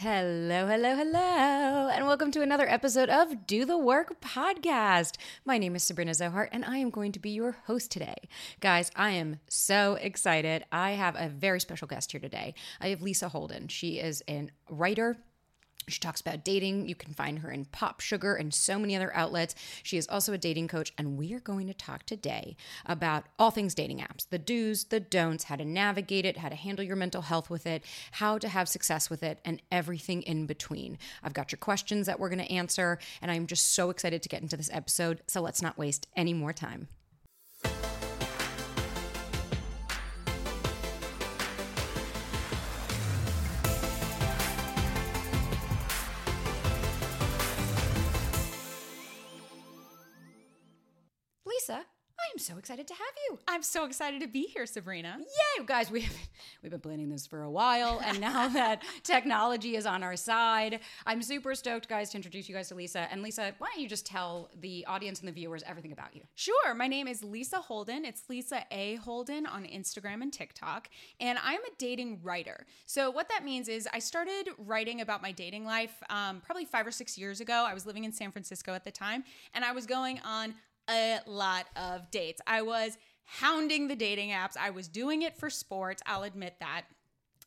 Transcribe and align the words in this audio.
Hello, 0.00 0.68
hello, 0.68 0.94
hello, 0.94 1.88
and 1.92 2.06
welcome 2.06 2.30
to 2.30 2.40
another 2.40 2.68
episode 2.68 3.08
of 3.08 3.48
Do 3.48 3.64
the 3.64 3.76
Work 3.76 4.20
podcast. 4.20 5.16
My 5.44 5.58
name 5.58 5.74
is 5.74 5.82
Sabrina 5.82 6.12
Zohart, 6.12 6.50
and 6.52 6.64
I 6.64 6.76
am 6.76 6.90
going 6.90 7.10
to 7.10 7.18
be 7.18 7.30
your 7.30 7.56
host 7.66 7.90
today. 7.90 8.14
Guys, 8.60 8.92
I 8.94 9.10
am 9.10 9.40
so 9.48 9.94
excited. 9.94 10.64
I 10.70 10.92
have 10.92 11.16
a 11.18 11.28
very 11.28 11.58
special 11.58 11.88
guest 11.88 12.12
here 12.12 12.20
today. 12.20 12.54
I 12.80 12.90
have 12.90 13.02
Lisa 13.02 13.28
Holden. 13.28 13.66
She 13.66 13.98
is 13.98 14.22
a 14.28 14.46
writer 14.70 15.16
she 15.88 16.00
talks 16.00 16.20
about 16.20 16.44
dating. 16.44 16.88
You 16.88 16.94
can 16.94 17.14
find 17.14 17.40
her 17.40 17.50
in 17.50 17.66
Pop 17.66 18.00
Sugar 18.00 18.34
and 18.34 18.52
so 18.52 18.78
many 18.78 18.96
other 18.96 19.14
outlets. 19.14 19.54
She 19.82 19.96
is 19.96 20.08
also 20.08 20.32
a 20.32 20.38
dating 20.38 20.68
coach, 20.68 20.92
and 20.98 21.16
we 21.16 21.32
are 21.34 21.40
going 21.40 21.66
to 21.66 21.74
talk 21.74 22.04
today 22.04 22.56
about 22.86 23.24
all 23.38 23.50
things 23.50 23.74
dating 23.74 23.98
apps 23.98 24.28
the 24.30 24.38
do's, 24.38 24.84
the 24.84 25.00
don'ts, 25.00 25.44
how 25.44 25.56
to 25.56 25.64
navigate 25.64 26.24
it, 26.24 26.38
how 26.38 26.48
to 26.48 26.54
handle 26.54 26.84
your 26.84 26.96
mental 26.96 27.22
health 27.22 27.50
with 27.50 27.66
it, 27.66 27.84
how 28.12 28.38
to 28.38 28.48
have 28.48 28.68
success 28.68 29.08
with 29.08 29.22
it, 29.22 29.40
and 29.44 29.62
everything 29.70 30.22
in 30.22 30.46
between. 30.46 30.98
I've 31.22 31.34
got 31.34 31.52
your 31.52 31.58
questions 31.58 32.06
that 32.06 32.20
we're 32.20 32.28
going 32.28 32.44
to 32.44 32.52
answer, 32.52 32.98
and 33.22 33.30
I'm 33.30 33.46
just 33.46 33.74
so 33.74 33.90
excited 33.90 34.22
to 34.22 34.28
get 34.28 34.42
into 34.42 34.56
this 34.56 34.70
episode. 34.72 35.22
So 35.26 35.40
let's 35.40 35.62
not 35.62 35.78
waste 35.78 36.06
any 36.16 36.34
more 36.34 36.52
time. 36.52 36.88
Lisa, 52.34 52.52
I 52.52 52.52
am 52.52 52.54
so 52.54 52.58
excited 52.58 52.86
to 52.88 52.94
have 52.94 53.14
you. 53.28 53.38
I'm 53.46 53.62
so 53.62 53.84
excited 53.84 54.20
to 54.20 54.26
be 54.26 54.42
here, 54.42 54.66
Sabrina. 54.66 55.18
Yay, 55.18 55.64
guys! 55.64 55.90
We've 55.90 56.12
we've 56.62 56.70
been 56.70 56.80
planning 56.80 57.08
this 57.08 57.26
for 57.26 57.42
a 57.42 57.50
while, 57.50 58.00
and 58.04 58.20
now 58.28 58.48
that 58.48 58.82
technology 59.02 59.76
is 59.76 59.86
on 59.86 60.02
our 60.02 60.16
side, 60.16 60.80
I'm 61.06 61.22
super 61.22 61.54
stoked, 61.54 61.88
guys, 61.88 62.10
to 62.10 62.16
introduce 62.16 62.48
you 62.48 62.54
guys 62.54 62.68
to 62.68 62.74
Lisa. 62.74 63.08
And 63.10 63.22
Lisa, 63.22 63.54
why 63.58 63.68
don't 63.72 63.82
you 63.82 63.88
just 63.88 64.06
tell 64.06 64.50
the 64.60 64.84
audience 64.86 65.20
and 65.20 65.28
the 65.28 65.32
viewers 65.32 65.62
everything 65.66 65.92
about 65.92 66.14
you? 66.14 66.22
Sure. 66.34 66.74
My 66.74 66.88
name 66.88 67.08
is 67.08 67.22
Lisa 67.22 67.58
Holden. 67.58 68.04
It's 68.04 68.24
Lisa 68.28 68.64
A. 68.70 68.96
Holden 68.96 69.46
on 69.46 69.64
Instagram 69.64 70.22
and 70.22 70.32
TikTok, 70.32 70.88
and 71.20 71.38
I'm 71.42 71.60
a 71.60 71.70
dating 71.78 72.20
writer. 72.22 72.66
So 72.86 73.10
what 73.10 73.28
that 73.28 73.44
means 73.44 73.68
is 73.68 73.88
I 73.92 74.00
started 74.00 74.48
writing 74.58 75.00
about 75.00 75.22
my 75.22 75.32
dating 75.32 75.64
life 75.64 76.02
um, 76.10 76.42
probably 76.44 76.64
five 76.64 76.86
or 76.86 76.92
six 76.92 77.16
years 77.16 77.40
ago. 77.40 77.64
I 77.68 77.74
was 77.74 77.86
living 77.86 78.04
in 78.04 78.12
San 78.12 78.30
Francisco 78.32 78.74
at 78.74 78.84
the 78.84 78.90
time, 78.90 79.24
and 79.54 79.64
I 79.64 79.72
was 79.72 79.86
going 79.86 80.20
on 80.24 80.54
a 80.88 81.20
lot 81.26 81.66
of 81.76 82.10
dates. 82.10 82.40
I 82.46 82.62
was 82.62 82.96
hounding 83.24 83.88
the 83.88 83.96
dating 83.96 84.30
apps. 84.30 84.56
I 84.58 84.70
was 84.70 84.88
doing 84.88 85.22
it 85.22 85.36
for 85.36 85.50
sports. 85.50 86.02
I'll 86.06 86.22
admit 86.22 86.56
that 86.60 86.84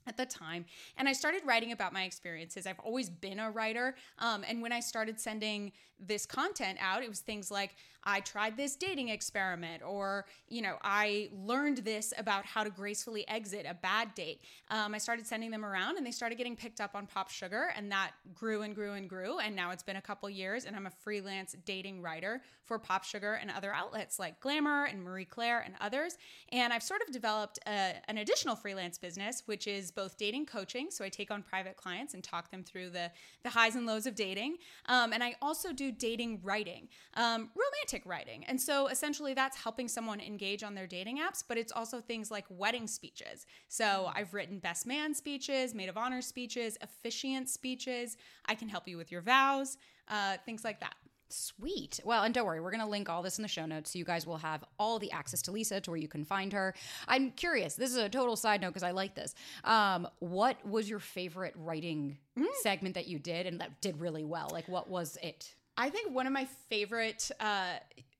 at 0.07 0.17
the 0.17 0.25
time 0.25 0.65
and 0.97 1.07
i 1.07 1.13
started 1.13 1.41
writing 1.45 1.71
about 1.71 1.93
my 1.93 2.03
experiences. 2.03 2.65
I've 2.67 2.79
always 2.79 3.09
been 3.09 3.39
a 3.39 3.51
writer 3.51 3.95
um, 4.19 4.43
and 4.47 4.61
when 4.61 4.71
i 4.71 4.79
started 4.79 5.19
sending 5.19 5.71
this 6.07 6.25
content 6.25 6.79
out 6.81 7.03
it 7.03 7.09
was 7.09 7.19
things 7.19 7.51
like 7.51 7.75
i 8.03 8.19
tried 8.21 8.57
this 8.57 8.75
dating 8.75 9.09
experiment 9.09 9.83
or 9.83 10.25
you 10.47 10.61
know 10.61 10.77
i 10.81 11.29
learned 11.45 11.77
this 11.79 12.13
about 12.17 12.45
how 12.45 12.63
to 12.63 12.69
gracefully 12.69 13.27
exit 13.27 13.65
a 13.69 13.73
bad 13.73 14.13
date. 14.15 14.41
Um, 14.69 14.95
i 14.95 14.97
started 14.97 15.27
sending 15.27 15.51
them 15.51 15.63
around 15.63 15.97
and 15.97 16.05
they 16.05 16.11
started 16.11 16.37
getting 16.37 16.55
picked 16.55 16.81
up 16.81 16.95
on 16.95 17.05
pop 17.05 17.29
sugar 17.29 17.71
and 17.75 17.91
that 17.91 18.11
grew 18.33 18.63
and 18.63 18.73
grew 18.73 18.93
and 18.93 19.07
grew 19.07 19.39
and 19.39 19.55
now 19.55 19.71
it's 19.71 19.83
been 19.83 19.97
a 19.97 20.01
couple 20.01 20.29
years 20.29 20.65
and 20.65 20.75
i'm 20.75 20.87
a 20.87 20.91
freelance 20.91 21.55
dating 21.65 22.01
writer 22.01 22.41
for 22.63 22.79
pop 22.79 23.03
sugar 23.03 23.33
and 23.33 23.51
other 23.51 23.73
outlets 23.73 24.17
like 24.17 24.39
glamour 24.39 24.85
and 24.85 25.03
marie 25.03 25.25
claire 25.25 25.59
and 25.59 25.75
others 25.79 26.17
and 26.49 26.73
i've 26.73 26.83
sort 26.83 27.01
of 27.05 27.13
developed 27.13 27.59
a, 27.67 27.93
an 28.07 28.17
additional 28.17 28.55
freelance 28.55 28.97
business 28.97 29.43
which 29.45 29.67
is 29.67 29.90
both 29.95 30.17
dating 30.17 30.45
coaching, 30.45 30.89
so 30.89 31.03
I 31.03 31.09
take 31.09 31.31
on 31.31 31.43
private 31.43 31.77
clients 31.77 32.13
and 32.13 32.23
talk 32.23 32.51
them 32.51 32.63
through 32.63 32.89
the 32.91 33.11
the 33.43 33.49
highs 33.49 33.75
and 33.75 33.85
lows 33.85 34.05
of 34.05 34.15
dating, 34.15 34.57
um, 34.87 35.13
and 35.13 35.23
I 35.23 35.35
also 35.41 35.73
do 35.73 35.91
dating 35.91 36.41
writing, 36.43 36.87
um, 37.15 37.49
romantic 37.55 38.03
writing, 38.05 38.43
and 38.45 38.59
so 38.59 38.87
essentially 38.87 39.33
that's 39.33 39.57
helping 39.57 39.87
someone 39.87 40.19
engage 40.19 40.63
on 40.63 40.75
their 40.75 40.87
dating 40.87 41.19
apps, 41.19 41.43
but 41.47 41.57
it's 41.57 41.71
also 41.71 41.99
things 41.99 42.31
like 42.31 42.45
wedding 42.49 42.87
speeches. 42.87 43.45
So 43.67 44.11
I've 44.13 44.33
written 44.33 44.59
best 44.59 44.85
man 44.85 45.13
speeches, 45.13 45.73
maid 45.73 45.89
of 45.89 45.97
honor 45.97 46.21
speeches, 46.21 46.77
officiant 46.81 47.49
speeches. 47.49 48.17
I 48.45 48.55
can 48.55 48.69
help 48.69 48.87
you 48.87 48.97
with 48.97 49.11
your 49.11 49.21
vows, 49.21 49.77
uh, 50.07 50.37
things 50.45 50.63
like 50.63 50.79
that. 50.79 50.95
Sweet. 51.31 51.99
Well, 52.03 52.23
and 52.23 52.33
don't 52.33 52.45
worry, 52.45 52.59
we're 52.59 52.71
going 52.71 52.83
to 52.83 52.87
link 52.87 53.09
all 53.09 53.21
this 53.21 53.37
in 53.37 53.41
the 53.41 53.47
show 53.47 53.65
notes 53.65 53.91
so 53.91 53.99
you 53.99 54.05
guys 54.05 54.25
will 54.27 54.37
have 54.37 54.63
all 54.77 54.99
the 54.99 55.11
access 55.11 55.41
to 55.43 55.51
Lisa 55.51 55.81
to 55.81 55.91
where 55.91 55.99
you 55.99 56.07
can 56.07 56.25
find 56.25 56.53
her. 56.53 56.73
I'm 57.07 57.31
curious, 57.31 57.75
this 57.75 57.91
is 57.91 57.97
a 57.97 58.09
total 58.09 58.35
side 58.35 58.61
note 58.61 58.69
because 58.69 58.83
I 58.83 58.91
like 58.91 59.15
this. 59.15 59.33
Um, 59.63 60.07
what 60.19 60.65
was 60.67 60.89
your 60.89 60.99
favorite 60.99 61.53
writing 61.57 62.17
mm. 62.37 62.45
segment 62.61 62.95
that 62.95 63.07
you 63.07 63.19
did 63.19 63.45
and 63.47 63.59
that 63.61 63.81
did 63.81 63.99
really 63.99 64.23
well? 64.23 64.49
Like, 64.51 64.67
what 64.67 64.89
was 64.89 65.17
it? 65.21 65.53
I 65.77 65.89
think 65.89 66.13
one 66.13 66.27
of 66.27 66.33
my 66.33 66.45
favorite 66.69 67.31
uh, 67.39 67.73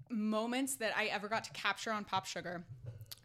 moments 0.10 0.76
that 0.76 0.96
I 0.98 1.06
ever 1.06 1.28
got 1.28 1.44
to 1.46 1.52
capture 1.52 1.92
on 1.92 2.06
Pop 2.06 2.26
Sugar 2.26 2.64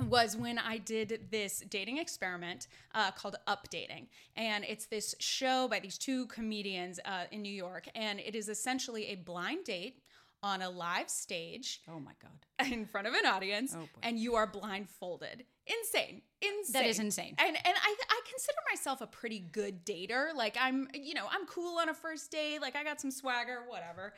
was 0.05 0.37
when 0.37 0.59
I 0.59 0.79
did 0.79 1.29
this 1.31 1.63
dating 1.69 1.99
experiment 1.99 2.69
uh, 2.95 3.11
called 3.13 3.37
Updating. 3.49 4.07
And 4.37 4.65
it's 4.65 4.87
this 4.87 5.15
show 5.19 5.69
by 5.69 5.81
these 5.81 5.99
two 5.99 6.27
comedians 6.27 7.01
uh, 7.05 7.25
in 7.31 7.43
New 7.43 7.53
York. 7.53 7.89
And 7.95 8.21
it 8.21 8.35
is 8.35 8.49
essentially 8.49 9.07
a 9.07 9.17
blind 9.17 9.65
date 9.65 10.03
on 10.43 10.63
a 10.63 10.71
live 10.71 11.11
stage. 11.11 11.81
Oh 11.89 11.99
my 11.99 12.13
God. 12.23 12.71
In 12.73 12.87
front 12.87 13.07
of 13.07 13.15
an 13.15 13.27
audience. 13.27 13.75
Oh 13.77 13.89
and 14.03 14.19
you 14.19 14.35
are 14.35 14.47
blindfolded. 14.47 15.45
Insane. 15.67 16.23
Insane. 16.41 16.73
That 16.73 16.87
is 16.87 16.99
insane. 16.99 17.35
And 17.39 17.57
and 17.57 17.75
I, 17.83 17.97
I 18.09 18.21
consider 18.31 18.59
myself 18.71 19.01
a 19.01 19.07
pretty 19.07 19.41
good 19.41 19.85
dater. 19.85 20.35
Like 20.35 20.57
I'm, 20.61 20.89
you 20.95 21.15
know, 21.15 21.27
I'm 21.31 21.47
cool 21.47 21.79
on 21.79 21.89
a 21.89 21.95
first 21.95 22.31
date. 22.31 22.61
Like 22.61 22.77
I 22.77 22.85
got 22.85 23.01
some 23.01 23.11
swagger, 23.11 23.65
whatever. 23.69 24.15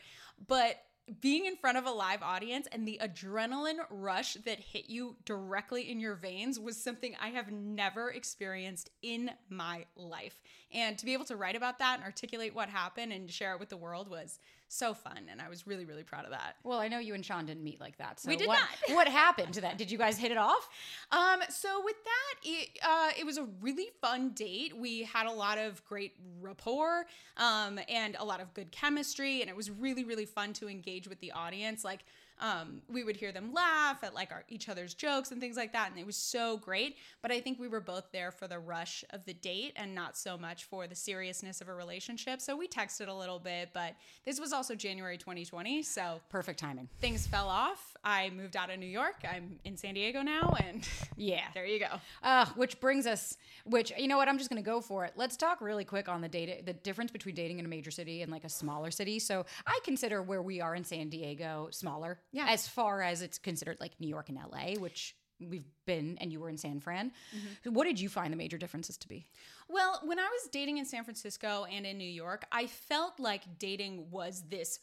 But 0.47 0.77
being 1.21 1.47
in 1.47 1.57
front 1.57 1.79
of 1.79 1.87
a 1.87 1.91
live 1.91 2.23
audience 2.23 2.69
and 2.71 2.87
the 2.87 3.01
adrenaline 3.03 3.79
rush 3.91 4.35
that 4.35 4.59
hit 4.59 4.89
you 4.89 5.17
directly 5.25 5.91
in 5.91 6.01
your 6.01 6.15
veins 6.15 6.59
was 6.59 6.77
something 6.77 7.15
I 7.21 7.29
have 7.29 7.51
never 7.51 8.11
experienced 8.11 8.91
in 9.03 9.31
my 9.49 9.87
life. 9.97 10.41
And 10.73 10.99
to 10.99 11.05
be 11.05 11.13
able 11.13 11.25
to 11.27 11.37
write 11.37 11.57
about 11.57 11.79
that 11.79 11.97
and 11.97 12.05
articulate 12.05 12.55
what 12.55 12.69
happened 12.69 13.13
and 13.13 13.31
share 13.31 13.55
it 13.55 13.61
with 13.61 13.69
the 13.69 13.77
world 13.77 14.09
was 14.09 14.39
so 14.69 14.95
fun. 14.95 15.19
And 15.31 15.41
I 15.41 15.49
was 15.49 15.67
really, 15.67 15.85
really 15.85 16.03
proud 16.03 16.25
of 16.25 16.31
that. 16.31 16.57
Well, 16.63 16.79
I 16.79 16.89
know 16.89 16.99
you 16.99 17.15
and 17.15 17.25
Sean 17.25 17.47
didn't 17.47 17.65
meet 17.65 17.81
like 17.81 17.97
that. 17.99 18.21
So 18.21 18.29
we 18.29 18.37
did 18.37 18.49
what, 18.49 18.59
not. 18.59 18.69
what 18.95 19.09
happened 19.09 19.55
to 19.55 19.61
that? 19.63 19.79
Did 19.79 19.91
you 19.91 19.99
guys 19.99 20.19
hit 20.19 20.31
it 20.31 20.37
off? 20.37 20.69
Um, 21.11 21.41
so 21.49 21.83
with 21.85 21.97
that, 22.05 22.49
it, 22.49 22.79
uh, 22.83 23.11
it 23.19 23.25
was 23.25 23.39
a 23.39 23.47
really 23.61 23.89
fun 24.01 24.31
date. 24.31 24.77
We 24.77 25.03
had 25.03 25.27
a 25.27 25.33
lot 25.33 25.59
of 25.59 25.85
great 25.87 26.15
rapport 26.41 27.07
um, 27.37 27.81
and 27.89 28.17
a 28.19 28.25
lot 28.25 28.41
of 28.41 28.53
good 28.55 28.71
chemistry. 28.71 29.41
And 29.41 29.51
it 29.51 29.57
was 29.57 29.71
really, 29.71 30.05
really 30.05 30.27
fun 30.27 30.53
to 30.55 30.69
engage 30.69 31.09
with 31.09 31.21
the 31.21 31.33
audience. 31.33 31.85
Like, 31.85 32.05
um, 32.41 32.83
we 32.89 33.05
would 33.05 33.17
hear 33.17 33.33
them 33.33 33.53
laugh 33.53 34.03
at 34.03 34.15
like 34.15 34.31
our 34.31 34.45
each 34.49 34.69
other's 34.69 34.95
jokes 34.95 35.31
and 35.31 35.41
things 35.41 35.57
like 35.57 35.73
that, 35.73 35.91
and 35.91 35.99
it 35.99 36.07
was 36.07 36.17
so 36.17 36.57
great. 36.57 36.97
But 37.23 37.33
I 37.33 37.41
think 37.41 37.59
we 37.59 37.69
were 37.69 37.81
both 37.81 38.11
there 38.13 38.31
for 38.31 38.47
the 38.47 38.59
rush 38.59 39.05
of 39.11 39.25
the 39.25 39.35
date 39.35 39.73
and 39.77 39.95
not 39.95 40.17
so 40.17 40.37
much 40.39 40.65
for 40.65 40.87
the 40.87 40.95
seriousness 40.95 41.61
of 41.61 41.69
a 41.69 41.75
relationship. 41.75 42.41
So 42.41 42.57
we 42.57 42.69
texted 42.69 43.09
a 43.09 43.13
little 43.13 43.39
bit, 43.39 43.71
but 43.73 43.95
this 44.25 44.41
was 44.41 44.53
also 44.53 44.75
January 44.75 45.19
2020, 45.19 45.83
so 45.83 46.21
perfect 46.29 46.59
timing. 46.59 46.89
Things 47.01 47.27
fell 47.27 47.49
off. 47.49 47.97
I 48.09 48.31
moved 48.31 48.57
out 48.57 48.71
of 48.71 48.79
New 48.79 48.87
York. 48.87 49.17
I'm 49.31 49.59
in 49.65 49.77
San 49.77 49.93
Diego 49.93 50.23
now, 50.23 50.57
and 50.65 50.89
yeah, 51.17 51.43
there 51.53 51.67
you 51.67 51.79
go. 51.79 52.01
Uh, 52.23 52.47
which 52.57 52.81
brings 52.81 53.07
us, 53.07 53.37
which 53.67 53.93
you 53.99 54.09
know 54.09 54.17
what, 54.17 54.29
I'm 54.29 54.39
just 54.39 54.49
gonna 54.49 54.63
go 54.63 54.81
for 54.81 55.05
it. 55.05 55.13
Let's 55.15 55.37
talk 55.37 55.61
really 55.61 55.85
quick 55.85 56.09
on 56.09 56.23
the 56.23 56.29
data, 56.29 56.63
the 56.65 56.73
difference 56.73 57.11
between 57.11 57.35
dating 57.35 57.59
in 57.59 57.67
a 57.67 57.69
major 57.69 57.91
city 57.91 58.23
and 58.23 58.33
like 58.33 58.45
a 58.45 58.49
smaller 58.49 58.91
city. 58.91 59.19
So 59.19 59.45
I 59.67 59.79
consider 59.85 60.23
where 60.23 60.41
we 60.41 60.63
are 60.63 60.75
in 60.75 60.85
San 60.85 61.11
Diego 61.11 61.69
smaller 61.71 62.19
yeah. 62.33 62.47
As 62.49 62.67
far 62.67 63.03
as 63.03 63.21
it's 63.21 63.39
considered 63.39 63.79
like 63.81 63.93
New 64.01 64.09
York 64.09 64.29
and 64.31 64.39
LA, 64.39 64.81
which 64.81 65.15
we've 65.41 65.65
been 65.87 66.19
and 66.21 66.33
you 66.33 66.41
were 66.41 66.49
in 66.49 66.57
San 66.57 66.81
Fran. 66.81 67.13
Mm-hmm. 67.37 67.75
What 67.75 67.85
did 67.85 68.01
you 68.01 68.09
find 68.09 68.33
the 68.33 68.37
major 68.37 68.59
differences 68.59 68.97
to 68.99 69.09
be? 69.09 69.27
Well, 69.69 70.01
when 70.05 70.19
I 70.19 70.25
was 70.25 70.51
dating 70.51 70.79
in 70.79 70.85
San 70.85 71.05
Francisco 71.05 71.67
and 71.71 71.87
in 71.87 71.99
New 71.99 72.09
York, 72.09 72.45
I 72.51 72.67
felt 72.67 73.21
like 73.21 73.59
dating 73.59 74.11
was 74.11 74.43
this 74.49 74.81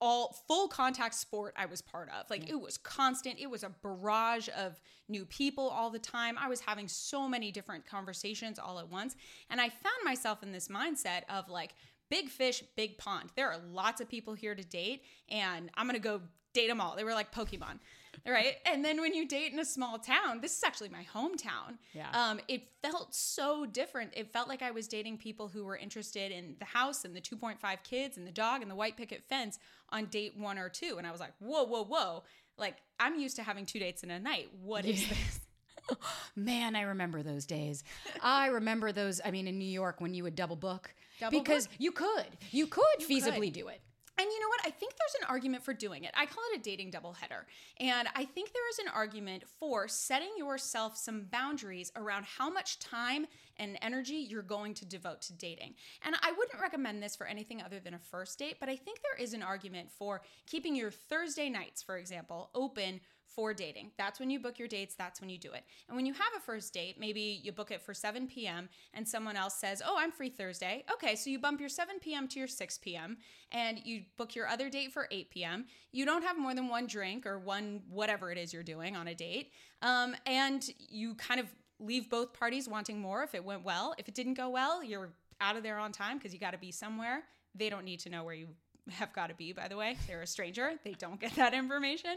all 0.00 0.36
full 0.46 0.68
contact 0.68 1.14
sport 1.14 1.54
I 1.56 1.66
was 1.66 1.80
part 1.80 2.08
of. 2.08 2.28
Like 2.28 2.48
it 2.50 2.60
was 2.60 2.76
constant. 2.76 3.38
It 3.38 3.50
was 3.50 3.62
a 3.62 3.70
barrage 3.82 4.48
of 4.56 4.80
new 5.08 5.24
people 5.24 5.68
all 5.68 5.90
the 5.90 5.98
time. 5.98 6.36
I 6.38 6.48
was 6.48 6.60
having 6.60 6.88
so 6.88 7.28
many 7.28 7.50
different 7.50 7.86
conversations 7.86 8.58
all 8.58 8.78
at 8.78 8.90
once. 8.90 9.16
And 9.50 9.60
I 9.60 9.68
found 9.68 9.96
myself 10.04 10.42
in 10.42 10.52
this 10.52 10.68
mindset 10.68 11.22
of 11.28 11.48
like, 11.48 11.74
big 12.10 12.28
fish, 12.28 12.62
big 12.76 12.98
pond. 12.98 13.30
There 13.36 13.50
are 13.50 13.58
lots 13.72 14.00
of 14.00 14.08
people 14.08 14.34
here 14.34 14.54
to 14.54 14.62
date, 14.62 15.02
and 15.28 15.70
I'm 15.74 15.86
gonna 15.86 15.98
go 15.98 16.20
date 16.54 16.68
them 16.68 16.80
all. 16.80 16.96
They 16.96 17.04
were 17.04 17.14
like 17.14 17.32
Pokemon, 17.32 17.78
right? 18.26 18.56
And 18.64 18.84
then 18.84 19.00
when 19.00 19.14
you 19.14 19.26
date 19.26 19.52
in 19.52 19.58
a 19.58 19.64
small 19.64 19.98
town, 19.98 20.40
this 20.40 20.56
is 20.56 20.62
actually 20.64 20.88
my 20.88 21.06
hometown. 21.14 21.78
Yeah. 21.92 22.10
Um, 22.12 22.40
it 22.48 22.68
felt 22.82 23.14
so 23.14 23.66
different. 23.66 24.12
It 24.16 24.32
felt 24.32 24.48
like 24.48 24.62
I 24.62 24.70
was 24.70 24.88
dating 24.88 25.18
people 25.18 25.48
who 25.48 25.64
were 25.64 25.76
interested 25.76 26.32
in 26.32 26.56
the 26.58 26.64
house 26.64 27.04
and 27.04 27.14
the 27.14 27.20
2.5 27.20 27.58
kids 27.82 28.16
and 28.16 28.26
the 28.26 28.32
dog 28.32 28.62
and 28.62 28.70
the 28.70 28.74
white 28.74 28.96
picket 28.96 29.24
fence 29.28 29.58
on 29.90 30.06
date 30.06 30.36
one 30.36 30.58
or 30.58 30.68
two. 30.68 30.96
And 30.98 31.06
I 31.06 31.10
was 31.10 31.20
like, 31.20 31.32
whoa, 31.38 31.64
whoa, 31.64 31.84
whoa. 31.84 32.24
Like, 32.58 32.76
I'm 32.98 33.18
used 33.18 33.36
to 33.36 33.42
having 33.42 33.66
two 33.66 33.78
dates 33.78 34.02
in 34.02 34.10
a 34.10 34.18
night. 34.18 34.48
What 34.62 34.84
is 34.84 35.08
this? 35.08 35.40
Man, 36.36 36.74
I 36.74 36.82
remember 36.82 37.22
those 37.22 37.46
days. 37.46 37.84
I 38.22 38.48
remember 38.48 38.92
those. 38.92 39.20
I 39.24 39.30
mean, 39.30 39.46
in 39.46 39.58
New 39.58 39.68
York 39.68 40.00
when 40.00 40.14
you 40.14 40.24
would 40.24 40.34
double 40.34 40.56
book 40.56 40.94
Double 41.20 41.38
because 41.38 41.68
you 41.78 41.92
could, 41.92 42.26
you 42.50 42.66
could 42.66 42.98
feasibly 43.00 43.52
do 43.52 43.68
it. 43.68 43.80
And 44.18 44.26
you 44.30 44.40
know 44.40 44.48
what? 44.48 44.60
I 44.64 44.70
think 44.70 44.92
there's 44.92 45.22
an 45.22 45.28
argument 45.28 45.62
for 45.62 45.74
doing 45.74 46.04
it. 46.04 46.12
I 46.14 46.24
call 46.24 46.42
it 46.52 46.58
a 46.58 46.62
dating 46.62 46.90
doubleheader. 46.90 47.44
And 47.80 48.08
I 48.14 48.24
think 48.24 48.52
there 48.52 48.68
is 48.70 48.78
an 48.78 48.88
argument 48.94 49.44
for 49.60 49.88
setting 49.88 50.30
yourself 50.38 50.96
some 50.96 51.26
boundaries 51.30 51.92
around 51.96 52.24
how 52.24 52.48
much 52.48 52.78
time 52.78 53.26
and 53.58 53.78
energy 53.82 54.14
you're 54.14 54.42
going 54.42 54.74
to 54.74 54.86
devote 54.86 55.20
to 55.22 55.32
dating. 55.34 55.74
And 56.02 56.14
I 56.22 56.32
wouldn't 56.32 56.60
recommend 56.60 57.02
this 57.02 57.14
for 57.14 57.26
anything 57.26 57.62
other 57.62 57.78
than 57.78 57.94
a 57.94 57.98
first 57.98 58.38
date, 58.38 58.56
but 58.58 58.68
I 58.68 58.76
think 58.76 59.00
there 59.02 59.22
is 59.22 59.34
an 59.34 59.42
argument 59.42 59.90
for 59.90 60.22
keeping 60.46 60.74
your 60.74 60.90
Thursday 60.90 61.48
nights, 61.48 61.82
for 61.82 61.96
example, 61.98 62.50
open 62.54 63.00
for 63.36 63.52
dating. 63.52 63.90
That's 63.98 64.18
when 64.18 64.30
you 64.30 64.40
book 64.40 64.58
your 64.58 64.66
dates, 64.66 64.94
that's 64.94 65.20
when 65.20 65.28
you 65.28 65.36
do 65.36 65.52
it. 65.52 65.62
And 65.88 65.96
when 65.96 66.06
you 66.06 66.14
have 66.14 66.32
a 66.36 66.40
first 66.40 66.72
date, 66.72 66.98
maybe 66.98 67.40
you 67.44 67.52
book 67.52 67.70
it 67.70 67.82
for 67.82 67.92
7 67.92 68.26
p.m. 68.26 68.70
and 68.94 69.06
someone 69.06 69.36
else 69.36 69.54
says, 69.54 69.82
Oh, 69.86 69.96
I'm 69.98 70.10
free 70.10 70.30
Thursday. 70.30 70.84
Okay, 70.90 71.14
so 71.14 71.28
you 71.28 71.38
bump 71.38 71.60
your 71.60 71.68
7 71.68 71.98
p.m. 72.00 72.26
to 72.28 72.38
your 72.38 72.48
6 72.48 72.78
p.m. 72.78 73.18
and 73.52 73.78
you 73.84 74.02
book 74.16 74.34
your 74.34 74.48
other 74.48 74.70
date 74.70 74.90
for 74.90 75.06
8 75.10 75.30
p.m. 75.30 75.66
You 75.92 76.06
don't 76.06 76.22
have 76.22 76.38
more 76.38 76.54
than 76.54 76.68
one 76.68 76.86
drink 76.86 77.26
or 77.26 77.38
one 77.38 77.82
whatever 77.90 78.32
it 78.32 78.38
is 78.38 78.54
you're 78.54 78.62
doing 78.62 78.96
on 78.96 79.08
a 79.08 79.14
date. 79.14 79.52
Um, 79.82 80.16
and 80.24 80.66
you 80.78 81.14
kind 81.14 81.38
of 81.38 81.46
leave 81.78 82.08
both 82.08 82.32
parties 82.32 82.66
wanting 82.66 82.98
more 82.98 83.22
if 83.22 83.34
it 83.34 83.44
went 83.44 83.64
well. 83.64 83.94
If 83.98 84.08
it 84.08 84.14
didn't 84.14 84.34
go 84.34 84.48
well, 84.48 84.82
you're 84.82 85.10
out 85.42 85.56
of 85.56 85.62
there 85.62 85.78
on 85.78 85.92
time 85.92 86.16
because 86.16 86.32
you 86.32 86.40
got 86.40 86.52
to 86.52 86.58
be 86.58 86.72
somewhere. 86.72 87.22
They 87.54 87.68
don't 87.68 87.84
need 87.84 88.00
to 88.00 88.08
know 88.08 88.24
where 88.24 88.34
you 88.34 88.48
have 88.90 89.12
got 89.12 89.28
to 89.28 89.34
be, 89.34 89.52
by 89.52 89.68
the 89.68 89.76
way. 89.76 89.96
They're 90.06 90.22
a 90.22 90.26
stranger, 90.26 90.72
they 90.84 90.92
don't 90.92 91.20
get 91.20 91.34
that 91.36 91.54
information. 91.54 92.16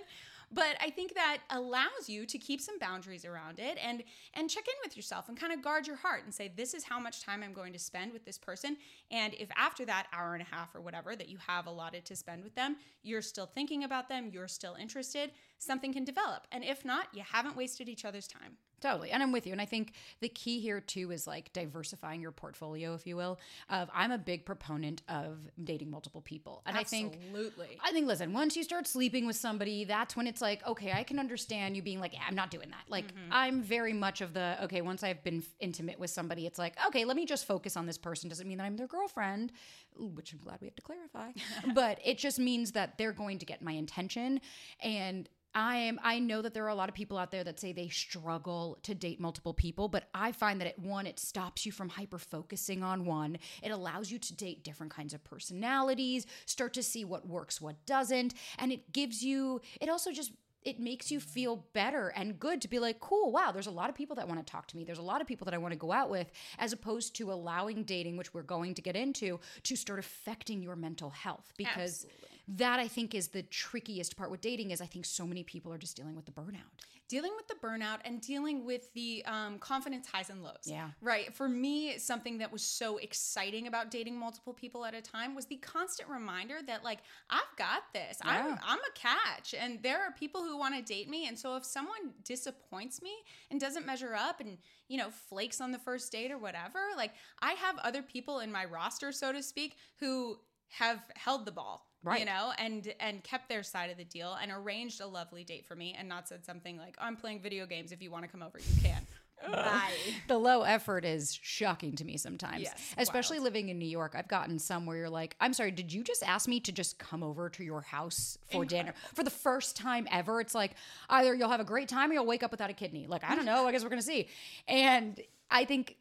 But 0.52 0.78
I 0.82 0.90
think 0.90 1.14
that 1.14 1.40
allows 1.52 2.08
you 2.08 2.26
to 2.26 2.38
keep 2.38 2.60
some 2.60 2.80
boundaries 2.80 3.24
around 3.24 3.60
it 3.60 3.78
and 3.84 4.04
and 4.34 4.50
check 4.50 4.68
in 4.68 4.74
with 4.84 4.98
yourself 4.98 5.30
and 5.30 5.40
kind 5.40 5.54
of 5.54 5.62
guard 5.62 5.86
your 5.86 5.96
heart 5.96 6.24
and 6.26 6.34
say 6.34 6.52
this 6.56 6.74
is 6.74 6.84
how 6.84 7.00
much 7.00 7.24
time 7.24 7.44
I'm 7.44 7.54
going 7.54 7.74
to 7.74 7.80
spend 7.80 8.14
with 8.14 8.26
this 8.26 8.38
person. 8.38 8.78
And 9.12 9.34
if 9.36 9.50
after 9.56 9.86
that 9.86 10.08
hour 10.12 10.34
and 10.34 10.42
a 10.42 10.56
half 10.56 10.74
or 10.74 10.82
whatever 10.82 11.16
that 11.16 11.30
you 11.30 11.38
have 11.46 11.68
allotted 11.68 12.06
to 12.06 12.16
spend 12.16 12.44
with 12.44 12.56
them, 12.56 12.78
you're 13.04 13.22
still 13.22 13.46
thinking 13.46 13.84
about 13.84 14.10
them, 14.10 14.30
you're 14.34 14.48
still 14.48 14.76
interested, 14.76 15.32
something 15.60 15.94
can 15.94 16.04
develop. 16.04 16.48
And 16.52 16.64
if 16.64 16.84
not, 16.84 17.08
you 17.14 17.24
haven't 17.32 17.56
wasted 17.56 17.88
each 17.88 18.06
other's 18.06 18.28
time. 18.28 18.58
Totally. 18.82 19.12
And 19.12 19.22
I'm 19.22 19.32
with 19.32 19.46
you. 19.46 19.52
And 19.52 19.62
I 19.62 19.66
think 19.66 19.94
the 20.22 20.30
key 20.30 20.60
here 20.60 20.80
too 20.80 21.12
is 21.12 21.28
like 21.28 21.52
diversifying 21.54 22.22
your 22.22 22.32
portfolio, 22.32 22.94
if 22.94 23.06
you 23.06 23.16
will. 23.16 23.40
Of 23.70 23.90
I'm 23.94 24.12
a 24.12 24.18
big 24.18 24.46
proponent 24.46 25.02
of 25.10 25.38
dating 25.62 25.92
multiple 25.92 26.22
people. 26.22 26.62
And 26.66 26.78
I 26.78 26.84
think 26.84 27.16
Absolutely. 27.16 27.78
I 27.84 27.92
think 27.92 28.08
listen, 28.08 28.34
once 28.34 28.56
you 28.56 28.64
start 28.64 28.88
sleeping 28.88 29.28
with 29.28 29.36
somebody, 29.36 29.84
that's 29.84 30.16
when 30.16 30.28
it's 30.28 30.42
like, 30.42 30.66
okay, 30.66 30.94
I 30.94 31.04
can 31.04 31.20
understand 31.20 31.76
you 31.76 31.82
being 31.82 32.00
like, 32.00 32.14
yeah, 32.14 32.22
I'm 32.28 32.36
not 32.36 32.52
doing 32.52 32.70
that. 32.70 32.84
Like 32.88 33.08
mm-hmm. 33.08 33.34
I'm 33.34 33.62
very 33.62 33.94
much 33.94 34.22
of 34.22 34.34
the 34.34 34.58
okay, 34.64 34.82
once 34.82 35.04
I've 35.04 35.24
been 35.24 35.40
f- 35.40 35.56
intimate 35.60 36.00
with 36.00 36.10
somebody, 36.10 36.46
it's 36.46 36.60
like, 36.60 36.76
okay, 36.88 37.06
let 37.06 37.18
me 37.18 37.26
just 37.26 37.46
focus 37.46 37.76
on 37.76 37.86
this 37.86 37.98
person. 37.98 38.30
Doesn't 38.30 38.48
mean 38.48 38.60
that 38.60 38.64
I'm 38.64 38.78
their 38.78 38.88
girlfriend, 38.88 39.52
which 40.00 40.34
I'm 40.34 40.40
glad 40.40 40.60
we 40.62 40.68
have 40.68 40.76
to 40.76 40.82
clarify. 40.82 41.32
but 41.74 42.00
it 42.04 42.18
just 42.18 42.40
means 42.40 42.72
that 42.74 42.98
they're 42.98 43.14
going 43.14 43.40
to 43.40 43.46
get 43.46 43.62
my 43.62 43.74
intention 43.74 44.42
and 44.82 45.30
I 45.56 45.78
am 45.78 46.00
I 46.04 46.20
know 46.20 46.42
that 46.42 46.54
there 46.54 46.64
are 46.66 46.70
a 46.70 46.76
lot 46.76 46.90
of 46.90 46.96
people 46.96 47.18
out 47.18 47.32
there 47.32 47.44
that 47.44 47.60
say 47.60 47.74
they 47.74 47.90
struggle 47.90 48.78
to 48.84 48.94
date 48.94 49.20
multiple 49.20 49.54
people, 49.54 49.88
but 49.88 50.06
I 50.14 50.32
find 50.32 50.62
that 50.62 50.68
it 50.68 50.78
one 50.78 51.08
it 51.08 51.20
stops 51.20 51.66
you 51.66 51.72
from 51.72 51.90
hyper 51.90 52.20
focusing 52.20 52.84
on 52.84 53.06
one. 53.06 53.40
It 53.64 53.72
allows 53.72 54.12
you 54.12 54.20
to 54.20 54.36
date 54.36 54.64
different 54.64 54.94
kinds 54.94 55.14
of 55.14 55.24
personalities, 55.24 56.28
start 56.46 56.74
to 56.76 56.84
see 56.84 57.04
what 57.04 57.28
works, 57.28 57.60
what 57.60 57.84
doesn't, 57.86 58.36
and 58.60 58.72
it 58.72 58.94
gives 58.94 59.24
you 59.24 59.62
it 59.82 59.90
also 59.90 60.12
just 60.12 60.32
it 60.64 60.80
makes 60.80 61.10
you 61.10 61.20
feel 61.20 61.66
better 61.74 62.10
and 62.10 62.40
good 62.40 62.62
to 62.62 62.68
be 62.68 62.80
like, 62.80 63.00
cool, 63.00 63.32
wow, 63.32 63.52
there's 63.52 63.68
a 63.68 63.72
lot 63.72 63.90
of 63.90 63.96
people 63.96 64.16
that 64.18 64.28
want 64.28 64.46
to 64.46 64.52
talk 64.52 64.68
to 64.68 64.78
me. 64.78 64.84
There's 64.84 64.98
a 64.98 65.04
lot 65.04 65.22
of 65.22 65.28
people 65.28 65.46
that 65.46 65.54
I 65.54 65.58
want 65.58 65.72
to 65.72 65.78
go 65.78 65.92
out 65.92 66.10
with, 66.10 66.32
as 66.58 66.74
opposed 66.74 67.16
to 67.16 67.32
allowing 67.32 67.84
dating, 67.84 68.18
which 68.18 68.34
we're 68.34 68.44
going 68.44 68.74
to 68.76 68.82
get 68.82 68.96
into, 68.96 69.40
to 69.64 69.76
start 69.76 70.00
affecting 70.00 70.62
your 70.62 70.76
mental 70.76 71.10
health. 71.10 71.54
Because 71.58 72.06
that 72.48 72.80
I 72.80 72.88
think 72.88 73.16
is 73.16 73.30
the 73.30 73.44
trickiest 73.44 74.18
part 74.18 74.32
with 74.32 74.42
dating 74.42 74.72
is 74.72 74.82
I 74.82 74.86
think 74.86 75.06
so 75.06 75.26
many 75.26 75.44
people 75.44 75.72
are 75.72 75.78
just 75.78 75.96
dealing 75.96 76.16
with 76.16 76.26
the 76.26 76.32
burnout. 76.32 76.99
Dealing 77.10 77.32
with 77.36 77.48
the 77.48 77.56
burnout 77.56 77.98
and 78.06 78.22
dealing 78.22 78.66
with 78.66 78.94
the 78.94 79.26
um, 79.26 79.58
confidence 79.60 80.08
highs 80.08 80.30
and 80.30 80.44
lows. 80.44 80.54
Yeah. 80.64 80.92
Right. 81.02 81.36
For 81.36 81.50
me, 81.50 81.98
something 81.98 82.38
that 82.38 82.52
was 82.52 82.62
so 82.62 82.98
exciting 82.98 83.68
about 83.68 83.92
dating 83.92 84.18
multiple 84.18 84.54
people 84.54 84.86
at 84.86 84.94
a 84.94 85.02
time 85.02 85.36
was 85.36 85.48
the 85.48 85.58
constant 85.58 86.08
reminder 86.08 86.60
that, 86.68 86.84
like, 86.84 87.00
I've 87.30 87.58
got 87.58 87.82
this. 87.94 88.20
I'm, 88.22 88.58
I'm 88.64 88.78
a 88.78 88.94
catch. 88.94 89.56
And 89.60 89.82
there 89.82 90.00
are 90.02 90.12
people 90.12 90.44
who 90.44 90.58
want 90.58 90.76
to 90.76 90.82
date 90.82 91.10
me. 91.10 91.28
And 91.28 91.38
so 91.38 91.56
if 91.56 91.66
someone 91.66 92.14
disappoints 92.24 93.02
me 93.02 93.12
and 93.50 93.60
doesn't 93.60 93.86
measure 93.86 94.14
up 94.14 94.40
and, 94.40 94.60
you 94.88 94.98
know, 94.98 95.10
flakes 95.10 95.60
on 95.60 95.72
the 95.72 95.80
first 95.80 96.12
date 96.12 96.32
or 96.32 96.38
whatever, 96.38 96.80
like, 96.96 97.14
I 97.42 97.54
have 97.54 97.78
other 97.80 98.04
people 98.04 98.40
in 98.40 98.52
my 98.52 98.66
roster, 98.66 99.12
so 99.12 99.34
to 99.34 99.42
speak, 99.42 99.78
who 100.00 100.38
have 100.70 101.00
held 101.16 101.46
the 101.48 101.52
ball 101.52 101.89
Right. 102.02 102.22
you 102.22 102.26
know 102.26 102.54
and 102.58 102.94
and 103.02 103.22
kept 103.24 103.50
their 103.50 103.62
side 103.62 103.90
of 103.90 103.98
the 103.98 104.06
deal 104.06 104.38
and 104.42 104.52
arranged 104.52 105.02
a 105.02 105.08
lovely 105.08 105.44
date 105.44 105.66
for 105.66 105.76
me 105.76 105.96
and 106.00 106.08
not 106.08 106.28
said 106.30 106.46
something 106.46 106.78
like 106.78 106.96
i'm 106.98 107.18
playing 107.18 107.42
video 107.42 107.66
games 107.66 107.92
if 107.92 108.02
you 108.02 108.10
want 108.10 108.24
to 108.24 108.30
come 108.30 108.42
over 108.42 108.58
you 108.58 108.82
can 108.82 109.06
bye 109.52 109.92
The 110.28 110.38
low 110.38 110.62
effort 110.64 111.06
is 111.06 111.38
shocking 111.42 111.96
to 111.96 112.04
me 112.06 112.18
sometimes. 112.18 112.62
Yes, 112.62 112.94
Especially 112.98 113.38
wild. 113.38 113.46
living 113.46 113.70
in 113.70 113.80
New 113.80 113.88
York. 113.88 114.14
I've 114.14 114.28
gotten 114.28 114.60
some 114.60 114.86
where 114.86 114.98
you're 114.98 115.10
like, 115.10 115.36
I'm 115.40 115.54
sorry, 115.54 115.72
did 115.72 115.94
you 115.94 116.04
just 116.04 116.24
ask 116.24 116.46
me 116.48 116.60
to 116.60 116.74
just 116.74 117.00
come 117.00 117.24
over 117.24 117.50
to 117.52 117.64
your 117.64 117.80
house 117.82 118.38
for 118.52 118.66
dinner 118.66 118.94
for 119.14 119.24
the 119.24 119.30
first 119.30 119.78
time 119.78 120.10
ever? 120.12 120.42
It's 120.42 120.54
like 120.54 120.72
either 121.10 121.34
you'll 121.34 121.50
have 121.50 121.62
a 121.62 121.66
great 121.66 121.88
time 121.88 122.12
or 122.12 122.16
you'll 122.16 122.26
wake 122.26 122.44
up 122.44 122.52
without 122.52 122.70
a 122.70 122.74
kidney. 122.74 123.08
Like, 123.08 123.24
I 123.24 123.34
don't 123.34 123.46
know. 123.46 123.66
I 123.66 123.72
guess 123.72 123.82
we're 123.82 123.90
going 123.90 124.02
to 124.02 124.06
see. 124.06 124.28
And 124.68 125.20
I 125.50 125.64
think 125.64 125.96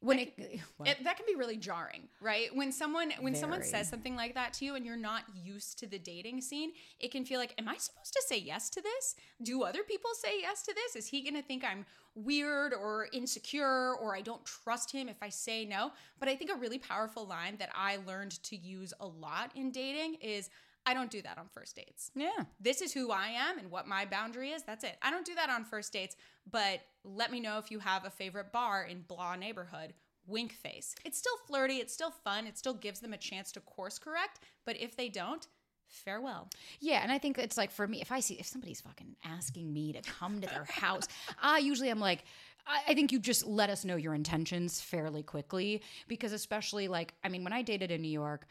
when 0.00 0.18
it, 0.18 0.32
well, 0.78 0.90
it, 0.90 1.04
that 1.04 1.16
can 1.16 1.26
be 1.26 1.34
really 1.34 1.56
jarring 1.56 2.08
right? 2.20 2.54
When 2.54 2.72
someone 2.72 3.12
when 3.20 3.34
someone 3.34 3.62
says 3.62 3.88
something 3.88 4.16
like 4.16 4.34
that 4.34 4.52
to 4.54 4.64
you 4.64 4.74
and 4.74 4.84
you're 4.84 4.96
not 4.96 5.24
used 5.44 5.78
to 5.80 5.86
the 5.86 5.98
dating 5.98 6.40
scene 6.40 6.72
it 6.98 7.10
can 7.10 7.24
feel 7.24 7.38
like 7.38 7.54
am 7.58 7.68
i 7.68 7.76
supposed 7.76 8.12
to 8.14 8.22
say 8.26 8.38
yes 8.38 8.70
to 8.70 8.82
this? 8.82 9.14
Do 9.42 9.62
other 9.62 9.82
people 9.82 10.10
say 10.14 10.40
yes 10.40 10.62
to 10.62 10.74
this? 10.74 10.96
Is 10.96 11.06
he 11.08 11.22
going 11.22 11.34
to 11.34 11.42
think 11.42 11.64
i'm 11.64 11.84
weird 12.14 12.74
or 12.74 13.08
insecure 13.12 13.94
or 13.94 14.16
i 14.16 14.20
don't 14.20 14.44
trust 14.44 14.90
him 14.90 15.08
if 15.08 15.22
i 15.22 15.28
say 15.28 15.64
no? 15.64 15.92
But 16.18 16.28
i 16.28 16.36
think 16.36 16.50
a 16.50 16.56
really 16.56 16.78
powerful 16.78 17.26
line 17.26 17.56
that 17.58 17.70
i 17.74 17.98
learned 18.06 18.42
to 18.44 18.56
use 18.56 18.92
a 19.00 19.06
lot 19.06 19.52
in 19.54 19.70
dating 19.70 20.14
is 20.22 20.50
i 20.86 20.94
don't 20.94 21.10
do 21.10 21.22
that 21.22 21.38
on 21.38 21.46
first 21.52 21.76
dates 21.76 22.10
yeah. 22.14 22.44
this 22.60 22.80
is 22.80 22.92
who 22.92 23.10
I 23.10 23.28
am 23.28 23.58
and 23.58 23.70
what 23.70 23.86
my 23.86 24.04
boundary 24.04 24.50
is. 24.50 24.62
That's 24.62 24.84
it. 24.84 24.96
I 25.02 25.10
don't 25.10 25.26
do 25.26 25.34
that 25.34 25.50
on 25.50 25.64
first 25.64 25.92
dates, 25.92 26.16
but 26.50 26.80
let 27.04 27.30
me 27.30 27.40
know 27.40 27.58
if 27.58 27.70
you 27.70 27.78
have 27.78 28.04
a 28.04 28.10
favorite 28.10 28.52
bar 28.52 28.84
in 28.84 29.02
blah 29.02 29.36
neighborhood. 29.36 29.94
Wink 30.26 30.52
face. 30.52 30.94
It's 31.04 31.18
still 31.18 31.36
flirty, 31.46 31.76
it's 31.76 31.92
still 31.92 32.10
fun, 32.10 32.46
it 32.46 32.56
still 32.58 32.74
gives 32.74 33.00
them 33.00 33.12
a 33.12 33.16
chance 33.16 33.50
to 33.52 33.60
course 33.60 33.98
correct, 33.98 34.40
but 34.64 34.80
if 34.80 34.96
they 34.96 35.08
don't, 35.08 35.46
farewell. 35.88 36.48
Yeah, 36.78 37.00
and 37.02 37.10
I 37.10 37.18
think 37.18 37.38
it's 37.38 37.56
like 37.56 37.70
for 37.70 37.88
me, 37.88 38.00
if 38.00 38.12
I 38.12 38.20
see 38.20 38.34
if 38.34 38.46
somebody's 38.46 38.80
fucking 38.80 39.16
asking 39.24 39.72
me 39.72 39.92
to 39.92 40.02
come 40.02 40.40
to 40.40 40.46
their 40.46 40.64
house, 40.68 41.08
I 41.42 41.58
usually 41.58 41.88
I'm 41.88 42.00
like, 42.00 42.24
I, 42.66 42.82
I 42.88 42.94
think 42.94 43.10
you 43.10 43.18
just 43.18 43.46
let 43.46 43.70
us 43.70 43.84
know 43.84 43.96
your 43.96 44.14
intentions 44.14 44.80
fairly 44.80 45.22
quickly 45.22 45.82
because 46.06 46.32
especially 46.32 46.86
like 46.86 47.14
I 47.24 47.28
mean 47.28 47.42
when 47.42 47.52
I 47.52 47.62
dated 47.62 47.90
in 47.90 48.02
New 48.02 48.08
York. 48.08 48.46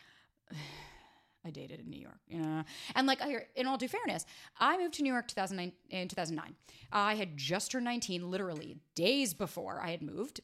I 1.45 1.51
dated 1.51 1.79
in 1.79 1.89
New 1.89 1.99
York, 1.99 2.19
yeah, 2.27 2.63
and 2.95 3.07
like 3.07 3.21
I, 3.21 3.45
in 3.55 3.65
all 3.65 3.77
due 3.77 3.87
fairness, 3.87 4.25
I 4.59 4.77
moved 4.77 4.95
to 4.95 5.03
New 5.03 5.13
York 5.13 5.27
2009 5.27 5.71
in 5.89 6.07
2009. 6.07 6.55
I 6.91 7.15
had 7.15 7.37
just 7.37 7.71
turned 7.71 7.85
19, 7.85 8.29
literally 8.29 8.77
days 8.95 9.33
before 9.33 9.81
I 9.81 9.91
had 9.91 10.01
moved, 10.01 10.41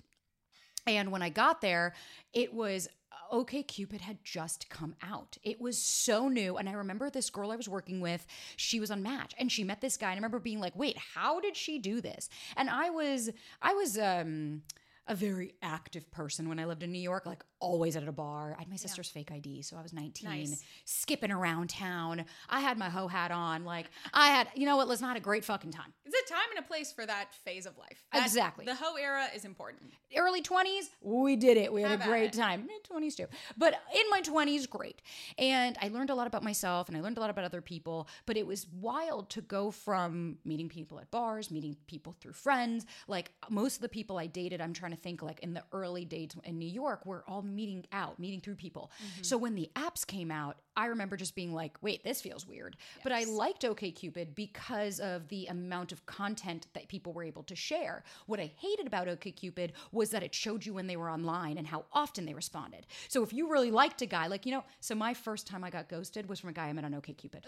and 0.88 1.12
when 1.12 1.22
I 1.22 1.30
got 1.30 1.62
there, 1.62 1.94
it 2.34 2.54
was 2.54 2.88
OK 3.32 3.64
Cupid 3.64 4.02
had 4.02 4.24
just 4.24 4.70
come 4.70 4.96
out. 5.02 5.38
It 5.44 5.60
was 5.60 5.78
so 5.78 6.28
new. 6.28 6.58
And 6.58 6.70
I 6.70 6.74
remember 6.74 7.10
this 7.10 7.30
girl 7.30 7.52
I 7.52 7.56
was 7.56 7.70
working 7.70 8.02
with, 8.02 8.26
she 8.56 8.80
was 8.80 8.92
on 8.92 9.04
Match 9.04 9.34
and 9.38 9.52
she 9.52 9.64
met 9.64 9.82
this 9.82 9.98
guy. 9.98 10.08
And 10.08 10.16
I 10.16 10.18
remember 10.18 10.40
being 10.40 10.60
like, 10.60 10.76
wait, 10.76 10.98
how 10.98 11.40
did 11.40 11.56
she 11.56 11.80
do 11.80 12.02
this? 12.02 12.30
And 12.56 12.70
I 12.70 12.90
was, 12.90 13.30
I 13.62 13.74
was, 13.74 13.98
um, 13.98 14.62
a 15.08 15.16
very 15.16 15.54
active 15.62 16.10
person 16.12 16.50
when 16.50 16.60
I 16.60 16.66
lived 16.66 16.82
in 16.84 16.92
New 16.92 17.00
York, 17.02 17.26
like 17.26 17.44
always 17.60 17.96
at 17.96 18.08
a 18.08 18.12
bar. 18.12 18.56
I 18.58 18.62
had 18.62 18.70
my 18.70 18.76
sister's 18.76 19.10
fake 19.10 19.32
ID, 19.32 19.62
so 19.62 19.78
I 19.78 19.82
was 19.84 19.94
19, 19.94 20.30
Nice. 20.30 20.64
skipping 20.86 21.32
around 21.32 21.70
town. 21.70 22.26
I 22.50 22.60
had 22.60 22.78
my 22.78 22.90
hoe 22.90 23.08
hat 23.08 23.32
on. 23.32 23.66
Like, 23.66 23.88
I 24.14 24.28
had, 24.30 24.48
you 24.56 24.66
know 24.66 24.78
what, 24.78 24.88
let's 24.88 25.02
not 25.02 25.16
a 25.16 25.20
great 25.20 25.46
fucking 25.46 25.72
time. 25.72 25.94
It's 26.06 26.16
a 26.30 26.34
time 26.34 26.44
and 26.56 26.64
a 26.66 26.68
place 26.68 26.92
for 26.92 27.06
that 27.06 27.34
phase 27.46 27.66
of 27.66 27.78
life. 27.78 28.04
That- 28.14 28.24
Exactly. 28.26 28.66
The 28.66 28.76
hoe 28.76 28.96
era 28.96 29.28
is 29.36 29.46
important. 29.46 29.94
early 30.18 30.42
20s 30.42 30.90
we 31.02 31.36
did 31.36 31.58
it 31.58 31.72
we 31.74 31.82
had 31.82 31.92
Have 31.92 32.02
a 32.02 32.06
great 32.06 32.34
it. 32.34 32.34
time 32.34 32.66
mid 32.68 32.84
20s 32.90 33.18
too 33.18 33.26
but 33.58 33.74
in 33.94 34.10
my 34.10 34.22
20s 34.22 34.70
great 34.70 35.02
and 35.38 35.78
i 35.82 35.90
learned 35.90 36.10
a 36.10 36.16
lot 36.16 36.26
about 36.26 36.42
myself 36.42 36.88
and 36.88 36.96
i 36.96 37.02
learned 37.02 37.18
a 37.18 37.20
lot 37.20 37.30
about 37.30 37.44
other 37.44 37.60
people 37.62 38.08
but 38.26 38.38
it 38.38 38.48
was 38.48 38.66
wild 38.80 39.30
to 39.32 39.42
go 39.42 39.72
from 39.72 40.38
meeting 40.46 40.70
people 40.70 41.00
at 41.00 41.12
bars 41.12 41.52
meeting 41.52 41.76
people 41.88 42.16
through 42.22 42.32
friends 42.32 42.86
like 43.10 43.32
most 43.50 43.76
of 43.76 43.82
the 43.82 43.90
people 43.90 44.18
i 44.18 44.26
dated 44.26 44.62
i'm 44.62 44.72
trying 44.74 44.92
to 44.92 44.95
think 44.96 45.22
like 45.22 45.40
in 45.42 45.54
the 45.54 45.64
early 45.72 46.06
days 46.06 46.32
in 46.44 46.58
new 46.58 46.68
york 46.68 47.06
we're 47.06 47.24
all 47.28 47.42
meeting 47.42 47.86
out 47.92 48.20
meeting 48.20 48.42
through 48.42 48.56
people. 48.56 48.92
Mm-hmm. 48.98 49.24
So 49.24 49.38
when 49.38 49.56
the 49.56 49.70
apps 49.76 50.06
came 50.06 50.32
out 50.32 50.58
i 50.76 50.88
remember 50.88 51.18
just 51.18 51.36
being 51.36 51.54
like 51.54 51.78
wait 51.82 52.04
this 52.04 52.22
feels 52.22 52.48
weird. 52.48 52.78
But 53.04 53.12
i 53.12 53.24
liked 53.24 53.64
okcupid 53.64 54.36
because 54.36 55.00
of 55.00 55.28
the 55.30 55.48
amount 55.48 55.92
of 55.92 56.06
content 56.06 56.68
that 56.74 56.88
people 56.88 57.14
were 57.14 57.24
able 57.24 57.44
to 57.44 57.56
share. 57.56 58.04
What 58.26 58.40
i 58.40 58.52
hated 58.58 58.88
about 58.88 59.08
okcupid 59.08 59.72
was 59.92 60.10
that 60.12 60.24
it 60.24 60.34
showed 60.34 60.66
you 60.66 60.74
when 60.74 60.88
they 60.88 60.98
were 60.98 61.10
online 61.10 61.58
and 61.58 61.68
how 61.68 61.86
often 61.94 62.26
they 62.26 62.34
responded. 62.34 62.86
So 63.08 63.24
if 63.24 63.34
you 63.34 63.50
really 63.50 63.72
liked 63.72 64.02
a 64.02 64.06
guy 64.06 64.28
like 64.28 64.46
you 64.46 64.52
know 64.52 64.64
so 64.80 64.96
my 64.96 65.14
first 65.14 65.48
time 65.48 65.64
i 65.64 65.70
got 65.70 65.90
ghosted 65.90 66.28
was 66.28 66.40
from 66.40 66.50
a 66.50 66.54
guy 66.54 66.68
i 66.68 66.74
met 66.74 66.86
on 66.86 66.94
okcupid 66.94 67.44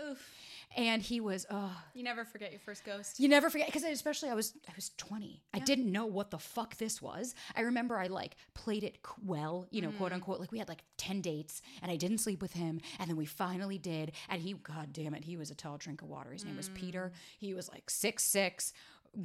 and 0.75 1.01
he 1.01 1.19
was 1.19 1.45
oh 1.49 1.75
You 1.93 2.03
never 2.03 2.25
forget 2.25 2.51
your 2.51 2.59
first 2.59 2.83
ghost. 2.83 3.19
you 3.19 3.27
never 3.27 3.49
forget 3.49 3.67
because 3.67 3.83
especially 3.83 4.29
I 4.29 4.33
was 4.33 4.53
I 4.67 4.73
was 4.75 4.91
20. 4.97 5.41
I 5.53 5.59
didn't 5.59 5.91
know 5.91 6.05
what 6.05 6.31
the 6.31 6.37
fuck 6.37 6.77
this 6.77 7.01
was. 7.01 7.35
I 7.55 7.61
remember 7.61 7.97
I 7.97 8.07
like 8.07 8.35
played 8.53 8.83
it 8.83 8.99
well, 9.23 9.67
you 9.71 9.81
know, 9.81 9.91
quote 9.91 10.11
mm. 10.11 10.15
unquote. 10.15 10.39
Like 10.39 10.51
we 10.51 10.59
had 10.59 10.69
like 10.69 10.83
10 10.97 11.21
dates 11.21 11.61
and 11.81 11.91
I 11.91 11.95
didn't 11.95 12.19
sleep 12.19 12.41
with 12.41 12.53
him 12.53 12.81
and 12.99 13.09
then 13.09 13.17
we 13.17 13.25
finally 13.25 13.77
did 13.77 14.11
and 14.29 14.41
he 14.41 14.53
god 14.53 14.93
damn 14.93 15.13
it, 15.13 15.23
he 15.23 15.37
was 15.37 15.51
a 15.51 15.55
tall 15.55 15.77
drink 15.77 16.01
of 16.01 16.09
water. 16.09 16.31
His 16.31 16.45
name 16.45 16.57
was 16.57 16.69
Peter. 16.69 17.11
Mm. 17.13 17.19
He 17.39 17.53
was 17.53 17.69
like 17.69 17.89
six 17.89 18.23
six 18.23 18.73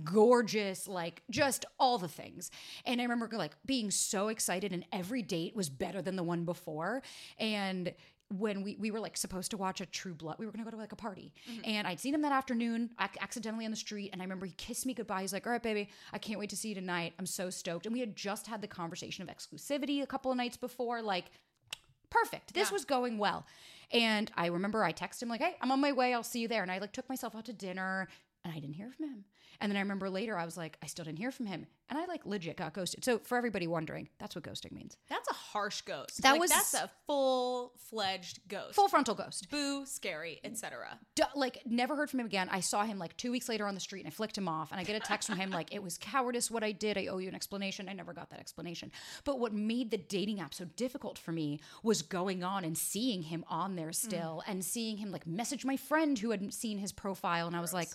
gorgeous 0.04 0.88
like 0.88 1.22
just 1.30 1.64
all 1.78 1.98
the 1.98 2.08
things 2.08 2.50
and 2.86 3.00
i 3.00 3.04
remember 3.04 3.28
like 3.36 3.52
being 3.66 3.90
so 3.90 4.28
excited 4.28 4.72
and 4.72 4.84
every 4.92 5.22
date 5.22 5.54
was 5.54 5.68
better 5.68 6.00
than 6.00 6.16
the 6.16 6.22
one 6.22 6.44
before 6.44 7.02
and 7.38 7.92
when 8.38 8.62
we, 8.62 8.76
we 8.76 8.90
were 8.90 9.00
like 9.00 9.16
supposed 9.16 9.50
to 9.50 9.56
watch 9.56 9.80
a 9.80 9.86
True 9.86 10.14
Blood, 10.14 10.36
we 10.38 10.46
were 10.46 10.52
gonna 10.52 10.64
go 10.64 10.70
to 10.70 10.76
like 10.76 10.92
a 10.92 10.96
party, 10.96 11.32
mm-hmm. 11.50 11.60
and 11.64 11.86
I'd 11.86 12.00
seen 12.00 12.14
him 12.14 12.22
that 12.22 12.32
afternoon 12.32 12.90
ac- 13.00 13.18
accidentally 13.20 13.64
on 13.64 13.70
the 13.70 13.76
street, 13.76 14.10
and 14.12 14.20
I 14.20 14.24
remember 14.24 14.46
he 14.46 14.52
kissed 14.52 14.86
me 14.86 14.94
goodbye. 14.94 15.22
He's 15.22 15.32
like, 15.32 15.46
"All 15.46 15.52
right, 15.52 15.62
baby, 15.62 15.88
I 16.12 16.18
can't 16.18 16.38
wait 16.38 16.50
to 16.50 16.56
see 16.56 16.70
you 16.70 16.74
tonight. 16.74 17.14
I'm 17.18 17.26
so 17.26 17.50
stoked." 17.50 17.86
And 17.86 17.92
we 17.92 18.00
had 18.00 18.16
just 18.16 18.46
had 18.46 18.60
the 18.60 18.68
conversation 18.68 19.22
of 19.22 19.34
exclusivity 19.34 20.02
a 20.02 20.06
couple 20.06 20.30
of 20.30 20.36
nights 20.36 20.56
before, 20.56 21.02
like 21.02 21.26
perfect. 22.10 22.54
This 22.54 22.70
was 22.70 22.84
going 22.84 23.18
well. 23.18 23.46
And 23.90 24.30
I 24.36 24.46
remember 24.46 24.84
I 24.84 24.92
texted 24.92 25.22
him 25.22 25.28
like, 25.28 25.40
"Hey, 25.40 25.56
I'm 25.60 25.70
on 25.70 25.80
my 25.80 25.92
way. 25.92 26.14
I'll 26.14 26.22
see 26.22 26.40
you 26.40 26.48
there." 26.48 26.62
And 26.62 26.70
I 26.70 26.78
like 26.78 26.92
took 26.92 27.08
myself 27.08 27.34
out 27.34 27.44
to 27.46 27.52
dinner, 27.52 28.08
and 28.44 28.52
I 28.52 28.58
didn't 28.58 28.74
hear 28.74 28.90
from 28.90 29.08
him. 29.08 29.24
And 29.60 29.70
then 29.70 29.76
I 29.76 29.80
remember 29.80 30.10
later 30.10 30.36
I 30.36 30.44
was 30.44 30.56
like, 30.56 30.76
I 30.82 30.86
still 30.86 31.04
didn't 31.04 31.20
hear 31.20 31.30
from 31.30 31.46
him, 31.46 31.66
and 31.92 32.00
I 32.00 32.06
like 32.06 32.24
legit 32.24 32.56
got 32.56 32.72
ghosted. 32.72 33.04
So 33.04 33.18
for 33.18 33.36
everybody 33.36 33.66
wondering, 33.66 34.08
that's 34.18 34.34
what 34.34 34.44
ghosting 34.44 34.72
means. 34.72 34.96
That's 35.10 35.28
a 35.28 35.34
harsh 35.34 35.82
ghost. 35.82 36.22
That 36.22 36.32
Like, 36.32 36.40
was- 36.40 36.50
that's 36.50 36.72
a 36.72 36.90
full 37.06 37.74
fledged 37.76 38.40
ghost. 38.48 38.74
Full 38.76 38.88
frontal 38.88 39.14
ghost. 39.14 39.50
boo, 39.50 39.84
scary, 39.84 40.40
etc. 40.42 40.98
D- 41.14 41.24
like 41.34 41.58
never 41.66 41.94
heard 41.94 42.08
from 42.08 42.20
him 42.20 42.26
again. 42.26 42.48
I 42.50 42.60
saw 42.60 42.84
him 42.84 42.98
like 42.98 43.14
two 43.18 43.30
weeks 43.30 43.46
later 43.46 43.66
on 43.66 43.74
the 43.74 43.80
street 43.80 44.00
and 44.00 44.08
I 44.08 44.10
flicked 44.10 44.38
him 44.38 44.48
off. 44.48 44.72
And 44.72 44.80
I 44.80 44.84
get 44.84 44.96
a 44.96 45.00
text 45.00 45.28
from 45.28 45.36
him 45.36 45.50
like, 45.50 45.74
"It 45.74 45.82
was 45.82 45.98
cowardice 45.98 46.50
what 46.50 46.64
I 46.64 46.72
did. 46.72 46.96
I 46.96 47.08
owe 47.08 47.18
you 47.18 47.28
an 47.28 47.34
explanation." 47.34 47.90
I 47.90 47.92
never 47.92 48.14
got 48.14 48.30
that 48.30 48.40
explanation. 48.40 48.90
But 49.24 49.38
what 49.38 49.52
made 49.52 49.90
the 49.90 49.98
dating 49.98 50.40
app 50.40 50.54
so 50.54 50.64
difficult 50.64 51.18
for 51.18 51.32
me 51.32 51.60
was 51.82 52.00
going 52.00 52.42
on 52.42 52.64
and 52.64 52.78
seeing 52.78 53.24
him 53.24 53.44
on 53.50 53.76
there 53.76 53.92
still 53.92 54.42
mm. 54.46 54.50
and 54.50 54.64
seeing 54.64 54.96
him 54.96 55.12
like 55.12 55.26
message 55.26 55.66
my 55.66 55.76
friend 55.76 56.18
who 56.18 56.30
had 56.30 56.54
seen 56.54 56.78
his 56.78 56.90
profile, 56.90 57.46
and 57.46 57.54
I 57.54 57.60
was 57.60 57.74
like. 57.74 57.90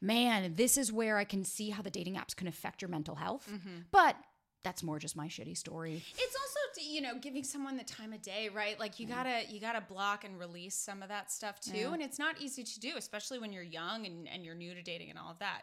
Man, 0.00 0.54
this 0.54 0.78
is 0.78 0.92
where 0.92 1.18
I 1.18 1.24
can 1.24 1.44
see 1.44 1.70
how 1.70 1.82
the 1.82 1.90
dating 1.90 2.14
apps 2.14 2.34
can 2.34 2.48
affect 2.48 2.80
your 2.82 2.88
mental 2.88 3.14
health. 3.14 3.46
Mm-hmm. 3.50 3.80
But 3.90 4.16
that's 4.62 4.82
more 4.82 4.98
just 4.98 5.16
my 5.16 5.28
shitty 5.28 5.56
story. 5.56 6.02
It's 6.16 6.36
also 6.36 6.60
you 6.80 7.00
know 7.00 7.18
giving 7.18 7.44
someone 7.44 7.76
the 7.76 7.84
time 7.84 8.12
of 8.12 8.22
day, 8.22 8.48
right? 8.48 8.78
Like 8.78 8.98
you 8.98 9.06
mm. 9.06 9.10
gotta 9.10 9.42
you 9.48 9.60
gotta 9.60 9.80
block 9.80 10.24
and 10.24 10.38
release 10.38 10.74
some 10.74 11.02
of 11.02 11.08
that 11.08 11.30
stuff 11.30 11.60
too, 11.60 11.90
and 11.92 12.02
it's 12.02 12.18
not 12.18 12.40
easy 12.40 12.62
to 12.62 12.80
do, 12.80 12.92
especially 12.96 13.38
when 13.38 13.52
you're 13.52 13.62
young 13.62 14.06
and 14.06 14.28
and 14.28 14.44
you're 14.44 14.54
new 14.54 14.74
to 14.74 14.82
dating 14.82 15.10
and 15.10 15.18
all 15.18 15.30
of 15.30 15.38
that. 15.38 15.62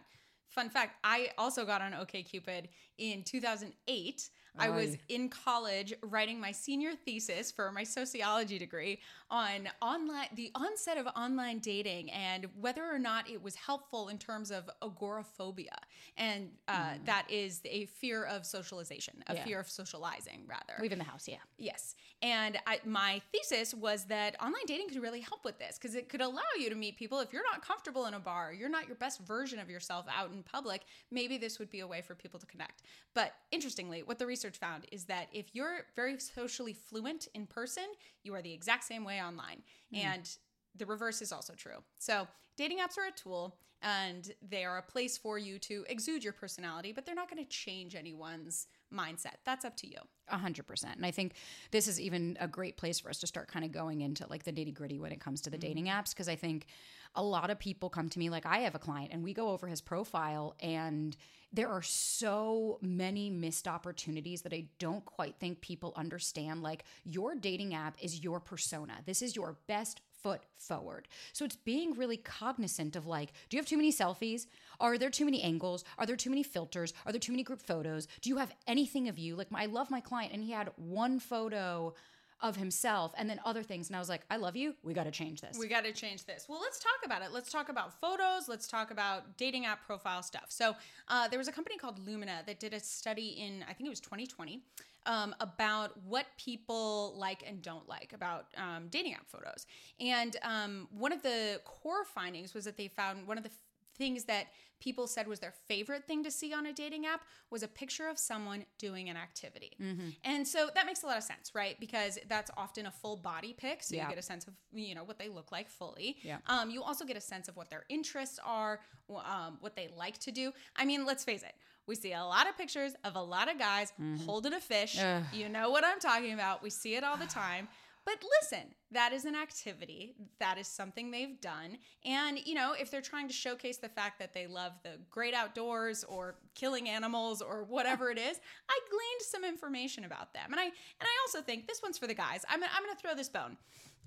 Fun 0.49 0.69
fact: 0.69 0.95
I 1.03 1.29
also 1.37 1.65
got 1.65 1.81
on 1.81 1.91
OkCupid 1.93 2.67
in 2.97 3.23
2008. 3.23 4.29
I 4.59 4.69
was 4.69 4.97
in 5.09 5.29
college 5.29 5.93
writing 6.01 6.39
my 6.39 6.51
senior 6.51 6.91
thesis 6.93 7.51
for 7.51 7.71
my 7.71 7.83
sociology 7.83 8.59
degree 8.59 8.99
on 9.29 9.69
online 9.81 10.27
the 10.35 10.51
onset 10.55 10.97
of 10.97 11.07
online 11.15 11.59
dating 11.59 12.11
and 12.11 12.47
whether 12.59 12.83
or 12.83 12.99
not 12.99 13.29
it 13.29 13.41
was 13.41 13.55
helpful 13.55 14.09
in 14.09 14.17
terms 14.17 14.51
of 14.51 14.69
agoraphobia, 14.81 15.77
and 16.17 16.49
uh, 16.67 16.93
that 17.05 17.25
is 17.29 17.61
a 17.65 17.85
fear 17.85 18.23
of 18.25 18.45
socialization, 18.45 19.23
a. 19.27 19.37
Yeah. 19.37 19.43
fear 19.43 19.59
of 19.59 19.69
socializing, 19.69 20.43
rather. 20.47 20.81
Leaving 20.81 20.97
the 20.97 21.03
house, 21.03 21.27
yeah. 21.27 21.37
Yes. 21.57 21.95
And 22.21 22.57
I, 22.65 22.79
my 22.85 23.21
thesis 23.31 23.73
was 23.73 24.05
that 24.05 24.35
online 24.41 24.65
dating 24.65 24.89
could 24.89 25.01
really 25.01 25.21
help 25.21 25.45
with 25.45 25.59
this 25.59 25.77
because 25.77 25.95
it 25.95 26.09
could 26.09 26.21
allow 26.21 26.41
you 26.57 26.69
to 26.69 26.75
meet 26.75 26.97
people. 26.97 27.19
If 27.19 27.31
you're 27.31 27.43
not 27.43 27.61
comfortable 27.61 28.05
in 28.07 28.15
a 28.15 28.19
bar, 28.19 28.53
you're 28.53 28.69
not 28.69 28.87
your 28.87 28.95
best 28.95 29.19
version 29.21 29.59
of 29.59 29.69
yourself 29.69 30.05
out 30.13 30.31
in 30.31 30.41
public, 30.43 30.81
maybe 31.11 31.37
this 31.37 31.59
would 31.59 31.69
be 31.69 31.81
a 31.81 31.87
way 31.87 32.01
for 32.01 32.15
people 32.15 32.39
to 32.39 32.45
connect. 32.47 32.81
But 33.13 33.33
interestingly, 33.51 34.01
what 34.03 34.17
the 34.17 34.25
research 34.25 34.46
found 34.55 34.85
is 34.91 35.05
that 35.05 35.27
if 35.31 35.53
you're 35.53 35.85
very 35.95 36.19
socially 36.19 36.73
fluent 36.73 37.27
in 37.33 37.45
person, 37.45 37.85
you 38.23 38.33
are 38.33 38.41
the 38.41 38.53
exact 38.53 38.83
same 38.83 39.03
way 39.03 39.21
online. 39.21 39.61
Hmm. 39.93 39.99
And 39.99 40.29
the 40.75 40.85
reverse 40.85 41.21
is 41.21 41.31
also 41.31 41.53
true. 41.53 41.83
So, 41.99 42.27
dating 42.55 42.79
apps 42.79 42.97
are 42.97 43.07
a 43.07 43.11
tool 43.11 43.57
and 43.81 44.31
they 44.47 44.63
are 44.63 44.77
a 44.77 44.81
place 44.81 45.17
for 45.17 45.37
you 45.37 45.59
to 45.59 45.85
exude 45.87 46.23
your 46.23 46.33
personality, 46.33 46.91
but 46.91 47.05
they're 47.05 47.15
not 47.15 47.29
going 47.29 47.43
to 47.43 47.49
change 47.49 47.95
anyone's 47.95 48.67
mindset. 48.93 49.35
That's 49.45 49.65
up 49.65 49.75
to 49.77 49.87
you. 49.87 49.97
A 50.29 50.37
hundred 50.37 50.67
percent. 50.67 50.95
And 50.95 51.05
I 51.05 51.11
think 51.11 51.33
this 51.71 51.87
is 51.87 51.99
even 51.99 52.37
a 52.39 52.47
great 52.47 52.77
place 52.77 52.99
for 52.99 53.09
us 53.09 53.19
to 53.19 53.27
start 53.27 53.47
kind 53.47 53.63
of 53.63 53.71
going 53.71 54.01
into 54.01 54.25
like 54.29 54.43
the 54.43 54.51
nitty 54.51 54.73
gritty 54.73 54.99
when 54.99 55.11
it 55.11 55.19
comes 55.19 55.41
to 55.41 55.49
the 55.49 55.57
mm-hmm. 55.57 55.67
dating 55.67 55.85
apps. 55.85 56.15
Cause 56.15 56.27
I 56.27 56.35
think 56.35 56.67
a 57.15 57.23
lot 57.23 57.49
of 57.49 57.59
people 57.59 57.89
come 57.89 58.09
to 58.09 58.19
me, 58.19 58.29
like 58.29 58.45
I 58.45 58.59
have 58.59 58.75
a 58.75 58.79
client 58.79 59.11
and 59.13 59.23
we 59.23 59.33
go 59.33 59.49
over 59.49 59.67
his 59.67 59.81
profile 59.81 60.55
and 60.59 61.15
there 61.53 61.69
are 61.69 61.81
so 61.81 62.77
many 62.81 63.29
missed 63.29 63.67
opportunities 63.67 64.41
that 64.41 64.53
I 64.53 64.67
don't 64.79 65.05
quite 65.05 65.35
think 65.39 65.61
people 65.61 65.93
understand. 65.95 66.61
Like 66.61 66.83
your 67.05 67.35
dating 67.35 67.73
app 67.73 67.95
is 68.01 68.21
your 68.23 68.39
persona. 68.39 68.97
This 69.05 69.21
is 69.21 69.35
your 69.35 69.57
best 69.67 70.01
foot 70.21 70.41
forward. 70.57 71.07
So 71.33 71.45
it's 71.45 71.55
being 71.55 71.93
really 71.93 72.17
cognizant 72.17 72.95
of 72.95 73.07
like, 73.07 73.31
do 73.49 73.57
you 73.57 73.61
have 73.61 73.67
too 73.67 73.77
many 73.77 73.91
selfies? 73.91 74.47
Are 74.79 74.97
there 74.97 75.09
too 75.09 75.25
many 75.25 75.41
angles? 75.41 75.83
Are 75.97 76.05
there 76.05 76.15
too 76.15 76.29
many 76.29 76.43
filters? 76.43 76.93
Are 77.05 77.11
there 77.11 77.19
too 77.19 77.31
many 77.31 77.43
group 77.43 77.61
photos? 77.61 78.07
Do 78.21 78.29
you 78.29 78.37
have 78.37 78.53
anything 78.67 79.07
of 79.07 79.17
you? 79.17 79.35
Like, 79.35 79.51
my, 79.51 79.63
I 79.63 79.65
love 79.65 79.89
my 79.91 80.01
client, 80.01 80.33
and 80.33 80.43
he 80.43 80.51
had 80.51 80.71
one 80.75 81.19
photo 81.19 81.93
of 82.41 82.55
himself 82.55 83.13
and 83.17 83.29
then 83.29 83.39
other 83.45 83.63
things. 83.63 83.87
And 83.89 83.95
I 83.95 83.99
was 83.99 84.09
like, 84.09 84.21
I 84.29 84.37
love 84.37 84.55
you. 84.55 84.75
We 84.83 84.93
got 84.93 85.05
to 85.05 85.11
change 85.11 85.41
this. 85.41 85.57
We 85.59 85.67
got 85.67 85.83
to 85.85 85.91
change 85.91 86.25
this. 86.25 86.45
Well, 86.47 86.59
let's 86.61 86.79
talk 86.79 86.99
about 87.03 87.21
it. 87.23 87.29
Let's 87.31 87.51
talk 87.51 87.69
about 87.69 87.99
photos. 87.99 88.47
Let's 88.47 88.67
talk 88.67 88.91
about 88.91 89.37
dating 89.37 89.65
app 89.65 89.85
profile 89.85 90.21
stuff. 90.21 90.45
So, 90.49 90.75
uh, 91.07 91.27
there 91.27 91.39
was 91.39 91.47
a 91.47 91.51
company 91.51 91.77
called 91.77 91.99
Lumina 92.05 92.43
that 92.45 92.59
did 92.59 92.73
a 92.73 92.79
study 92.79 93.37
in, 93.39 93.63
I 93.67 93.73
think 93.73 93.87
it 93.87 93.89
was 93.89 93.99
2020, 93.99 94.61
um, 95.07 95.33
about 95.39 95.91
what 96.03 96.27
people 96.37 97.15
like 97.17 97.43
and 97.47 97.61
don't 97.61 97.87
like 97.87 98.13
about 98.13 98.47
um, 98.57 98.87
dating 98.89 99.13
app 99.13 99.27
photos. 99.27 99.65
And 99.99 100.35
um, 100.43 100.87
one 100.91 101.11
of 101.13 101.23
the 101.23 101.59
core 101.65 102.03
findings 102.05 102.53
was 102.53 102.65
that 102.65 102.77
they 102.77 102.87
found 102.87 103.25
one 103.27 103.37
of 103.37 103.43
the 103.43 103.49
f- 103.49 103.57
things 103.97 104.25
that 104.25 104.47
people 104.79 105.07
said 105.07 105.27
was 105.27 105.39
their 105.39 105.53
favorite 105.67 106.05
thing 106.05 106.23
to 106.23 106.31
see 106.31 106.53
on 106.53 106.65
a 106.65 106.73
dating 106.73 107.05
app 107.05 107.21
was 107.49 107.63
a 107.63 107.67
picture 107.67 108.07
of 108.07 108.17
someone 108.19 108.65
doing 108.77 109.09
an 109.09 109.17
activity. 109.17 109.75
And 110.23 110.47
so 110.47 110.69
that 110.75 110.85
makes 110.85 111.03
a 111.03 111.05
lot 111.05 111.17
of 111.17 111.23
sense, 111.23 111.51
right? 111.55 111.79
Because 111.79 112.19
that's 112.27 112.51
often 112.57 112.85
a 112.85 112.91
full 112.91 113.17
body 113.17 113.53
pic, 113.57 113.83
so 113.83 113.95
Yeah. 113.95 114.03
you 114.03 114.09
get 114.09 114.17
a 114.19 114.21
sense 114.21 114.47
of 114.47 114.53
you 114.71 114.93
know 114.95 115.03
what 115.03 115.17
they 115.17 115.29
look 115.29 115.51
like 115.51 115.69
fully. 115.69 116.17
Yeah. 116.23 116.37
Um, 116.47 116.69
you 116.69 116.83
also 116.83 117.05
get 117.05 117.17
a 117.17 117.21
sense 117.21 117.47
of 117.47 117.55
what 117.57 117.69
their 117.69 117.85
interests 117.89 118.39
are, 118.43 118.79
um, 119.09 119.57
what 119.61 119.75
they 119.75 119.87
like 119.97 120.17
to 120.19 120.31
do. 120.31 120.51
I 120.75 120.85
mean, 120.85 121.05
let's 121.05 121.23
face 121.23 121.43
it. 121.43 121.53
We 121.87 121.95
see 121.95 122.11
a 122.13 122.23
lot 122.23 122.49
of 122.49 122.57
pictures 122.57 122.93
of 123.05 123.15
a 123.15 123.21
lot 123.21 123.49
of 123.49 123.57
guys 123.57 123.93
holding 124.25 124.53
a 124.53 124.59
fish. 124.59 124.99
Ugh. 124.99 125.23
You 125.33 125.47
know 125.47 125.69
what 125.69 125.85
I'm 125.85 125.99
talking 125.99 126.33
about. 126.33 126.61
We 126.61 126.69
see 126.69 126.95
it 126.95 127.03
all 127.03 127.15
the 127.17 127.25
time. 127.27 127.69
But 128.07 128.23
listen, 128.41 128.73
that 128.91 129.11
is 129.11 129.25
an 129.25 129.35
activity. 129.35 130.15
That 130.39 130.57
is 130.57 130.65
something 130.65 131.11
they've 131.11 131.41
done. 131.41 131.77
And, 132.05 132.39
you 132.39 132.55
know, 132.55 132.71
if 132.71 132.89
they're 132.89 133.01
trying 133.01 133.27
to 133.27 133.33
showcase 133.33 133.79
the 133.79 133.89
fact 133.89 134.17
that 134.19 134.33
they 134.33 134.47
love 134.47 134.71
the 134.81 134.91
great 135.11 135.33
outdoors 135.33 136.05
or 136.05 136.35
killing 136.55 136.87
animals 136.87 137.41
or 137.41 137.65
whatever 137.65 138.09
it 138.09 138.17
is, 138.17 138.39
I 138.69 138.79
gleaned 138.89 139.21
some 139.23 139.43
information 139.43 140.05
about 140.05 140.33
them. 140.33 140.45
And 140.51 140.55
I 140.57 140.63
and 140.63 140.73
I 141.01 141.17
also 141.25 141.41
think 141.41 141.67
this 141.67 141.81
one's 141.83 141.97
for 141.97 142.07
the 142.07 142.13
guys. 142.13 142.45
I'm, 142.49 142.63
I'm 142.63 142.81
going 142.81 142.95
to 142.95 143.01
throw 143.01 143.13
this 143.13 143.27
bone 143.27 143.57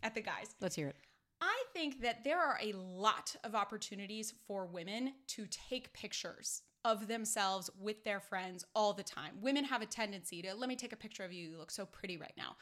at 0.03 0.15
the 0.15 0.23
guys. 0.23 0.57
Let's 0.63 0.77
hear 0.77 0.89
it. 0.89 0.97
I 1.43 1.63
think 1.75 2.01
that 2.01 2.25
there 2.25 2.41
are 2.41 2.59
a 2.63 2.73
lot 2.73 3.37
of 3.45 3.55
opportunities 3.55 4.33
for 4.47 4.65
women 4.65 5.13
to 5.27 5.47
take 5.69 5.93
pictures 5.93 6.63
of 6.87 7.07
themselves 7.07 7.69
with 7.79 8.03
their 8.05 8.21
friends 8.21 8.65
all 8.75 8.95
the 8.95 9.03
time. 9.03 9.33
Women 9.43 9.65
have 9.65 9.83
a 9.83 9.87
tendency 9.87 10.41
to, 10.41 10.55
let 10.55 10.71
me 10.71 10.77
take 10.77 10.95
a 10.95 10.97
picture 10.97 11.23
of 11.23 11.35
you. 11.35 11.51
You 11.51 11.59
look 11.59 11.71
so 11.71 11.85
pretty 11.85 12.17
right 12.17 12.33
now. 12.39 12.57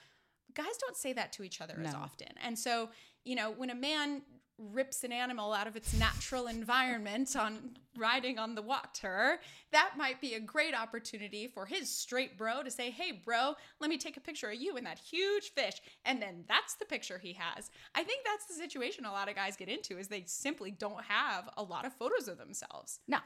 Guys 0.59 0.77
don't 0.81 0.97
say 0.97 1.13
that 1.15 1.33
to 1.35 1.45
each 1.45 1.61
other 1.61 1.81
as 1.83 1.95
often. 1.95 2.29
And 2.43 2.59
so, 2.59 2.91
you 3.25 3.37
know, 3.37 3.53
when 3.53 3.71
a 3.71 3.75
man 3.75 4.23
rips 4.59 5.05
an 5.05 5.13
animal 5.13 5.53
out 5.53 5.69
of 5.69 5.77
its 5.77 5.95
natural 5.95 6.49
environment 6.49 7.37
on 7.37 7.77
riding 7.97 8.39
on 8.39 8.57
the 8.57 8.63
water, 8.63 9.39
that 9.71 9.93
might 9.97 10.21
be 10.21 10.35
a 10.35 10.41
great 10.41 10.75
opportunity 10.75 11.47
for 11.47 11.65
his 11.65 11.89
straight 11.89 12.37
bro 12.37 12.63
to 12.65 12.71
say, 12.71 12.91
Hey, 12.91 13.23
bro, 13.25 13.55
let 13.81 13.89
me 13.89 13.97
take 13.97 14.17
a 14.17 14.21
picture 14.21 14.51
of 14.51 14.57
you 14.57 14.77
and 14.77 14.85
that 14.85 14.99
huge 14.99 15.53
fish. 15.55 15.81
And 16.05 16.21
then 16.21 16.45
that's 16.49 16.75
the 16.75 16.85
picture 16.85 17.19
he 17.19 17.35
has. 17.35 17.71
I 17.95 18.03
think 18.03 18.25
that's 18.25 18.47
the 18.47 18.55
situation 18.55 19.05
a 19.05 19.13
lot 19.13 19.29
of 19.29 19.37
guys 19.37 19.57
get 19.57 19.69
into 19.69 19.97
is 19.97 20.09
they 20.09 20.25
simply 20.27 20.73
don't 20.73 21.05
have 21.05 21.49
a 21.57 21.63
lot 21.63 21.85
of 21.85 21.93
photos 21.93 22.27
of 22.27 22.39
themselves. 22.39 22.99
No. 23.07 23.19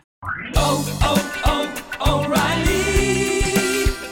Oh, 0.54 0.98
oh, 1.02 1.96
oh, 2.00 2.28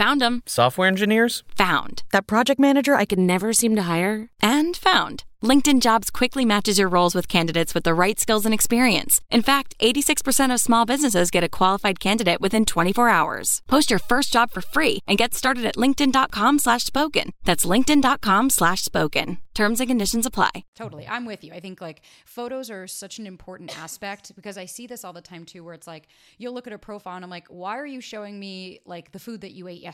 Found 0.00 0.22
them. 0.22 0.42
Software 0.46 0.88
engineers? 0.88 1.44
Found. 1.56 2.04
That 2.10 2.26
project 2.26 2.58
manager 2.58 2.94
I 2.94 3.04
could 3.04 3.18
never 3.18 3.52
seem 3.52 3.76
to 3.76 3.82
hire? 3.82 4.30
And 4.40 4.74
found. 4.74 5.24
LinkedIn 5.42 5.80
Jobs 5.80 6.10
quickly 6.10 6.44
matches 6.44 6.78
your 6.78 6.88
roles 6.88 7.14
with 7.14 7.26
candidates 7.26 7.74
with 7.74 7.84
the 7.84 7.94
right 7.94 8.18
skills 8.18 8.44
and 8.44 8.52
experience. 8.52 9.20
In 9.30 9.42
fact, 9.42 9.74
86% 9.78 10.52
of 10.52 10.60
small 10.60 10.84
businesses 10.84 11.30
get 11.30 11.44
a 11.44 11.48
qualified 11.48 11.98
candidate 11.98 12.40
within 12.40 12.64
24 12.66 13.08
hours. 13.08 13.62
Post 13.66 13.90
your 13.90 13.98
first 13.98 14.32
job 14.32 14.50
for 14.50 14.60
free 14.60 15.00
and 15.06 15.18
get 15.18 15.34
started 15.34 15.64
at 15.64 15.76
linkedin.com 15.76 16.58
slash 16.58 16.84
spoken. 16.84 17.32
That's 17.44 17.64
linkedin.com 17.64 18.50
slash 18.50 18.82
spoken. 18.82 19.38
Terms 19.54 19.80
and 19.80 19.88
conditions 19.88 20.26
apply. 20.26 20.50
Totally. 20.76 21.06
I'm 21.08 21.26
with 21.26 21.42
you. 21.42 21.52
I 21.52 21.60
think 21.60 21.80
like 21.80 22.02
photos 22.24 22.70
are 22.70 22.86
such 22.86 23.18
an 23.18 23.26
important 23.26 23.78
aspect 23.78 24.34
because 24.36 24.56
I 24.56 24.64
see 24.66 24.86
this 24.86 25.04
all 25.04 25.12
the 25.12 25.20
time 25.20 25.44
too, 25.44 25.64
where 25.64 25.74
it's 25.74 25.86
like 25.86 26.08
you'll 26.38 26.54
look 26.54 26.66
at 26.66 26.72
a 26.72 26.78
profile 26.78 27.16
and 27.16 27.24
I'm 27.24 27.30
like, 27.30 27.46
why 27.48 27.76
are 27.78 27.86
you 27.86 28.00
showing 28.00 28.38
me 28.38 28.80
like 28.84 29.12
the 29.12 29.18
food 29.18 29.40
that 29.40 29.52
you 29.52 29.68
ate 29.68 29.82
yesterday 29.82 29.89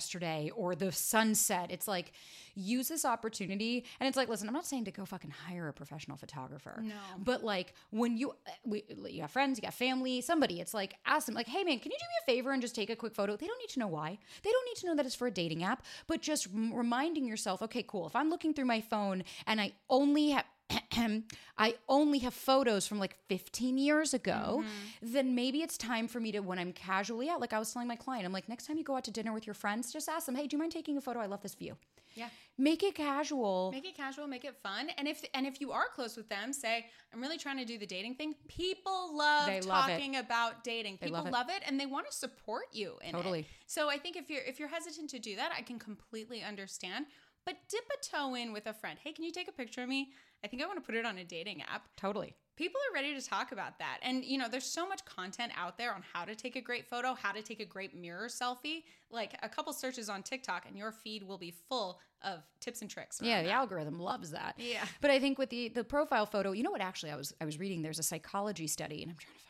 or 0.55 0.75
the 0.75 0.93
sunset? 0.93 1.71
It's 1.71 1.89
like, 1.89 2.13
use 2.55 2.89
this 2.89 3.05
opportunity. 3.05 3.85
And 4.01 4.09
it's 4.09 4.17
like, 4.17 4.29
listen, 4.29 4.49
I'm 4.49 4.55
not 4.55 4.67
saying 4.67 4.87
to 4.87 4.91
go 4.91 5.05
fucking 5.05 5.31
hire 5.31 5.69
a 5.69 5.73
professional 5.73 6.17
photographer. 6.17 6.83
No. 6.83 6.95
But 7.19 7.45
like 7.45 7.75
when 7.91 8.17
you, 8.17 8.35
we, 8.65 8.85
you 9.09 9.21
have 9.21 9.31
friends, 9.31 9.59
you 9.59 9.63
got 9.63 9.75
family, 9.75 10.21
somebody, 10.21 10.61
it's 10.61 10.73
like, 10.73 10.95
ask 11.05 11.27
them, 11.27 11.35
like, 11.35 11.47
hey 11.47 11.65
man, 11.65 11.79
can 11.79 11.93
you 11.93 11.99
do 11.99 12.05
me 12.05 12.17
a 12.23 12.27
favor 12.27 12.53
and 12.53 12.63
just 12.63 12.75
take 12.75 12.91
a 12.91 12.97
quick 12.97 13.15
photo? 13.15 13.37
They 13.37 13.47
don't 13.47 13.59
need 13.59 13.71
to 13.71 13.79
know 13.79 13.89
why. 13.89 14.19
They 14.43 14.51
don't 14.51 14.67
need 14.67 14.77
to 14.77 14.87
know 14.87 14.97
that 14.97 15.07
it's 15.07 15.15
for 15.15 15.27
a 15.27 15.31
dating 15.31 15.65
app, 15.65 15.85
but 16.07 16.23
just 16.23 16.47
m- 16.47 16.73
reminding 16.73 17.27
yourself, 17.27 17.61
okay, 17.63 17.83
cool. 17.83 18.07
If 18.07 18.17
I'm 18.17 18.31
looking 18.31 18.55
through 18.55 18.65
my 18.65 18.81
phone 18.81 19.23
and 19.47 19.61
I 19.61 19.73
only 19.91 20.31
have, 20.31 20.45
I 21.59 21.75
only 21.89 22.19
have 22.21 22.35
photos 22.35 22.87
from 22.87 22.99
like 22.99 23.17
15 23.29 23.79
years 23.79 24.15
ago, 24.15 24.63
mm-hmm. 24.63 24.67
then 25.03 25.35
maybe 25.35 25.63
it's 25.63 25.79
time 25.79 26.09
for 26.09 26.21
me 26.21 26.33
to, 26.33 26.41
when 26.41 26.59
I'm 26.59 26.73
casually 26.73 27.29
out, 27.29 27.41
like 27.41 27.53
I 27.53 27.59
was 27.59 27.73
telling 27.73 27.89
my 27.89 27.97
client, 27.97 28.27
I'm 28.27 28.33
like, 28.33 28.49
next 28.49 28.67
time 28.67 28.77
you 28.77 28.85
go 28.85 28.97
out 28.97 29.05
to 29.05 29.11
dinner 29.11 29.33
with 29.33 29.47
your 29.47 29.55
friends, 29.55 29.93
just 29.93 30.09
ask 30.09 30.27
them, 30.27 30.35
hey, 30.35 30.47
do 30.47 30.57
you 30.57 30.61
mind 30.61 30.73
taking 30.73 30.97
a 30.97 31.01
photo? 31.01 31.21
I 31.21 31.27
love 31.27 31.43
this 31.43 31.55
view. 31.55 31.77
Yeah. 32.17 32.29
Make 32.59 32.83
it 32.83 32.95
casual. 32.95 33.71
Make 33.73 33.85
it 33.85 33.95
casual, 33.95 34.27
make 34.27 34.47
it 34.47 34.57
fun. 34.63 34.89
And 34.97 35.07
if 35.07 35.23
and 35.35 35.47
if 35.47 35.61
you 35.61 35.73
are 35.73 35.85
close 35.95 36.17
with 36.17 36.29
them, 36.31 36.51
say, 36.55 36.87
I'm 37.13 37.21
really 37.21 37.37
trying 37.37 37.59
to 37.59 37.67
do 37.67 37.77
the 37.77 37.87
dating 37.87 38.15
thing. 38.15 38.35
People 38.49 39.15
love 39.15 39.49
love 39.49 39.91
it. 39.91 39.93
talking 39.93 40.17
about 40.17 40.65
dating. 40.65 40.97
People 40.97 41.23
love 41.23 41.31
love 41.31 41.51
it. 41.51 41.57
it. 41.57 41.63
and 41.67 41.79
they 41.79 41.85
want 41.85 42.07
to 42.11 42.17
support 42.17 42.65
you 42.73 42.95
in 43.03 43.13
Totally. 43.13 43.41
it. 43.41 43.47
So 43.67 43.91
I 43.91 43.99
think 43.99 44.17
if 44.17 44.31
you're 44.31 44.43
if 44.43 44.59
you're 44.59 44.69
hesitant 44.69 45.11
to 45.11 45.19
do 45.19 45.37
that, 45.37 45.53
I 45.57 45.61
can 45.61 45.79
completely 45.79 46.43
understand. 46.43 47.05
But 47.47 47.57
dip 47.69 47.85
a 47.91 48.05
toe 48.05 48.35
in 48.35 48.53
with 48.53 48.67
a 48.67 48.75
friend. 48.75 48.99
Hey, 49.03 49.13
can 49.13 49.25
you 49.25 49.33
take 49.33 49.49
a 49.49 49.53
picture 49.53 49.83
of 49.83 49.89
me? 49.89 50.11
I 50.45 50.49
think 50.49 50.63
I 50.63 50.67
want 50.67 50.79
to 50.79 50.85
put 50.85 50.95
it 50.95 51.07
on 51.07 51.17
a 51.19 51.25
dating 51.25 51.63
app. 51.63 51.89
totally. 51.97 52.35
People 52.57 52.81
are 52.91 52.95
ready 52.95 53.15
to 53.15 53.21
talk 53.27 53.53
about 53.53 53.79
that. 53.79 53.99
And 54.03 54.25
you 54.25 54.39
know, 54.39 54.49
there's 54.49 54.65
so 54.65 54.89
much 54.89 55.05
content 55.05 55.53
out 55.59 55.77
there 55.77 55.95
on 55.95 56.03
how 56.13 56.25
to 56.25 56.35
take 56.35 56.57
a 56.57 56.61
great 56.61 56.89
photo, 56.89 57.15
how 57.15 57.33
to 57.33 57.43
take 57.43 57.61
a 57.61 57.67
great 57.67 57.95
mirror 57.95 58.29
selfie. 58.29 58.85
Like 59.11 59.39
a 59.43 59.49
couple 59.49 59.73
searches 59.75 60.09
on 60.09 60.23
TikTok 60.23 60.65
and 60.67 60.77
your 60.77 60.91
feed 60.91 61.23
will 61.23 61.37
be 61.39 61.55
full 61.69 62.01
of 62.23 62.43
tips 62.61 62.81
and 62.81 62.91
tricks. 62.91 63.21
Yeah, 63.23 63.43
the 63.43 63.49
that. 63.49 63.55
algorithm 63.55 64.01
loves 64.01 64.31
that. 64.31 64.55
Yeah. 64.57 64.85
But 65.03 65.11
I 65.11 65.21
think 65.21 65.39
with 65.39 65.51
the 65.51 65.69
the 65.69 65.85
profile 65.85 66.27
photo, 66.27 66.53
you 66.53 66.63
know 66.63 66.71
what? 66.71 66.81
Actually, 66.81 67.13
I 67.13 67.17
was 67.17 67.35
I 67.41 67.45
was 67.45 67.59
reading. 67.59 67.83
There's 67.83 67.99
a 67.99 68.03
psychology 68.03 68.67
study, 68.67 69.03
and 69.03 69.11
I'm 69.13 69.19
trying 69.19 69.35
to. 69.37 69.46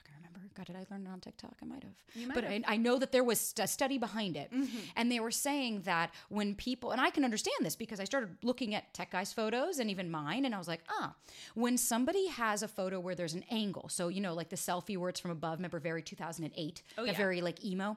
God, 0.57 0.67
did 0.67 0.77
I 0.77 0.87
learn 0.91 1.07
it 1.07 1.11
on 1.11 1.21
TikTok? 1.21 1.55
I 1.63 1.67
might 1.67 1.83
have. 1.83 1.93
You 2.15 2.29
might 2.29 2.35
but 2.35 2.45
have. 2.45 2.53
I, 2.67 2.75
I 2.75 2.77
know 2.77 2.99
that 2.99 3.13
there 3.13 3.23
was 3.23 3.53
a 3.61 3.67
study 3.67 3.99
behind 3.99 4.37
it, 4.37 4.51
and 4.97 5.13
they 5.13 5.21
were 5.21 5.31
saying 5.31 5.83
that 5.83 6.11
when 6.31 6.55
people 6.55 6.93
and 6.93 7.01
I 7.01 7.11
can 7.11 7.25
understand 7.25 7.57
this 7.61 7.77
because 7.77 8.01
I 8.01 8.05
started 8.05 8.31
looking 8.43 8.75
at 8.75 8.93
tech 8.95 9.11
guys' 9.11 9.33
photos 9.33 9.79
and 9.79 9.91
even 9.91 10.11
mine, 10.11 10.45
and 10.47 10.55
I 10.55 10.59
was 10.59 10.69
like, 10.69 10.81
ah, 10.89 11.15
when 11.55 11.77
somebody 11.77 12.29
has 12.29 12.63
a 12.63 12.69
photo 12.69 12.99
where 12.99 13.15
there's 13.15 13.35
an 13.35 13.45
angle, 13.51 13.89
so 13.89 14.09
you 14.09 14.21
know, 14.21 14.33
like 14.35 14.49
the 14.49 14.57
selfie 14.57 14.97
where 14.97 15.11
it's 15.11 15.21
from 15.21 15.31
above. 15.31 15.59
Remember, 15.59 15.79
very 15.79 16.03
2008, 16.03 16.83
Oh, 16.99 17.05
yeah. 17.05 17.13
very 17.13 17.41
like 17.41 17.65
emo. 17.65 17.97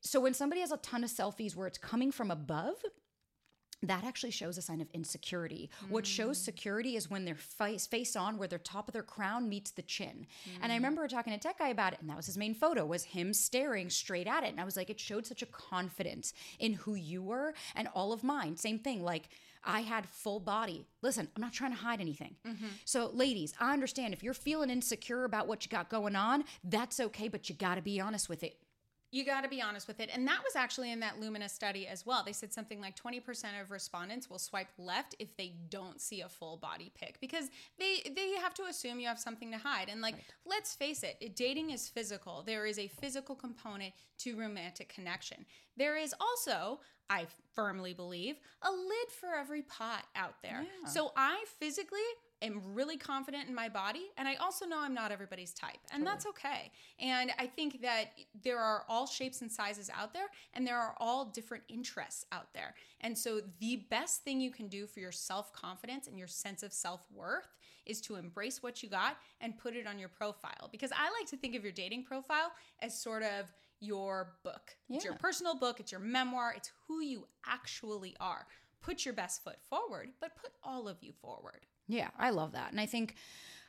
So 0.00 0.20
when 0.20 0.34
somebody 0.34 0.60
has 0.60 0.70
a 0.72 0.76
ton 0.78 1.04
of 1.04 1.10
selfies 1.10 1.56
where 1.56 1.66
it's 1.66 1.78
coming 1.78 2.12
from 2.12 2.30
above, 2.30 2.74
that 3.82 4.04
actually 4.04 4.30
shows 4.30 4.56
a 4.56 4.62
sign 4.62 4.80
of 4.80 4.88
insecurity. 4.92 5.70
What 5.88 6.06
shows 6.06 6.38
mm. 6.40 6.44
security 6.44 6.96
is 6.96 7.10
when 7.10 7.24
they're 7.24 7.34
face, 7.34 7.86
face 7.86 8.16
on, 8.16 8.38
where 8.38 8.48
their 8.48 8.58
top 8.58 8.88
of 8.88 8.92
their 8.92 9.02
crown 9.02 9.48
meets 9.48 9.70
the 9.70 9.82
chin. 9.82 10.26
And 10.62 10.72
I 10.72 10.76
remember 10.76 11.06
talking 11.08 11.32
to 11.32 11.38
Tech 11.38 11.58
Guy 11.58 11.68
about 11.68 11.92
it, 11.92 12.00
and 12.00 12.08
that 12.08 12.16
was 12.16 12.26
his 12.26 12.38
main 12.38 12.54
photo, 12.54 12.86
was 12.86 13.04
him 13.04 13.32
staring 13.32 13.90
straight 13.90 14.26
at 14.26 14.44
it. 14.44 14.50
And 14.50 14.60
I 14.60 14.64
was 14.64 14.76
like, 14.76 14.90
it 14.90 14.98
showed 14.98 15.26
such 15.26 15.42
a 15.42 15.46
confidence 15.46 16.32
in 16.58 16.72
who 16.74 16.94
you 16.94 17.22
were 17.22 17.54
and 17.74 17.88
all 17.94 18.12
of 18.12 18.24
mine. 18.24 18.56
Same 18.56 18.78
thing, 18.78 19.02
like 19.02 19.28
I 19.66 19.80
had 19.80 20.08
full 20.08 20.40
body. 20.40 20.86
Listen, 21.02 21.28
I'm 21.36 21.42
not 21.42 21.52
trying 21.52 21.72
to 21.72 21.78
hide 21.78 22.00
anything. 22.00 22.36
Mm-hmm. 22.46 22.66
So, 22.84 23.10
ladies, 23.12 23.52
I 23.60 23.72
understand 23.72 24.14
if 24.14 24.22
you're 24.22 24.34
feeling 24.34 24.70
insecure 24.70 25.24
about 25.24 25.48
what 25.48 25.64
you 25.64 25.70
got 25.70 25.90
going 25.90 26.16
on, 26.16 26.44
that's 26.64 27.00
okay, 27.00 27.28
but 27.28 27.48
you 27.48 27.54
got 27.54 27.74
to 27.74 27.82
be 27.82 28.00
honest 28.00 28.28
with 28.28 28.42
it. 28.42 28.58
You 29.12 29.24
got 29.24 29.42
to 29.42 29.48
be 29.48 29.62
honest 29.62 29.86
with 29.88 30.00
it. 30.00 30.10
And 30.12 30.26
that 30.26 30.40
was 30.44 30.56
actually 30.56 30.92
in 30.92 31.00
that 31.00 31.20
Lumina 31.20 31.48
study 31.48 31.86
as 31.86 32.04
well. 32.04 32.22
They 32.24 32.32
said 32.32 32.52
something 32.52 32.80
like 32.80 33.00
20% 33.00 33.22
of 33.60 33.70
respondents 33.70 34.28
will 34.28 34.38
swipe 34.38 34.68
left 34.78 35.14
if 35.18 35.36
they 35.36 35.54
don't 35.68 36.00
see 36.00 36.22
a 36.22 36.28
full 36.28 36.56
body 36.56 36.92
pic 36.94 37.18
because 37.20 37.48
they 37.78 38.12
they 38.14 38.32
have 38.32 38.54
to 38.54 38.64
assume 38.64 38.98
you 39.00 39.08
have 39.08 39.18
something 39.18 39.50
to 39.52 39.58
hide. 39.58 39.88
And 39.88 40.00
like 40.00 40.16
let's 40.44 40.74
face 40.74 41.02
it, 41.02 41.36
dating 41.36 41.70
is 41.70 41.88
physical. 41.88 42.42
There 42.44 42.66
is 42.66 42.78
a 42.78 42.88
physical 42.88 43.34
component 43.34 43.94
to 44.18 44.38
romantic 44.38 44.88
connection. 44.88 45.46
There 45.76 45.96
is 45.96 46.14
also, 46.20 46.80
I 47.08 47.26
firmly 47.54 47.92
believe, 47.92 48.36
a 48.62 48.70
lid 48.70 49.10
for 49.20 49.34
every 49.34 49.62
pot 49.62 50.04
out 50.16 50.34
there. 50.42 50.64
So 50.86 51.12
I 51.16 51.44
physically 51.58 52.00
am 52.42 52.60
really 52.74 52.96
confident 52.96 53.48
in 53.48 53.54
my 53.54 53.68
body 53.68 54.06
and 54.16 54.28
I 54.28 54.34
also 54.36 54.66
know 54.66 54.78
I'm 54.78 54.94
not 54.94 55.10
everybody's 55.10 55.54
type 55.54 55.78
and 55.92 56.06
that's 56.06 56.26
okay. 56.26 56.70
And 56.98 57.32
I 57.38 57.46
think 57.46 57.80
that 57.82 58.12
there 58.42 58.58
are 58.58 58.84
all 58.88 59.06
shapes 59.06 59.42
and 59.42 59.50
sizes 59.50 59.90
out 59.96 60.12
there 60.12 60.26
and 60.54 60.66
there 60.66 60.78
are 60.78 60.94
all 60.98 61.26
different 61.26 61.64
interests 61.68 62.26
out 62.32 62.52
there. 62.54 62.74
And 63.00 63.16
so 63.16 63.40
the 63.60 63.86
best 63.90 64.22
thing 64.22 64.40
you 64.40 64.50
can 64.50 64.68
do 64.68 64.86
for 64.86 65.00
your 65.00 65.12
self-confidence 65.12 66.06
and 66.06 66.18
your 66.18 66.28
sense 66.28 66.62
of 66.62 66.72
self-worth 66.72 67.48
is 67.86 68.00
to 68.02 68.16
embrace 68.16 68.62
what 68.62 68.82
you 68.82 68.88
got 68.88 69.16
and 69.40 69.56
put 69.56 69.74
it 69.74 69.86
on 69.86 69.98
your 69.98 70.08
profile 70.08 70.68
because 70.70 70.92
I 70.92 71.10
like 71.18 71.28
to 71.30 71.36
think 71.36 71.54
of 71.54 71.62
your 71.62 71.72
dating 71.72 72.04
profile 72.04 72.52
as 72.82 73.00
sort 73.00 73.22
of 73.22 73.52
your 73.80 74.34
book. 74.42 74.74
It's 74.88 75.04
your 75.04 75.14
personal 75.14 75.54
book, 75.54 75.80
it's 75.80 75.92
your 75.92 76.00
memoir, 76.00 76.52
it's 76.56 76.72
who 76.86 77.00
you 77.00 77.26
actually 77.46 78.16
are. 78.20 78.46
Put 78.82 79.04
your 79.04 79.14
best 79.14 79.42
foot 79.42 79.56
forward, 79.68 80.10
but 80.20 80.36
put 80.36 80.52
all 80.62 80.88
of 80.88 80.96
you 81.00 81.12
forward. 81.12 81.66
Yeah, 81.88 82.08
I 82.18 82.30
love 82.30 82.52
that. 82.52 82.70
And 82.70 82.80
I 82.80 82.86
think 82.86 83.14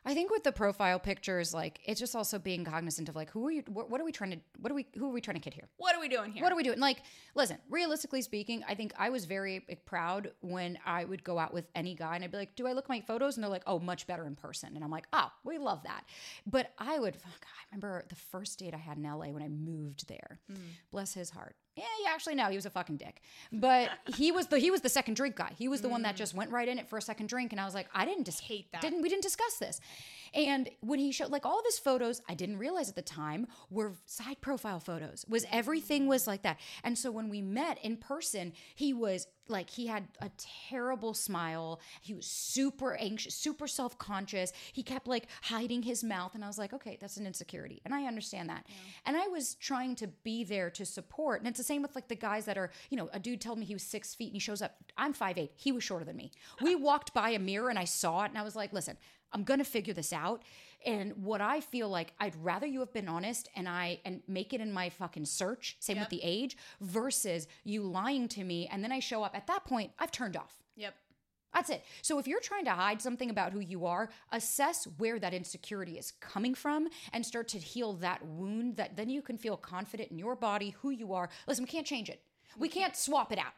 I 0.07 0.13
think 0.13 0.31
with 0.31 0.45
the 0.45 0.53
profile 0.53 0.99
pictures, 0.99 1.53
like 1.53 1.81
it's 1.85 1.99
just 1.99 2.15
also 2.15 2.39
being 2.39 2.63
cognizant 2.63 3.09
of 3.09 3.15
like 3.17 3.29
who 3.29 3.45
are 3.45 3.51
you? 3.51 3.63
What, 3.67 3.89
what 3.89 3.99
are 3.99 4.05
we 4.05 4.13
trying 4.13 4.31
to? 4.31 4.37
What 4.57 4.71
are 4.71 4.75
we? 4.75 4.87
Who 4.97 5.09
are 5.09 5.11
we 5.11 5.19
trying 5.19 5.35
to 5.35 5.41
kid 5.41 5.53
here? 5.53 5.67
What 5.75 5.93
are 5.95 5.99
we 5.99 6.07
doing 6.07 6.31
here? 6.31 6.43
What 6.43 6.53
are 6.53 6.55
we 6.55 6.63
doing? 6.63 6.79
Like, 6.79 7.01
listen, 7.35 7.57
realistically 7.69 8.21
speaking, 8.21 8.63
I 8.69 8.73
think 8.73 8.93
I 8.97 9.09
was 9.09 9.25
very 9.25 9.65
like, 9.67 9.83
proud 9.83 10.31
when 10.39 10.79
I 10.85 11.03
would 11.03 11.25
go 11.25 11.37
out 11.37 11.53
with 11.53 11.65
any 11.75 11.93
guy 11.93 12.15
and 12.15 12.23
I'd 12.23 12.31
be 12.31 12.37
like, 12.37 12.55
Do 12.55 12.67
I 12.67 12.71
look 12.71 12.87
my 12.87 13.01
photos? 13.01 13.35
And 13.35 13.43
they're 13.43 13.51
like, 13.51 13.63
Oh, 13.67 13.79
much 13.79 14.07
better 14.07 14.25
in 14.25 14.35
person. 14.35 14.75
And 14.75 14.83
I'm 14.83 14.91
like, 14.91 15.07
Oh, 15.11 15.29
we 15.43 15.57
love 15.57 15.83
that. 15.83 16.05
But 16.45 16.71
I 16.77 16.99
would, 16.99 17.17
oh 17.17 17.29
fuck, 17.29 17.45
I 17.45 17.75
remember 17.75 18.05
the 18.07 18.15
first 18.15 18.59
date 18.59 18.73
I 18.73 18.77
had 18.77 18.97
in 18.97 19.03
LA 19.03 19.27
when 19.27 19.43
I 19.43 19.49
moved 19.49 20.07
there. 20.07 20.39
Mm. 20.49 20.55
Bless 20.89 21.13
his 21.13 21.31
heart. 21.31 21.57
Yeah, 21.77 21.83
yeah, 22.03 22.09
actually 22.09 22.35
no, 22.35 22.49
he 22.49 22.55
was 22.55 22.65
a 22.65 22.71
fucking 22.71 22.97
dick. 22.97 23.21
But 23.51 23.91
he 24.15 24.31
was 24.31 24.47
the 24.47 24.57
he 24.57 24.71
was 24.71 24.81
the 24.81 24.89
second 24.89 25.13
drink 25.13 25.35
guy. 25.35 25.51
He 25.55 25.67
was 25.67 25.81
the 25.81 25.89
one 25.89 26.01
that 26.01 26.15
mm. 26.15 26.17
just 26.17 26.33
went 26.33 26.49
right 26.49 26.67
in 26.67 26.79
it 26.79 26.89
for 26.89 26.97
a 26.97 27.01
second 27.01 27.27
drink 27.29 27.51
and 27.51 27.61
I 27.61 27.65
was 27.65 27.75
like, 27.75 27.87
I 27.93 28.03
didn't 28.03 28.23
dis- 28.23 28.39
Hate 28.39 28.71
that. 28.71 28.81
Didn't 28.81 29.01
we 29.01 29.09
didn't 29.09 29.23
discuss 29.23 29.57
this. 29.57 29.79
And 30.33 30.69
when 30.81 30.99
he 30.99 31.11
showed 31.11 31.31
like 31.31 31.45
all 31.45 31.59
of 31.59 31.65
his 31.65 31.79
photos, 31.79 32.21
I 32.27 32.33
didn't 32.33 32.57
realize 32.57 32.89
at 32.89 32.95
the 32.95 33.01
time 33.01 33.47
were 33.69 33.93
side 34.05 34.41
profile 34.41 34.79
photos. 34.79 35.25
Was 35.27 35.45
mm. 35.45 35.49
everything 35.51 36.07
was 36.07 36.27
like 36.27 36.43
that. 36.43 36.59
And 36.83 36.97
so 36.97 37.11
when 37.11 37.29
we 37.29 37.41
met 37.41 37.77
in 37.83 37.97
person, 37.97 38.53
he 38.75 38.93
was 38.93 39.27
like 39.49 39.69
he 39.69 39.87
had 39.87 40.07
a 40.21 40.29
terrible 40.69 41.13
smile. 41.13 41.79
He 42.01 42.13
was 42.13 42.25
super 42.25 42.95
anxious, 42.95 43.35
super 43.35 43.67
self-conscious. 43.67 44.51
He 44.73 44.83
kept 44.83 45.07
like 45.07 45.27
hiding 45.43 45.83
his 45.83 46.03
mouth 46.03 46.35
and 46.35 46.43
I 46.43 46.47
was 46.47 46.57
like, 46.57 46.73
"Okay, 46.73 46.97
that's 46.99 47.17
an 47.17 47.25
insecurity." 47.25 47.81
And 47.85 47.93
I 47.93 48.05
understand 48.05 48.49
that. 48.49 48.65
And 49.05 49.15
I 49.15 49.27
was 49.27 49.55
trying 49.55 49.95
to 49.95 50.07
be 50.07 50.43
there 50.43 50.69
to 50.71 50.85
support. 50.85 51.41
And 51.41 51.47
it's 51.47 51.57
the 51.57 51.63
same 51.63 51.81
with 51.81 51.95
like 51.95 52.07
the 52.07 52.15
guys 52.15 52.45
that 52.45 52.57
are, 52.57 52.71
you 52.89 52.97
know, 52.97 53.09
a 53.13 53.19
dude 53.19 53.41
told 53.41 53.57
me 53.59 53.65
he 53.65 53.73
was 53.73 53.83
6 53.83 54.15
feet 54.15 54.27
and 54.27 54.33
he 54.33 54.39
shows 54.39 54.61
up, 54.61 54.75
I'm 54.97 55.13
5'8. 55.13 55.49
He 55.55 55.71
was 55.71 55.83
shorter 55.83 56.05
than 56.05 56.17
me. 56.17 56.31
We 56.61 56.75
walked 56.87 57.13
by 57.13 57.29
a 57.29 57.39
mirror 57.39 57.69
and 57.69 57.79
I 57.79 57.85
saw 57.85 58.23
it 58.23 58.29
and 58.29 58.37
I 58.37 58.43
was 58.43 58.55
like, 58.55 58.73
"Listen, 58.73 58.97
I'm 59.33 59.43
going 59.43 59.59
to 59.59 59.65
figure 59.65 59.93
this 59.93 60.13
out. 60.13 60.43
And 60.85 61.13
what 61.23 61.41
I 61.41 61.59
feel 61.59 61.89
like 61.89 62.13
I'd 62.19 62.35
rather 62.35 62.65
you 62.65 62.79
have 62.79 62.93
been 62.93 63.07
honest 63.07 63.49
and 63.55 63.67
I 63.67 63.99
and 64.05 64.21
make 64.27 64.53
it 64.53 64.61
in 64.61 64.71
my 64.71 64.89
fucking 64.89 65.25
search, 65.25 65.75
same 65.79 65.99
with 65.99 66.09
the 66.09 66.21
age, 66.23 66.55
versus 66.81 67.47
you 67.63 67.81
lying 67.83 68.27
to 68.29 68.43
me 68.43 68.67
and 68.71 68.83
then 68.83 68.91
I 68.91 68.99
show 68.99 69.23
up 69.23 69.35
at 69.35 69.47
that 69.47 69.65
point, 69.65 69.91
I've 69.99 70.11
turned 70.11 70.37
off. 70.37 70.61
Yep. 70.75 70.93
That's 71.53 71.69
it. 71.71 71.83
So 72.03 72.19
if 72.19 72.27
you're 72.27 72.39
trying 72.39 72.65
to 72.65 72.71
hide 72.71 73.01
something 73.01 73.29
about 73.29 73.51
who 73.51 73.59
you 73.59 73.85
are, 73.85 74.09
assess 74.31 74.85
where 74.97 75.17
that 75.17 75.33
insecurity 75.33 75.97
is 75.97 76.11
coming 76.19 76.53
from 76.53 76.87
and 77.13 77.25
start 77.25 77.47
to 77.49 77.57
heal 77.57 77.93
that 77.93 78.23
wound 78.23 78.75
that 78.75 78.95
then 78.95 79.09
you 79.09 79.21
can 79.21 79.37
feel 79.37 79.57
confident 79.57 80.11
in 80.11 80.19
your 80.19 80.35
body, 80.35 80.75
who 80.81 80.91
you 80.91 81.13
are. 81.13 81.29
Listen, 81.47 81.63
we 81.63 81.69
can't 81.69 81.87
change 81.87 82.09
it. 82.09 82.21
We 82.57 82.69
can't 82.69 82.95
swap 82.95 83.31
it 83.31 83.39
out. 83.39 83.53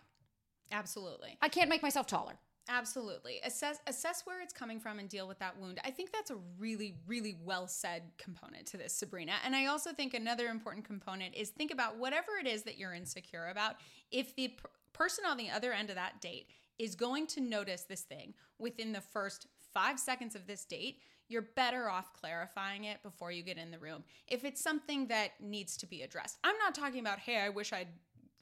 Absolutely. 0.71 1.38
I 1.41 1.49
can't 1.49 1.69
make 1.69 1.84
myself 1.84 2.08
taller. 2.08 2.36
Absolutely. 2.71 3.39
Assess 3.43 3.79
assess 3.88 4.21
where 4.25 4.41
it's 4.41 4.53
coming 4.53 4.79
from 4.79 4.99
and 4.99 5.10
deal 5.10 5.27
with 5.27 5.39
that 5.39 5.60
wound. 5.60 5.79
I 5.84 5.89
think 5.89 6.12
that's 6.12 6.29
a 6.29 6.38
really 6.60 6.95
really 7.08 7.36
well 7.43 7.67
said 7.67 8.03
component 8.19 8.67
to 8.67 8.77
this, 8.77 8.93
Sabrina. 8.93 9.34
And 9.43 9.55
I 9.55 9.65
also 9.65 9.91
think 9.91 10.13
another 10.13 10.47
important 10.47 10.86
component 10.86 11.36
is 11.36 11.49
think 11.49 11.71
about 11.71 11.97
whatever 11.97 12.38
it 12.39 12.47
is 12.47 12.63
that 12.63 12.77
you're 12.77 12.93
insecure 12.93 13.47
about. 13.47 13.77
If 14.12 14.36
the 14.36 14.53
person 14.93 15.25
on 15.25 15.38
the 15.38 15.49
other 15.49 15.73
end 15.73 15.89
of 15.89 15.95
that 15.95 16.21
date 16.21 16.47
is 16.77 16.95
going 16.95 17.25
to 17.27 17.41
notice 17.41 17.82
this 17.82 18.01
thing 18.01 18.36
within 18.60 18.93
the 18.93 19.01
first 19.01 19.47
5 19.73 19.99
seconds 19.99 20.36
of 20.36 20.45
this 20.45 20.63
date, 20.63 21.01
you're 21.27 21.41
better 21.41 21.89
off 21.89 22.13
clarifying 22.13 22.86
it 22.86 23.01
before 23.03 23.32
you 23.32 23.43
get 23.43 23.58
in 23.58 23.71
the 23.71 23.79
room. 23.79 24.03
If 24.27 24.43
it's 24.43 24.62
something 24.62 25.08
that 25.08 25.32
needs 25.41 25.75
to 25.77 25.88
be 25.88 26.03
addressed. 26.03 26.38
I'm 26.43 26.58
not 26.58 26.75
talking 26.75 26.99
about, 26.99 27.19
"Hey, 27.19 27.38
I 27.38 27.49
wish 27.49 27.73
I'd 27.73 27.89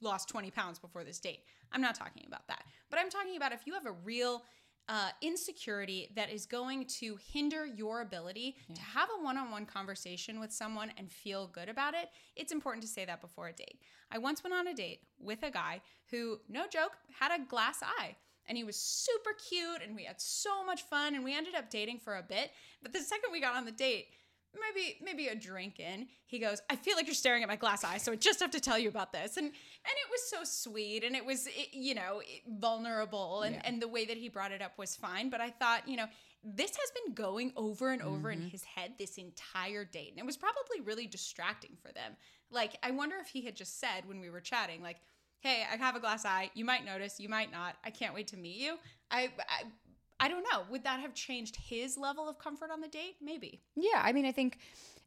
lost 0.01 0.29
20 0.29 0.51
pounds 0.51 0.79
before 0.79 1.03
this 1.03 1.19
date. 1.19 1.41
I'm 1.71 1.81
not 1.81 1.95
talking 1.95 2.23
about 2.27 2.47
that. 2.47 2.63
But 2.89 2.99
I'm 2.99 3.10
talking 3.10 3.36
about 3.36 3.51
if 3.51 3.65
you 3.65 3.73
have 3.73 3.86
a 3.86 3.91
real 3.91 4.43
uh, 4.89 5.10
insecurity 5.21 6.10
that 6.15 6.31
is 6.31 6.45
going 6.45 6.86
to 6.86 7.17
hinder 7.33 7.65
your 7.65 8.01
ability 8.01 8.55
to 8.73 8.81
have 8.81 9.10
a 9.19 9.23
one 9.23 9.38
on 9.38 9.51
one 9.51 9.65
conversation 9.65 10.39
with 10.39 10.51
someone 10.51 10.91
and 10.97 11.12
feel 11.12 11.47
good 11.47 11.67
about 11.67 11.93
it, 11.93 12.10
it's 12.36 12.51
important 12.51 12.83
to 12.83 12.88
say 12.89 13.03
that 13.03 13.21
before 13.21 13.47
a 13.47 13.53
date. 13.53 13.79
I 14.12 14.17
once 14.17 14.43
went 14.43 14.53
on 14.53 14.67
a 14.67 14.73
date 14.73 15.01
with 15.19 15.43
a 15.43 15.51
guy 15.51 15.81
who, 16.10 16.39
no 16.47 16.65
joke, 16.71 16.93
had 17.19 17.31
a 17.31 17.43
glass 17.43 17.79
eye. 17.83 18.15
And 18.47 18.57
he 18.57 18.63
was 18.63 18.77
super 18.77 19.31
cute 19.49 19.81
and 19.83 19.93
we 19.93 20.05
had 20.05 20.21
so 20.21 20.63
much 20.63 20.83
fun 20.83 21.15
and 21.15 21.23
we 21.23 21.36
ended 21.36 21.53
up 21.53 21.69
dating 21.69 21.99
for 21.99 22.15
a 22.15 22.23
bit. 22.23 22.51
But 22.81 22.93
the 22.93 23.01
second 23.01 23.33
we 23.33 23.41
got 23.41 23.55
on 23.55 23.65
the 23.65 23.73
date, 23.73 24.07
maybe 24.53 24.97
maybe 25.03 25.27
a 25.27 25.36
drink 25.36 25.79
in. 25.79 26.07
He 26.25 26.39
goes 26.39 26.62
i 26.69 26.75
feel 26.75 26.95
like 26.95 27.05
you're 27.05 27.15
staring 27.15 27.43
at 27.43 27.49
my 27.49 27.55
glass 27.55 27.83
eye 27.83 27.97
so 27.97 28.12
i 28.12 28.15
just 28.15 28.39
have 28.39 28.51
to 28.51 28.60
tell 28.60 28.77
you 28.77 28.89
about 28.89 29.12
this. 29.12 29.38
And 29.38 29.45
and 29.45 29.53
it 29.53 30.10
was 30.12 30.29
so 30.29 30.43
sweet 30.43 31.03
and 31.03 31.15
it 31.15 31.25
was 31.25 31.47
it, 31.47 31.69
you 31.73 31.95
know 31.95 32.21
vulnerable 32.47 33.43
and 33.43 33.65
and 33.65 33.81
the 33.81 33.88
way 33.88 34.05
that 34.05 34.17
he 34.17 34.29
brought 34.29 34.51
it 34.51 34.62
up 34.62 34.77
was 34.77 34.95
fine 34.95 35.29
but 35.29 35.41
i 35.41 35.49
thought 35.49 35.88
you 35.88 35.97
know 35.97 36.05
this 36.43 36.71
has 36.71 36.91
been 37.03 37.13
going 37.13 37.51
over 37.55 37.91
and 37.91 38.01
over 38.01 38.29
in 38.31 38.39
mm-hmm. 38.39 38.47
his 38.49 38.63
head 38.63 38.93
this 38.97 39.17
entire 39.17 39.83
date 39.83 40.12
and 40.12 40.19
it 40.19 40.25
was 40.25 40.38
probably 40.38 40.81
really 40.83 41.07
distracting 41.07 41.71
for 41.81 41.91
them. 41.91 42.15
Like 42.51 42.77
i 42.83 42.91
wonder 42.91 43.15
if 43.21 43.27
he 43.27 43.41
had 43.41 43.55
just 43.55 43.79
said 43.79 44.05
when 44.05 44.19
we 44.19 44.29
were 44.29 44.41
chatting 44.41 44.81
like 44.81 44.97
hey 45.39 45.63
i 45.71 45.75
have 45.75 45.95
a 45.95 45.99
glass 45.99 46.25
eye. 46.25 46.49
You 46.53 46.65
might 46.65 46.86
notice. 46.86 47.19
You 47.19 47.29
might 47.29 47.51
not. 47.51 47.75
I 47.83 47.89
can't 47.89 48.13
wait 48.13 48.27
to 48.27 48.38
meet 48.38 48.57
you. 48.57 48.77
I, 49.12 49.29
I 49.39 49.63
I 50.19 50.27
don't 50.27 50.43
know. 50.51 50.63
Would 50.71 50.84
that 50.84 50.99
have 50.99 51.13
changed 51.13 51.56
his 51.56 51.97
level 51.97 52.27
of 52.27 52.39
comfort 52.39 52.71
on 52.71 52.82
the 52.82 52.88
date? 52.88 53.17
Maybe. 53.21 53.62
Yeah, 53.75 54.01
I 54.03 54.12
mean, 54.13 54.25
I 54.25 54.32
think 54.32 54.58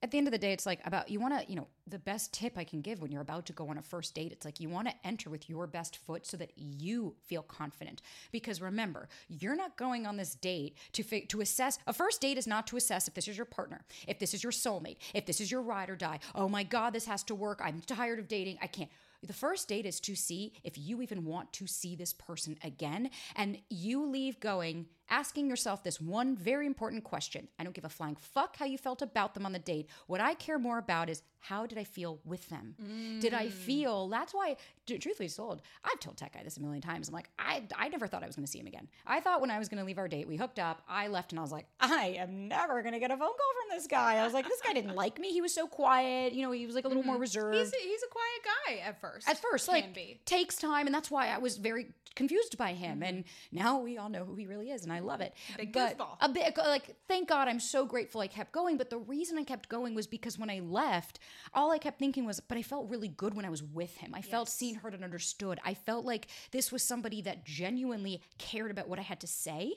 at 0.03 0.11
the 0.11 0.19
end 0.19 0.27
of 0.29 0.33
the 0.33 0.39
day, 0.39 0.53
it's 0.53 0.67
like 0.67 0.81
about 0.87 1.11
you 1.11 1.21
want 1.21 1.39
to, 1.39 1.51
you 1.51 1.57
know, 1.57 1.67
the 1.87 1.99
best 1.99 2.33
tip 2.33 2.57
I 2.57 2.65
can 2.65 2.81
give 2.81 3.03
when 3.03 3.11
you're 3.11 3.21
about 3.21 3.45
to 3.47 3.53
go 3.53 3.69
on 3.69 3.77
a 3.77 3.83
first 3.83 4.15
date, 4.15 4.33
it's 4.33 4.45
like 4.45 4.61
you 4.61 4.69
want 4.69 4.89
to 4.89 4.95
enter 5.05 5.29
with 5.29 5.49
your 5.51 5.67
best 5.67 5.97
foot 5.97 6.27
so 6.27 6.37
that 6.37 6.53
you 6.57 7.17
feel 7.27 7.43
confident. 7.43 8.01
Because 8.31 8.63
remember, 8.63 9.09
you're 9.29 9.57
not 9.57 9.77
going 9.77 10.07
on 10.07 10.17
this 10.17 10.35
date 10.35 10.77
to 10.93 11.03
fi- 11.03 11.27
to 11.27 11.41
assess. 11.41 11.79
A 11.87 11.93
first 11.93 12.21
date 12.21 12.39
is 12.39 12.47
not 12.47 12.67
to 12.69 12.77
assess 12.77 13.09
if 13.09 13.15
this 13.15 13.29
is 13.29 13.37
your 13.37 13.47
partner, 13.47 13.85
if 14.07 14.19
this 14.19 14.33
is 14.33 14.43
your 14.43 14.53
soulmate, 14.53 14.99
if 15.13 15.27
this 15.27 15.41
is 15.41 15.51
your 15.51 15.63
ride 15.63 15.91
or 15.91 15.97
die. 15.97 16.21
Oh 16.35 16.49
my 16.49 16.63
God, 16.63 16.93
this 16.93 17.07
has 17.07 17.23
to 17.25 17.35
work. 17.35 17.61
I'm 17.63 17.81
tired 17.81 18.21
of 18.21 18.29
dating. 18.29 18.59
I 18.63 18.69
can't. 18.69 18.91
The 19.23 19.33
first 19.35 19.69
date 19.69 19.85
is 19.85 20.01
to 20.01 20.15
see 20.17 20.55
if 20.65 20.79
you 20.79 21.03
even 21.03 21.27
want 21.27 21.53
to 21.55 21.67
see 21.67 21.95
this 21.95 22.13
person 22.15 22.57
again. 22.65 23.11
And 23.37 23.59
you 23.69 24.07
leave 24.07 24.41
going 24.41 24.87
asking 25.11 25.49
yourself 25.49 25.83
this 25.83 26.01
one 26.01 26.37
very 26.37 26.67
important 26.67 27.05
question. 27.05 27.49
I 27.59 27.65
don't 27.65 27.75
give 27.75 27.85
a 27.85 27.89
flying 27.89 28.17
fuck 28.17 28.57
how 28.57 28.65
you 28.65 28.79
felt 28.79 29.03
about 29.03 29.35
them 29.35 29.45
on 29.45 29.53
the 29.53 29.59
date. 29.59 29.89
What 30.07 30.21
I 30.21 30.35
care 30.35 30.59
more 30.59 30.79
about 30.79 31.11
is 31.11 31.23
how 31.39 31.67
did 31.67 31.79
I 31.79 31.85
feel 31.85 32.21
with 32.25 32.49
them? 32.49 32.75
Did 33.21 33.33
I 33.33 33.47
mm. 33.47 33.51
feel 33.53 34.09
that's 34.09 34.35
why, 34.35 34.57
truthfully 34.87 35.29
told, 35.29 35.63
I've 35.85 35.99
told 35.99 36.19
Tech 36.19 36.35
Guy 36.35 36.43
this 36.43 36.59
a 36.59 36.61
million 36.61 36.83
times. 36.83 37.09
I'm 37.09 37.15
like, 37.15 37.31
I, 37.39 37.63
I 37.77 37.89
never 37.89 38.07
thought 38.07 38.23
I 38.23 38.27
was 38.27 38.37
going 38.37 38.45
to 38.45 38.51
see 38.51 38.61
him 38.61 38.67
again. 38.67 38.89
I 39.07 39.21
thought 39.21 39.41
when 39.41 39.51
I 39.51 39.59
was 39.59 39.69
going 39.69 39.79
to 39.79 39.85
leave 39.85 39.99
our 39.99 40.09
date, 40.09 40.29
we 40.29 40.37
hooked 40.37 40.59
up, 40.59 40.83
I 40.89 41.09
left 41.09 41.33
and 41.33 41.39
I 41.39 41.43
was 41.43 41.53
like, 41.53 41.67
I 41.81 42.17
am 42.19 42.49
never 42.49 42.83
going 42.83 42.93
to 42.93 43.01
get 43.01 43.11
a 43.11 43.17
phone 43.17 43.21
call 43.21 43.29
from 43.29 43.77
this 43.77 43.87
guy. 43.87 44.17
I 44.17 44.25
was 44.25 44.35
like, 44.35 44.47
this 44.47 44.61
guy 44.61 44.75
didn't 44.75 44.95
like 44.95 45.19
me. 45.19 45.33
He 45.33 45.41
was 45.41 45.55
so 45.55 45.67
quiet. 45.67 46.35
You 46.35 46.43
know, 46.43 46.53
he 46.53 46.67
was 46.67 46.75
like 46.75 46.85
a 46.85 46.89
little 46.89 47.03
more 47.03 47.17
reserved 47.17 47.57
He's 47.57 47.73
a, 47.73 47.77
he's 47.77 48.03
a 48.03 48.09
quiet 48.09 48.81
guy 48.83 48.89
at 48.89 49.01
first. 49.01 49.29
at 49.29 49.41
first 49.41 49.67
Can 49.67 49.75
like 49.75 49.95
be. 49.95 50.21
takes 50.25 50.57
time 50.57 50.87
and 50.87 50.95
that's 50.95 51.11
why 51.11 51.29
i 51.29 51.39
was 51.39 51.57
very 51.57 51.89
confused 52.15 52.59
by 52.59 52.73
him 52.73 52.95
mm-hmm. 52.95 53.03
and 53.03 53.25
now 53.53 53.79
we 53.79 53.99
all 53.99 54.09
know 54.09 54.25
who 54.25 54.35
he 54.35 54.47
really 54.47 54.71
is 54.71 54.83
and 54.83 54.93
i 54.93 55.00
love 55.01 55.21
it 55.21 55.35
Big 55.57 55.73
but 55.73 55.99
goofball. 55.99 56.17
a 56.21 56.29
bit 56.29 56.57
like 56.57 56.97
thank 57.09 57.29
god 57.29 57.49
i'm 57.49 57.61
so 57.61 57.85
grateful 57.85 58.21
i 58.21 58.27
kept 58.27 58.53
going 58.53 58.77
but 58.77 58.91
the 58.91 58.99
reason 58.99 59.39
i 59.39 59.45
kept 59.45 59.69
going 59.69 59.95
was 59.95 60.07
because 60.07 60.39
when 60.39 60.51
i 60.51 60.61
left 60.61 61.19
all 61.53 61.73
i 61.73 61.79
kept 61.79 61.99
thinking 61.99 62.25
was 62.25 62.41
but 62.41 62.57
i 62.57 62.63
felt 62.63 62.89
really 62.89 63.09
good 63.09 63.35
when 63.35 63.45
i 63.45 63.51
was 63.51 63.63
with 63.63 63.97
him 63.97 64.13
i 64.15 64.23
felt 64.23 64.49
seen 64.49 64.77
heard 64.77 64.95
and 64.95 65.05
understood 65.05 65.59
i 65.65 65.75
felt 65.75 66.05
like 66.05 66.29
this 66.53 66.71
was 66.71 66.83
somebody 66.83 67.21
that 67.21 67.45
genuinely 67.45 68.23
cared 68.39 68.71
about 68.71 68.89
what 68.89 68.99
i 68.99 69.03
had 69.03 69.21
to 69.21 69.27
say 69.27 69.75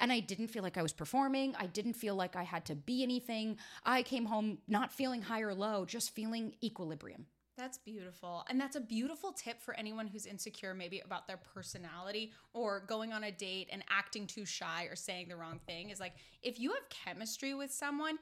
and 0.00 0.12
I 0.12 0.20
didn't 0.20 0.48
feel 0.48 0.62
like 0.62 0.78
I 0.78 0.82
was 0.82 0.92
performing. 0.92 1.54
I 1.58 1.66
didn't 1.66 1.94
feel 1.94 2.14
like 2.14 2.36
I 2.36 2.44
had 2.44 2.64
to 2.66 2.74
be 2.74 3.02
anything. 3.02 3.58
I 3.84 4.02
came 4.02 4.26
home 4.26 4.58
not 4.68 4.92
feeling 4.92 5.22
high 5.22 5.42
or 5.42 5.54
low, 5.54 5.84
just 5.84 6.14
feeling 6.14 6.54
equilibrium. 6.62 7.26
That's 7.56 7.78
beautiful. 7.78 8.44
And 8.48 8.60
that's 8.60 8.76
a 8.76 8.80
beautiful 8.80 9.32
tip 9.32 9.60
for 9.60 9.74
anyone 9.74 10.06
who's 10.06 10.26
insecure, 10.26 10.74
maybe 10.74 11.00
about 11.04 11.26
their 11.26 11.36
personality 11.36 12.32
or 12.54 12.80
going 12.86 13.12
on 13.12 13.24
a 13.24 13.30
date 13.30 13.68
and 13.70 13.84
acting 13.90 14.26
too 14.26 14.46
shy 14.46 14.84
or 14.90 14.96
saying 14.96 15.28
the 15.28 15.36
wrong 15.36 15.60
thing. 15.66 15.90
Is 15.90 16.00
like, 16.00 16.14
if 16.42 16.58
you 16.58 16.70
have 16.72 16.88
chemistry 16.88 17.54
with 17.54 17.70
someone, 17.70 18.18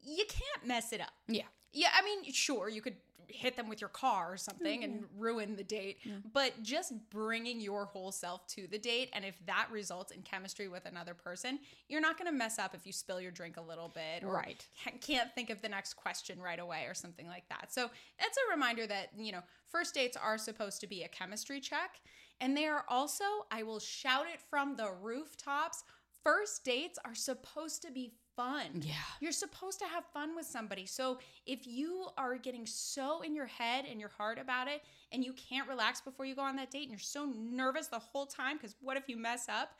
you 0.00 0.24
can't 0.28 0.66
mess 0.66 0.92
it 0.92 1.00
up. 1.00 1.12
Yeah. 1.28 1.44
Yeah, 1.72 1.88
I 1.96 2.02
mean, 2.02 2.32
sure, 2.32 2.68
you 2.68 2.80
could 2.80 2.96
hit 3.32 3.56
them 3.56 3.68
with 3.68 3.80
your 3.80 3.88
car 3.88 4.32
or 4.32 4.36
something 4.36 4.84
and 4.84 4.94
mm-hmm. 5.02 5.20
ruin 5.20 5.56
the 5.56 5.64
date, 5.64 5.98
but 6.32 6.62
just 6.62 6.92
bringing 7.10 7.60
your 7.60 7.84
whole 7.84 8.12
self 8.12 8.46
to 8.48 8.66
the 8.66 8.78
date, 8.78 9.10
and 9.12 9.24
if 9.24 9.34
that 9.46 9.68
results 9.70 10.12
in 10.12 10.22
chemistry 10.22 10.68
with 10.68 10.86
another 10.86 11.14
person, 11.14 11.58
you're 11.88 12.00
not 12.00 12.18
going 12.18 12.26
to 12.30 12.36
mess 12.36 12.58
up 12.58 12.74
if 12.74 12.86
you 12.86 12.92
spill 12.92 13.20
your 13.20 13.30
drink 13.30 13.56
a 13.56 13.60
little 13.60 13.88
bit, 13.88 14.24
or 14.24 14.32
Right. 14.32 14.66
Can't 15.00 15.34
think 15.34 15.50
of 15.50 15.62
the 15.62 15.68
next 15.68 15.94
question 15.94 16.40
right 16.40 16.58
away 16.58 16.84
or 16.86 16.94
something 16.94 17.26
like 17.26 17.48
that. 17.48 17.72
So 17.72 17.90
that's 18.18 18.36
a 18.36 18.50
reminder 18.52 18.86
that 18.86 19.10
you 19.16 19.32
know 19.32 19.42
first 19.66 19.94
dates 19.94 20.16
are 20.16 20.38
supposed 20.38 20.80
to 20.80 20.86
be 20.86 21.02
a 21.02 21.08
chemistry 21.08 21.60
check, 21.60 22.00
and 22.40 22.56
they 22.56 22.66
are 22.66 22.84
also. 22.88 23.24
I 23.50 23.62
will 23.62 23.80
shout 23.80 24.26
it 24.32 24.40
from 24.48 24.76
the 24.76 24.90
rooftops. 25.00 25.84
First 26.22 26.64
dates 26.64 26.98
are 27.04 27.14
supposed 27.14 27.82
to 27.82 27.90
be 27.90 28.12
fun. 28.42 28.82
Yeah. 28.82 28.94
You're 29.20 29.32
supposed 29.32 29.78
to 29.80 29.86
have 29.86 30.04
fun 30.12 30.34
with 30.34 30.46
somebody. 30.46 30.86
So 30.86 31.18
if 31.46 31.66
you 31.66 32.06
are 32.16 32.36
getting 32.36 32.66
so 32.66 33.22
in 33.22 33.34
your 33.34 33.46
head 33.46 33.84
and 33.90 34.00
your 34.00 34.10
heart 34.10 34.38
about 34.38 34.68
it 34.68 34.82
and 35.12 35.24
you 35.24 35.32
can't 35.32 35.68
relax 35.68 36.00
before 36.00 36.24
you 36.26 36.34
go 36.34 36.42
on 36.42 36.56
that 36.56 36.70
date 36.70 36.82
and 36.82 36.90
you're 36.90 36.98
so 36.98 37.26
nervous 37.26 37.88
the 37.88 37.98
whole 37.98 38.26
time 38.26 38.56
because 38.56 38.76
what 38.80 38.96
if 38.96 39.08
you 39.08 39.16
mess 39.16 39.48
up? 39.48 39.70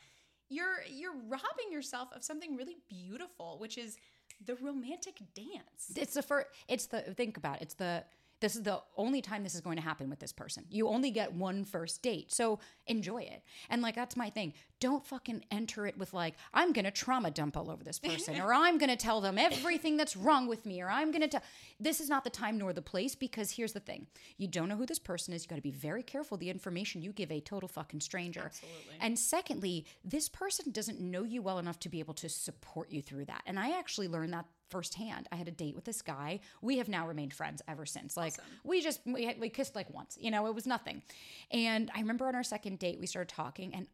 you're 0.51 0.83
you're 0.91 1.15
robbing 1.29 1.71
yourself 1.71 2.09
of 2.15 2.23
something 2.23 2.57
really 2.57 2.77
beautiful, 2.89 3.57
which 3.59 3.79
is 3.79 3.97
the 4.45 4.57
romantic 4.57 5.19
dance. 5.35 5.93
It's 5.97 6.15
the 6.15 6.23
first. 6.23 6.49
It's 6.69 6.87
the 6.87 7.01
think 7.01 7.37
about 7.37 7.57
it. 7.57 7.63
It's 7.63 7.75
the 7.75 8.05
this 8.41 8.57
is 8.57 8.63
the 8.63 8.81
only 8.97 9.21
time 9.23 9.43
this 9.43 9.55
is 9.55 9.61
going 9.61 9.77
to 9.77 9.83
happen 9.83 10.09
with 10.09 10.19
this 10.19 10.33
person. 10.33 10.65
You 10.71 10.89
only 10.89 11.11
get 11.11 11.33
one 11.33 11.65
first 11.65 12.03
date. 12.03 12.33
So 12.33 12.59
enjoy 12.87 13.23
it. 13.23 13.43
And 13.69 13.83
like, 13.83 13.95
that's 13.95 14.17
my 14.17 14.31
thing. 14.31 14.55
Don't 14.81 15.07
fucking 15.07 15.45
enter 15.51 15.87
it 15.87 15.99
with 15.99 16.15
like, 16.15 16.35
I'm 16.55 16.73
going 16.73 16.87
to 16.87 16.91
trauma 16.91 17.31
dump 17.31 17.57
all 17.57 17.71
over 17.71 17.85
this 17.85 17.99
person 17.99 18.41
or 18.41 18.55
I'm 18.55 18.79
going 18.79 18.89
to 18.89 18.97
tell 18.97 19.21
them 19.21 19.37
everything 19.37 19.99
that's 19.99 20.17
wrong 20.17 20.47
with 20.49 20.65
me 20.65 20.81
or 20.81 20.89
I'm 20.89 21.11
going 21.11 21.21
to 21.21 21.29
tell. 21.29 21.43
This 21.79 22.01
is 22.01 22.09
not 22.09 22.25
the 22.25 22.31
time 22.31 22.57
nor 22.57 22.73
the 22.73 22.81
place 22.83 23.15
because 23.15 23.51
here's 23.51 23.73
the 23.73 23.81
thing 23.81 24.07
you 24.39 24.49
don't 24.49 24.69
know 24.69 24.77
who 24.77 24.87
this 24.87 24.99
person 24.99 25.35
is. 25.35 25.45
You 25.45 25.49
got 25.49 25.57
to 25.57 25.63
be 25.63 25.71
very 25.71 26.03
careful 26.03 26.39
the 26.39 26.49
information 26.49 27.03
you 27.03 27.13
give 27.13 27.31
a 27.31 27.41
total 27.41 27.69
fucking 27.69 28.01
stranger. 28.01 28.45
Absolutely. 28.47 28.95
And 29.01 29.19
secondly, 29.19 29.85
this 30.03 30.29
person 30.31 30.71
doesn't 30.71 31.01
know 31.01 31.25
you 31.25 31.43
well 31.43 31.59
enough 31.59 31.79
to 31.81 31.91
be 31.91 32.01
able 32.01 32.15
to 32.15 32.29
support 32.29 32.91
you 32.91 33.03
through 33.03 33.27
that. 33.27 33.43
And 33.45 33.59
I 33.59 33.79
actually 33.79 34.09
learned 34.09 34.33
that 34.33 34.47
firsthand. 34.71 35.29
I 35.33 35.37
had 35.37 35.49
a 35.49 35.53
date 35.53 35.75
with 35.75 35.85
this 35.85 36.03
guy. 36.03 36.41
We 36.63 36.79
have 36.79 36.89
now 36.89 37.07
remained 37.07 37.35
friends 37.35 37.63
ever 37.69 37.87
since. 37.87 38.17
Like 38.17 38.35
awesome. 38.35 38.45
we 38.65 38.81
just 38.81 39.01
we, 39.05 39.35
we 39.39 39.49
kissed 39.49 39.75
like 39.75 39.91
once. 39.91 40.17
You 40.21 40.31
know, 40.31 40.47
it 40.47 40.55
was 40.55 40.67
nothing. 40.67 41.03
And 41.51 41.91
I 41.95 42.01
remember 42.01 42.27
on 42.27 42.35
our 42.35 42.43
second 42.43 42.79
date 42.79 42.99
we 42.99 43.07
started 43.07 43.35
talking 43.35 43.75
and 43.75 43.87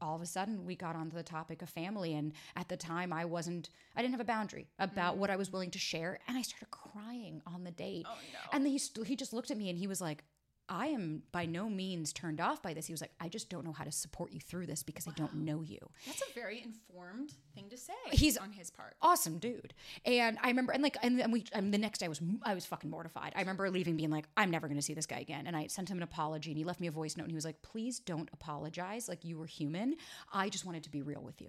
all 0.00 0.14
of 0.14 0.22
a 0.22 0.26
sudden 0.26 0.64
we 0.64 0.76
got 0.76 0.94
onto 0.94 1.16
the 1.16 1.22
topic 1.22 1.62
of 1.62 1.68
family 1.68 2.14
and 2.14 2.32
at 2.56 2.68
the 2.68 2.76
time 2.76 3.12
i 3.12 3.24
wasn't 3.24 3.70
i 3.96 4.00
didn't 4.00 4.12
have 4.12 4.20
a 4.20 4.24
boundary 4.24 4.68
about 4.78 5.16
mm. 5.16 5.18
what 5.18 5.30
i 5.30 5.36
was 5.36 5.50
willing 5.50 5.70
to 5.70 5.78
share 5.80 6.20
and 6.28 6.38
i 6.38 6.42
started 6.42 6.70
crying 6.70 7.42
on 7.46 7.64
the 7.64 7.70
date 7.72 8.06
oh, 8.08 8.14
no. 8.32 8.38
and 8.52 8.64
then 8.64 8.72
he, 8.72 8.80
he 9.04 9.16
just 9.16 9.32
looked 9.32 9.50
at 9.50 9.56
me 9.56 9.68
and 9.68 9.76
he 9.78 9.86
was 9.86 10.00
like 10.00 10.22
I 10.68 10.88
am 10.88 11.22
by 11.32 11.46
no 11.46 11.68
means 11.68 12.12
turned 12.12 12.40
off 12.40 12.62
by 12.62 12.74
this. 12.74 12.86
He 12.86 12.92
was 12.92 13.00
like, 13.00 13.12
I 13.20 13.28
just 13.28 13.48
don't 13.48 13.64
know 13.64 13.72
how 13.72 13.84
to 13.84 13.92
support 13.92 14.32
you 14.32 14.40
through 14.40 14.66
this 14.66 14.82
because 14.82 15.06
wow. 15.06 15.14
I 15.16 15.18
don't 15.18 15.34
know 15.36 15.62
you. 15.62 15.78
That's 16.06 16.22
a 16.22 16.34
very 16.34 16.62
informed 16.62 17.32
thing 17.54 17.70
to 17.70 17.76
say. 17.76 17.92
He's 18.10 18.36
on 18.36 18.52
his 18.52 18.70
part. 18.70 18.96
Awesome 19.00 19.38
dude. 19.38 19.74
And 20.04 20.38
I 20.42 20.48
remember, 20.48 20.72
and 20.72 20.82
like, 20.82 20.96
and, 21.02 21.20
and 21.20 21.32
we, 21.32 21.44
and 21.52 21.72
the 21.72 21.78
next 21.78 21.98
day 21.98 22.06
I 22.06 22.08
was, 22.08 22.20
I 22.42 22.54
was 22.54 22.66
fucking 22.66 22.90
mortified. 22.90 23.32
I 23.34 23.40
remember 23.40 23.70
leaving 23.70 23.96
being 23.96 24.10
like, 24.10 24.28
I'm 24.36 24.50
never 24.50 24.68
going 24.68 24.78
to 24.78 24.82
see 24.82 24.94
this 24.94 25.06
guy 25.06 25.20
again. 25.20 25.46
And 25.46 25.56
I 25.56 25.68
sent 25.68 25.88
him 25.88 25.96
an 25.96 26.02
apology 26.02 26.50
and 26.50 26.58
he 26.58 26.64
left 26.64 26.80
me 26.80 26.86
a 26.86 26.92
voice 26.92 27.16
note 27.16 27.24
and 27.24 27.32
he 27.32 27.36
was 27.36 27.44
like, 27.44 27.62
please 27.62 27.98
don't 27.98 28.28
apologize. 28.32 29.08
Like 29.08 29.24
you 29.24 29.38
were 29.38 29.46
human. 29.46 29.96
I 30.32 30.48
just 30.48 30.64
wanted 30.64 30.82
to 30.84 30.90
be 30.90 31.02
real 31.02 31.22
with 31.22 31.40
you. 31.40 31.48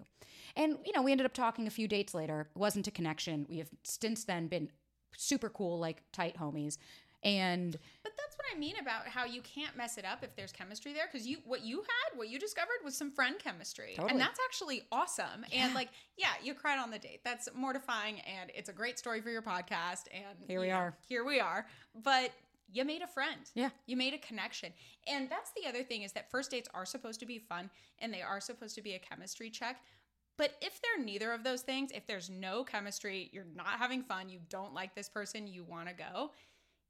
And, 0.55 0.77
you 0.86 0.93
know, 0.93 1.01
we 1.01 1.12
ended 1.12 1.25
up 1.25 1.34
talking 1.34 1.67
a 1.67 1.71
few 1.71 1.88
dates 1.88 2.13
later. 2.13 2.47
It 2.55 2.60
wasn't 2.60 2.88
a 2.88 2.91
connection. 2.91 3.45
We 3.49 3.58
have 3.58 3.69
since 3.84 4.23
then 4.23 4.47
been 4.47 4.69
super 5.17 5.49
cool, 5.49 5.79
like 5.79 6.03
tight 6.12 6.38
homies. 6.38 6.77
And 7.23 7.77
but 8.03 8.13
that's 8.17 8.38
what 8.38 8.45
I 8.55 8.58
mean 8.58 8.75
about 8.82 9.08
how 9.08 9.25
you 9.25 9.41
can't 9.41 9.75
mess 9.75 9.97
it 9.97 10.05
up 10.05 10.23
if 10.23 10.36
there's 10.36 10.53
chemistry 10.53 10.93
there 10.93 11.10
because 11.12 11.27
you 11.27 11.38
what 11.43 11.63
you 11.63 11.77
had 11.77 12.17
what 12.17 12.29
you 12.29 12.39
discovered 12.39 12.77
was 12.84 12.95
some 12.95 13.12
friend 13.12 13.36
chemistry 13.38 13.93
totally. 13.95 14.12
and 14.12 14.21
that's 14.21 14.39
actually 14.45 14.84
awesome 14.89 15.45
yeah. 15.51 15.65
and 15.65 15.73
like 15.73 15.89
yeah 16.17 16.29
you 16.41 16.53
cried 16.53 16.79
on 16.79 16.91
the 16.91 16.97
date 16.97 17.19
that's 17.25 17.49
mortifying 17.53 18.21
and 18.21 18.51
it's 18.55 18.69
a 18.69 18.73
great 18.73 18.97
story 18.97 19.19
for 19.19 19.29
your 19.29 19.41
podcast 19.41 20.03
and 20.13 20.38
here 20.47 20.62
we 20.62 20.69
know, 20.69 20.75
are 20.75 20.97
here 21.10 21.25
we 21.25 21.41
are 21.41 21.65
but 22.03 22.32
you 22.71 22.86
made 22.86 23.01
a 23.01 23.08
friend. 23.08 23.49
Yeah. 23.55 23.69
You 23.86 23.97
made 23.97 24.13
a 24.13 24.17
connection. 24.19 24.71
And 25.08 25.29
that's 25.29 25.51
the 25.60 25.67
other 25.67 25.84
thing 25.84 26.03
is 26.03 26.12
that 26.13 26.29
first 26.29 26.51
dates 26.51 26.69
are 26.73 26.86
supposed 26.86 27.19
to 27.19 27.25
be 27.25 27.39
fun 27.39 27.69
and 27.99 28.13
they 28.13 28.21
are 28.21 28.39
supposed 28.39 28.75
to 28.75 28.82
be 28.82 28.93
a 28.93 28.99
chemistry 28.99 29.49
check. 29.49 29.82
But 30.38 30.53
if 30.62 30.79
they're 30.82 31.03
neither 31.03 31.34
of 31.34 31.43
those 31.43 31.62
things, 31.62 31.91
if 31.93 32.08
there's 32.08 32.29
no 32.29 32.63
chemistry, 32.63 33.29
you're 33.34 33.47
not 33.55 33.79
having 33.79 34.03
fun, 34.03 34.29
you 34.29 34.39
don't 34.49 34.73
like 34.73 34.95
this 34.95 35.10
person, 35.10 35.47
you 35.47 35.65
want 35.65 35.89
to 35.89 35.93
go, 35.93 36.32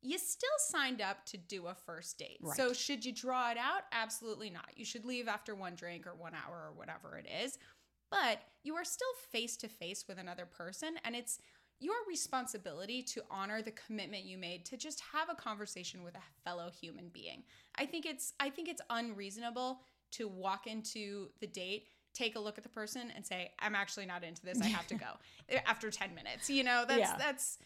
you 0.02 0.18
still 0.18 0.50
signed 0.60 1.02
up 1.02 1.26
to 1.26 1.38
do 1.38 1.68
a 1.68 1.74
first 1.74 2.18
date. 2.18 2.40
Right. 2.42 2.56
So 2.56 2.74
should 2.74 3.04
you 3.04 3.12
draw 3.12 3.52
it 3.52 3.58
out? 3.58 3.84
Absolutely 3.92 4.50
not. 4.50 4.70
You 4.76 4.86
should 4.86 5.06
leave 5.06 5.28
after 5.28 5.56
one 5.56 5.76
drink 5.76 6.08
or 6.08 6.16
one 6.16 6.34
hour 6.34 6.68
or 6.68 6.74
whatever 6.76 7.18
it 7.18 7.28
is. 7.44 7.58
But 8.12 8.42
you 8.64 8.76
are 8.76 8.86
still 8.86 9.08
face 9.32 9.58
to 9.58 9.68
face 9.68 10.06
with 10.08 10.18
another 10.18 10.46
person 10.46 10.96
and 11.04 11.16
it's 11.16 11.40
your 11.80 11.96
responsibility 12.08 13.02
to 13.02 13.22
honor 13.32 13.62
the 13.62 13.72
commitment 13.72 14.26
you 14.26 14.38
made 14.38 14.66
to 14.66 14.78
just 14.78 15.02
have 15.14 15.30
a 15.30 15.36
conversation 15.36 16.04
with 16.04 16.16
a 16.16 16.44
fellow 16.44 16.70
human 16.70 17.10
being. 17.10 17.44
I 17.76 17.86
think 17.86 18.06
it's 18.06 18.34
I 18.40 18.50
think 18.50 18.68
it's 18.68 18.82
unreasonable 18.90 19.82
to 20.12 20.28
walk 20.28 20.68
into 20.68 21.30
the 21.40 21.48
date 21.48 21.88
take 22.14 22.36
a 22.36 22.40
look 22.40 22.58
at 22.58 22.64
the 22.64 22.70
person 22.70 23.12
and 23.16 23.26
say 23.26 23.52
i'm 23.60 23.76
actually 23.76 24.06
not 24.06 24.24
into 24.24 24.42
this 24.44 24.60
i 24.62 24.66
have 24.66 24.88
to 24.88 24.96
go 24.96 25.06
after 25.68 25.92
10 25.92 26.14
minutes 26.16 26.50
you 26.50 26.64
know 26.64 26.84
that's 26.88 27.00
yeah. 27.00 27.16
that's 27.18 27.60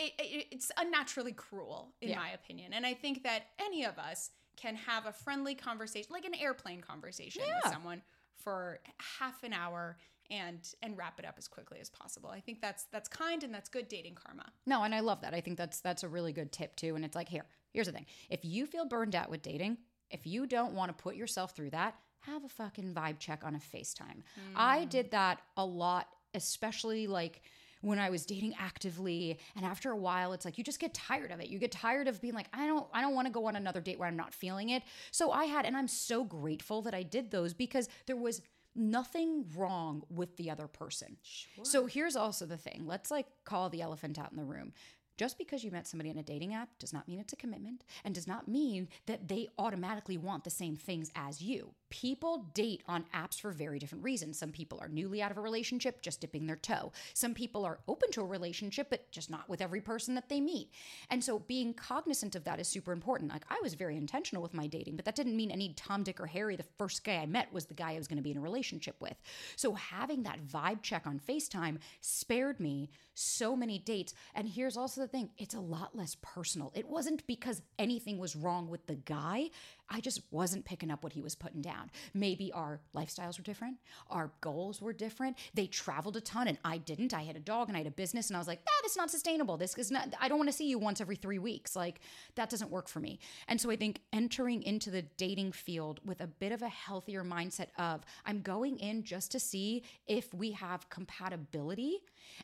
it, 0.00 0.12
it, 0.18 0.46
it's 0.50 0.70
unnaturally 0.76 1.32
cruel, 1.32 1.92
in 2.00 2.10
yeah. 2.10 2.18
my 2.18 2.30
opinion. 2.30 2.72
And 2.72 2.86
I 2.86 2.94
think 2.94 3.22
that 3.24 3.48
any 3.58 3.84
of 3.84 3.98
us 3.98 4.30
can 4.56 4.76
have 4.76 5.06
a 5.06 5.12
friendly 5.12 5.54
conversation, 5.54 6.08
like 6.12 6.24
an 6.24 6.34
airplane 6.34 6.80
conversation 6.80 7.42
yeah. 7.46 7.60
with 7.62 7.72
someone 7.72 8.02
for 8.36 8.80
half 9.18 9.42
an 9.42 9.52
hour 9.52 9.96
and 10.30 10.74
and 10.82 10.96
wrap 10.96 11.18
it 11.18 11.26
up 11.26 11.34
as 11.38 11.48
quickly 11.48 11.78
as 11.80 11.90
possible. 11.90 12.30
I 12.30 12.40
think 12.40 12.60
that's 12.60 12.84
that's 12.92 13.08
kind 13.08 13.42
and 13.42 13.52
that's 13.52 13.68
good 13.68 13.88
dating 13.88 14.14
karma. 14.14 14.46
No, 14.66 14.82
and 14.84 14.94
I 14.94 15.00
love 15.00 15.20
that. 15.22 15.34
I 15.34 15.40
think 15.40 15.58
that's 15.58 15.80
that's 15.80 16.02
a 16.02 16.08
really 16.08 16.32
good 16.32 16.52
tip 16.52 16.76
too. 16.76 16.94
And 16.94 17.04
it's 17.04 17.16
like 17.16 17.28
here, 17.28 17.46
here's 17.72 17.86
the 17.86 17.92
thing: 17.92 18.06
if 18.28 18.44
you 18.44 18.66
feel 18.66 18.84
burned 18.84 19.14
out 19.14 19.30
with 19.30 19.42
dating, 19.42 19.78
if 20.10 20.26
you 20.26 20.46
don't 20.46 20.74
want 20.74 20.96
to 20.96 21.02
put 21.02 21.16
yourself 21.16 21.56
through 21.56 21.70
that, 21.70 21.96
have 22.20 22.44
a 22.44 22.48
fucking 22.48 22.94
vibe 22.94 23.18
check 23.18 23.44
on 23.44 23.54
a 23.54 23.58
FaceTime. 23.58 24.18
Mm. 24.18 24.54
I 24.54 24.84
did 24.84 25.10
that 25.10 25.40
a 25.56 25.64
lot, 25.64 26.08
especially 26.34 27.06
like 27.06 27.42
when 27.80 27.98
I 27.98 28.10
was 28.10 28.26
dating 28.26 28.54
actively. 28.58 29.38
And 29.56 29.64
after 29.64 29.90
a 29.90 29.96
while, 29.96 30.32
it's 30.32 30.44
like 30.44 30.58
you 30.58 30.64
just 30.64 30.80
get 30.80 30.94
tired 30.94 31.30
of 31.30 31.40
it. 31.40 31.48
You 31.48 31.58
get 31.58 31.72
tired 31.72 32.08
of 32.08 32.20
being 32.20 32.34
like, 32.34 32.48
I 32.52 32.66
don't, 32.66 32.86
I 32.92 33.00
don't 33.00 33.14
want 33.14 33.26
to 33.26 33.32
go 33.32 33.46
on 33.46 33.56
another 33.56 33.80
date 33.80 33.98
where 33.98 34.08
I'm 34.08 34.16
not 34.16 34.34
feeling 34.34 34.70
it. 34.70 34.82
So 35.10 35.30
I 35.30 35.44
had, 35.44 35.64
and 35.64 35.76
I'm 35.76 35.88
so 35.88 36.24
grateful 36.24 36.82
that 36.82 36.94
I 36.94 37.02
did 37.02 37.30
those 37.30 37.54
because 37.54 37.88
there 38.06 38.16
was 38.16 38.42
nothing 38.74 39.46
wrong 39.56 40.02
with 40.08 40.36
the 40.36 40.50
other 40.50 40.66
person. 40.66 41.16
Sure. 41.22 41.64
So 41.64 41.86
here's 41.86 42.16
also 42.16 42.46
the 42.46 42.56
thing. 42.56 42.84
Let's 42.86 43.10
like 43.10 43.26
call 43.44 43.68
the 43.68 43.82
elephant 43.82 44.18
out 44.18 44.30
in 44.30 44.36
the 44.36 44.44
room. 44.44 44.72
Just 45.20 45.36
because 45.36 45.62
you 45.62 45.70
met 45.70 45.86
somebody 45.86 46.08
on 46.08 46.16
a 46.16 46.22
dating 46.22 46.54
app 46.54 46.70
does 46.78 46.94
not 46.94 47.06
mean 47.06 47.20
it's 47.20 47.34
a 47.34 47.36
commitment 47.36 47.84
and 48.06 48.14
does 48.14 48.26
not 48.26 48.48
mean 48.48 48.88
that 49.04 49.28
they 49.28 49.48
automatically 49.58 50.16
want 50.16 50.44
the 50.44 50.48
same 50.48 50.76
things 50.76 51.10
as 51.14 51.42
you. 51.42 51.74
People 51.90 52.46
date 52.54 52.82
on 52.88 53.04
apps 53.14 53.38
for 53.38 53.50
very 53.50 53.78
different 53.78 54.02
reasons. 54.02 54.38
Some 54.38 54.50
people 54.50 54.78
are 54.80 54.88
newly 54.88 55.20
out 55.20 55.30
of 55.30 55.36
a 55.36 55.42
relationship, 55.42 56.00
just 56.00 56.22
dipping 56.22 56.46
their 56.46 56.56
toe. 56.56 56.92
Some 57.12 57.34
people 57.34 57.66
are 57.66 57.80
open 57.86 58.10
to 58.12 58.22
a 58.22 58.24
relationship, 58.24 58.88
but 58.88 59.10
just 59.10 59.28
not 59.28 59.46
with 59.46 59.60
every 59.60 59.82
person 59.82 60.14
that 60.14 60.30
they 60.30 60.40
meet. 60.40 60.70
And 61.10 61.22
so 61.22 61.40
being 61.40 61.74
cognizant 61.74 62.34
of 62.34 62.44
that 62.44 62.58
is 62.58 62.66
super 62.66 62.92
important. 62.92 63.30
Like 63.30 63.44
I 63.50 63.58
was 63.62 63.74
very 63.74 63.98
intentional 63.98 64.42
with 64.42 64.54
my 64.54 64.68
dating, 64.68 64.96
but 64.96 65.04
that 65.04 65.16
didn't 65.16 65.36
mean 65.36 65.50
any 65.50 65.74
Tom, 65.74 66.02
Dick, 66.02 66.18
or 66.18 66.26
Harry, 66.28 66.56
the 66.56 66.64
first 66.78 67.04
guy 67.04 67.16
I 67.16 67.26
met 67.26 67.52
was 67.52 67.66
the 67.66 67.74
guy 67.74 67.92
I 67.92 67.98
was 67.98 68.08
going 68.08 68.16
to 68.16 68.22
be 68.22 68.30
in 68.30 68.38
a 68.38 68.40
relationship 68.40 68.96
with. 69.00 69.20
So 69.56 69.74
having 69.74 70.22
that 70.22 70.46
vibe 70.46 70.80
check 70.80 71.06
on 71.06 71.20
FaceTime 71.20 71.76
spared 72.00 72.58
me 72.58 72.88
so 73.20 73.54
many 73.54 73.78
dates. 73.78 74.14
And 74.34 74.48
here's 74.48 74.76
also 74.76 75.00
the 75.02 75.08
thing 75.08 75.30
it's 75.38 75.54
a 75.54 75.60
lot 75.60 75.94
less 75.94 76.16
personal. 76.22 76.72
It 76.74 76.88
wasn't 76.88 77.26
because 77.26 77.62
anything 77.78 78.18
was 78.18 78.34
wrong 78.34 78.68
with 78.68 78.86
the 78.86 78.96
guy. 78.96 79.50
I 79.90 80.00
just 80.00 80.22
wasn't 80.30 80.64
picking 80.64 80.90
up 80.90 81.02
what 81.02 81.12
he 81.12 81.20
was 81.20 81.34
putting 81.34 81.60
down. 81.60 81.90
Maybe 82.14 82.52
our 82.52 82.80
lifestyles 82.94 83.38
were 83.38 83.42
different, 83.42 83.78
our 84.08 84.30
goals 84.40 84.80
were 84.80 84.92
different. 84.92 85.36
They 85.52 85.66
traveled 85.66 86.16
a 86.16 86.20
ton 86.20 86.46
and 86.48 86.58
I 86.64 86.78
didn't. 86.78 87.12
I 87.12 87.22
had 87.22 87.36
a 87.36 87.40
dog 87.40 87.68
and 87.68 87.76
I 87.76 87.80
had 87.80 87.86
a 87.88 87.92
business 87.92 88.28
and 88.28 88.36
I 88.36 88.40
was 88.40 88.46
like, 88.46 88.64
that 88.64 88.82
is 88.86 88.96
not 88.96 89.10
sustainable. 89.10 89.56
This 89.56 89.76
is 89.76 89.90
not, 89.90 90.14
I 90.20 90.28
don't 90.28 90.38
want 90.38 90.48
to 90.48 90.56
see 90.56 90.68
you 90.68 90.78
once 90.78 91.00
every 91.00 91.16
three 91.16 91.38
weeks. 91.38 91.74
Like, 91.74 92.00
that 92.36 92.48
doesn't 92.48 92.70
work 92.70 92.88
for 92.88 93.00
me. 93.00 93.18
And 93.48 93.60
so 93.60 93.70
I 93.70 93.76
think 93.76 94.00
entering 94.12 94.62
into 94.62 94.90
the 94.90 95.02
dating 95.02 95.52
field 95.52 96.00
with 96.04 96.20
a 96.20 96.26
bit 96.26 96.52
of 96.52 96.62
a 96.62 96.68
healthier 96.68 97.24
mindset 97.24 97.68
of, 97.78 98.04
I'm 98.24 98.42
going 98.42 98.78
in 98.78 99.02
just 99.02 99.32
to 99.32 99.40
see 99.40 99.82
if 100.06 100.32
we 100.32 100.52
have 100.52 100.88
compatibility 100.88 101.98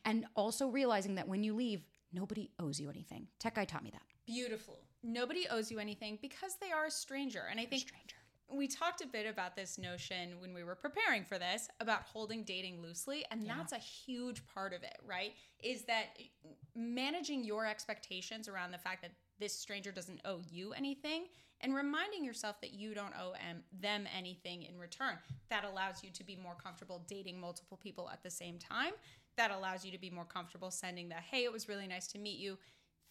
and 0.05 0.27
also 0.35 0.69
realizing 0.69 1.15
that 1.15 1.29
when 1.29 1.45
you 1.45 1.55
leave, 1.55 1.87
nobody 2.13 2.51
owes 2.59 2.81
you 2.81 2.91
anything. 2.91 3.29
Tech 3.39 3.55
guy 3.55 3.65
taught 3.65 3.85
me 3.85 3.91
that. 3.91 4.03
Beautiful 4.27 4.81
nobody 5.07 5.47
owes 5.51 5.71
you 5.71 5.79
anything 5.79 6.19
because 6.21 6.57
they 6.61 6.73
are 6.73 6.87
a 6.87 6.91
stranger. 6.91 7.45
And 7.51 7.61
I 7.61 7.65
think 7.65 7.89
stranger. 7.89 8.17
we 8.49 8.67
talked 8.67 9.03
a 9.03 9.07
bit 9.07 9.27
about 9.27 9.55
this 9.57 9.79
notion 9.79 10.41
when 10.41 10.53
we 10.53 10.65
were 10.65 10.75
preparing 10.75 11.25
for 11.25 11.39
this 11.39 11.69
about 11.81 12.03
holding 12.03 12.43
dating 12.43 12.83
loosely. 12.83 13.25
And 13.31 13.47
yeah. 13.47 13.55
that's 13.57 13.73
a 13.73 13.79
huge 13.79 14.45
part 14.47 14.73
of 14.73 14.83
it, 14.83 14.99
right? 15.07 15.33
Is 15.63 15.83
that 15.85 16.19
managing 16.75 17.45
your 17.45 17.67
expectations 17.67 18.49
around 18.49 18.73
the 18.73 18.79
fact 18.79 19.03
that 19.03 19.13
this 19.39 19.53
stranger 19.59 19.93
doesn't 19.93 20.21
owe 20.25 20.41
you 20.51 20.73
anything 20.73 21.27
and 21.61 21.75
reminding 21.75 22.25
yourself 22.25 22.61
that 22.61 22.73
you 22.73 22.95
don't 22.95 23.15
owe 23.19 23.33
them 23.81 24.07
anything 24.17 24.63
in 24.63 24.79
return. 24.79 25.19
That 25.49 25.65
allows 25.65 26.03
you 26.03 26.11
to 26.11 26.25
be 26.25 26.37
more 26.37 26.55
comfortable 26.55 27.05
dating 27.09 27.41
multiple 27.41 27.79
people 27.83 28.11
at 28.11 28.23
the 28.23 28.31
same 28.31 28.59
time. 28.59 28.93
That 29.37 29.51
allows 29.51 29.85
you 29.85 29.93
to 29.93 29.99
be 29.99 30.11
more 30.11 30.25
comfortable 30.25 30.71
sending 30.71 31.09
the, 31.09 31.15
hey, 31.15 31.45
it 31.45 31.53
was 31.53 31.69
really 31.69 31.87
nice 31.87 32.07
to 32.09 32.19
meet 32.19 32.39
you 32.39 32.59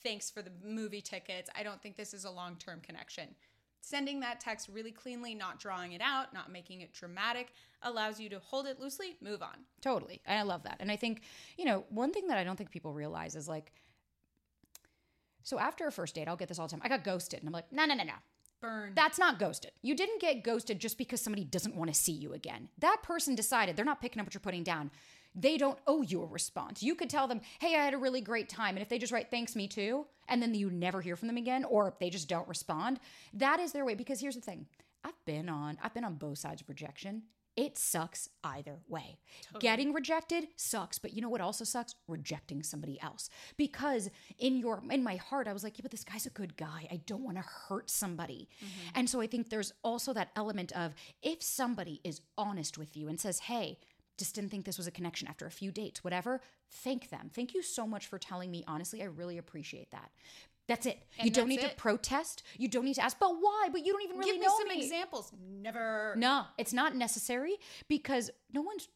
thanks 0.06 0.30
for 0.30 0.42
the 0.42 0.52
movie 0.64 1.02
tickets. 1.02 1.50
I 1.58 1.64
don't 1.64 1.82
think 1.82 1.98
this 1.98 2.14
is 2.14 2.24
a 2.24 2.32
long 2.32 2.56
term 2.56 2.80
connection. 2.82 3.30
Sending 3.82 4.20
that 4.22 4.40
text 4.40 4.70
really 4.72 4.92
cleanly, 4.92 5.36
not 5.36 5.60
drawing 5.60 5.92
it 5.92 6.02
out, 6.02 6.34
not 6.34 6.52
making 6.52 6.82
it 6.82 6.94
dramatic, 6.94 7.54
allows 7.84 8.20
you 8.20 8.30
to 8.30 8.40
hold 8.40 8.66
it 8.66 8.80
loosely, 8.80 9.16
move 9.22 9.44
on. 9.44 9.58
Totally. 9.82 10.22
And 10.26 10.40
I 10.40 10.44
love 10.44 10.64
that. 10.64 10.78
And 10.80 10.92
I 10.92 10.96
think, 10.96 11.22
you 11.58 11.66
know, 11.66 11.84
one 11.90 12.12
thing 12.12 12.28
that 12.28 12.38
I 12.38 12.44
don't 12.44 12.56
think 12.56 12.72
people 12.72 12.94
realize 12.94 13.36
is 13.36 13.48
like, 13.48 13.74
so 15.44 15.60
after 15.60 15.86
a 15.86 15.92
first 15.92 16.16
date, 16.16 16.28
I'll 16.28 16.36
get 16.36 16.48
this 16.48 16.58
all 16.58 16.66
the 16.66 16.72
time. 16.72 16.82
I 16.84 16.90
got 16.90 17.04
ghosted. 17.04 17.40
And 17.40 17.48
I'm 17.48 17.54
like, 17.54 17.72
no, 17.72 17.86
no, 17.86 17.94
no, 17.94 18.04
no. 18.04 18.14
Burn. 18.60 18.94
That's 18.96 19.20
not 19.20 19.38
ghosted. 19.38 19.72
You 19.84 19.96
didn't 19.96 20.20
get 20.20 20.44
ghosted 20.44 20.80
just 20.80 20.98
because 20.98 21.22
somebody 21.22 21.44
doesn't 21.44 21.76
want 21.76 21.94
to 21.94 22.00
see 22.00 22.14
you 22.14 22.34
again. 22.34 22.70
That 22.80 23.04
person 23.04 23.36
decided 23.36 23.76
they're 23.76 23.86
not 23.86 24.02
picking 24.02 24.20
up 24.20 24.26
what 24.26 24.34
you're 24.34 24.42
putting 24.42 24.64
down. 24.64 24.90
They 25.36 25.58
don't 25.58 25.80
owe 25.86 26.02
you 26.02 26.24
a 26.24 26.28
response. 26.28 26.82
You 26.82 26.96
could 26.96 27.10
tell 27.10 27.28
them, 27.28 27.42
hey, 27.60 27.76
I 27.76 27.84
had 27.84 27.94
a 27.94 27.98
really 27.98 28.22
great 28.22 28.50
time. 28.50 28.76
And 28.76 28.82
if 28.82 28.90
they 28.90 28.98
just 28.98 29.12
write, 29.12 29.30
thanks, 29.30 29.56
me 29.56 29.68
too, 29.68 30.06
and 30.28 30.42
then 30.42 30.54
you 30.54 30.70
never 30.70 31.02
hear 31.02 31.16
from 31.16 31.28
them 31.28 31.38
again, 31.38 31.66
or 31.66 31.88
if 31.88 32.00
they 32.00 32.10
just 32.10 32.30
don't 32.30 32.48
respond, 32.48 33.00
that 33.34 33.60
is 33.60 33.72
their 33.72 33.86
way. 33.86 33.96
Because 33.96 34.22
here's 34.22 34.36
the 34.36 34.42
thing 34.42 34.66
I've 35.04 35.26
been 35.26 35.50
on, 35.50 35.78
I've 35.84 35.94
been 35.94 36.06
on 36.06 36.16
both 36.16 36.38
sides 36.38 36.62
of 36.62 36.70
rejection. 36.70 37.24
It 37.56 37.78
sucks 37.78 38.28
either 38.44 38.80
way. 38.90 39.18
Getting 39.60 39.94
rejected 39.94 40.50
sucks, 40.58 41.00
but 41.00 41.14
you 41.14 41.22
know 41.22 41.30
what 41.30 41.40
also 41.40 41.64
sucks? 41.64 41.96
Rejecting 42.06 42.62
somebody 42.64 43.00
else. 43.02 43.30
Because 43.56 44.10
in 44.38 44.58
your 44.58 44.84
in 44.92 45.04
my 45.04 45.16
heart 45.16 45.48
I 45.48 45.54
was 45.54 45.64
like, 45.64 45.78
yeah, 45.78 45.84
but 45.84 45.92
this 45.92 46.04
guy's 46.04 46.26
a 46.26 46.32
good 46.32 46.58
guy. 46.58 46.86
I 46.92 46.98
don't 47.06 47.24
want 47.24 47.38
to 47.38 47.44
hurt 47.44 47.90
somebody. 47.90 48.50
Mm-hmm. 48.58 48.90
And 48.96 49.10
so 49.10 49.22
I 49.22 49.28
think 49.28 49.50
there's 49.50 49.72
also 49.84 50.12
that 50.14 50.32
element 50.36 50.74
of 50.74 50.96
if 51.24 51.42
somebody 51.42 52.02
is 52.04 52.20
honest 52.38 52.78
with 52.78 52.98
you 52.98 53.08
and 53.08 53.22
says, 53.22 53.40
"Hey, 53.40 53.80
just 54.18 54.36
didn't 54.36 54.50
think 54.52 54.66
this 54.66 54.78
was 54.78 54.88
a 54.88 54.92
connection 54.92 55.28
after 55.28 55.46
a 55.46 55.52
few 55.52 55.72
dates, 55.72 56.04
whatever, 56.04 56.42
thank 56.70 57.10
them. 57.10 57.30
Thank 57.34 57.54
you 57.54 57.62
so 57.62 57.86
much 57.86 58.08
for 58.08 58.18
telling 58.18 58.52
me 58.52 58.64
honestly. 58.68 59.02
I 59.02 59.06
really 59.06 59.38
appreciate 59.38 59.92
that. 59.92 60.12
That's 60.68 60.86
it. 60.88 60.98
you 61.22 61.30
don't 61.30 61.48
need 61.48 61.60
it. 61.62 61.70
to 61.72 61.76
protest. 61.76 62.42
You 62.58 62.68
don't 62.68 62.86
need 62.86 62.96
to 62.96 63.04
ask, 63.04 63.20
but 63.20 63.30
why? 63.40 63.70
But 63.72 63.86
you 63.86 63.94
don't 63.94 64.02
even 64.02 64.18
really 64.18 64.32
Give 64.32 64.40
me 64.40 64.48
know 64.48 64.56
some 64.58 64.68
me. 64.68 64.84
examples. 64.84 65.32
Never. 65.62 66.16
No, 66.18 66.46
it's 66.58 66.74
not 66.74 66.96
necessary 66.96 67.58
because 67.88 68.32
no 68.52 68.62
one's. 68.62 68.88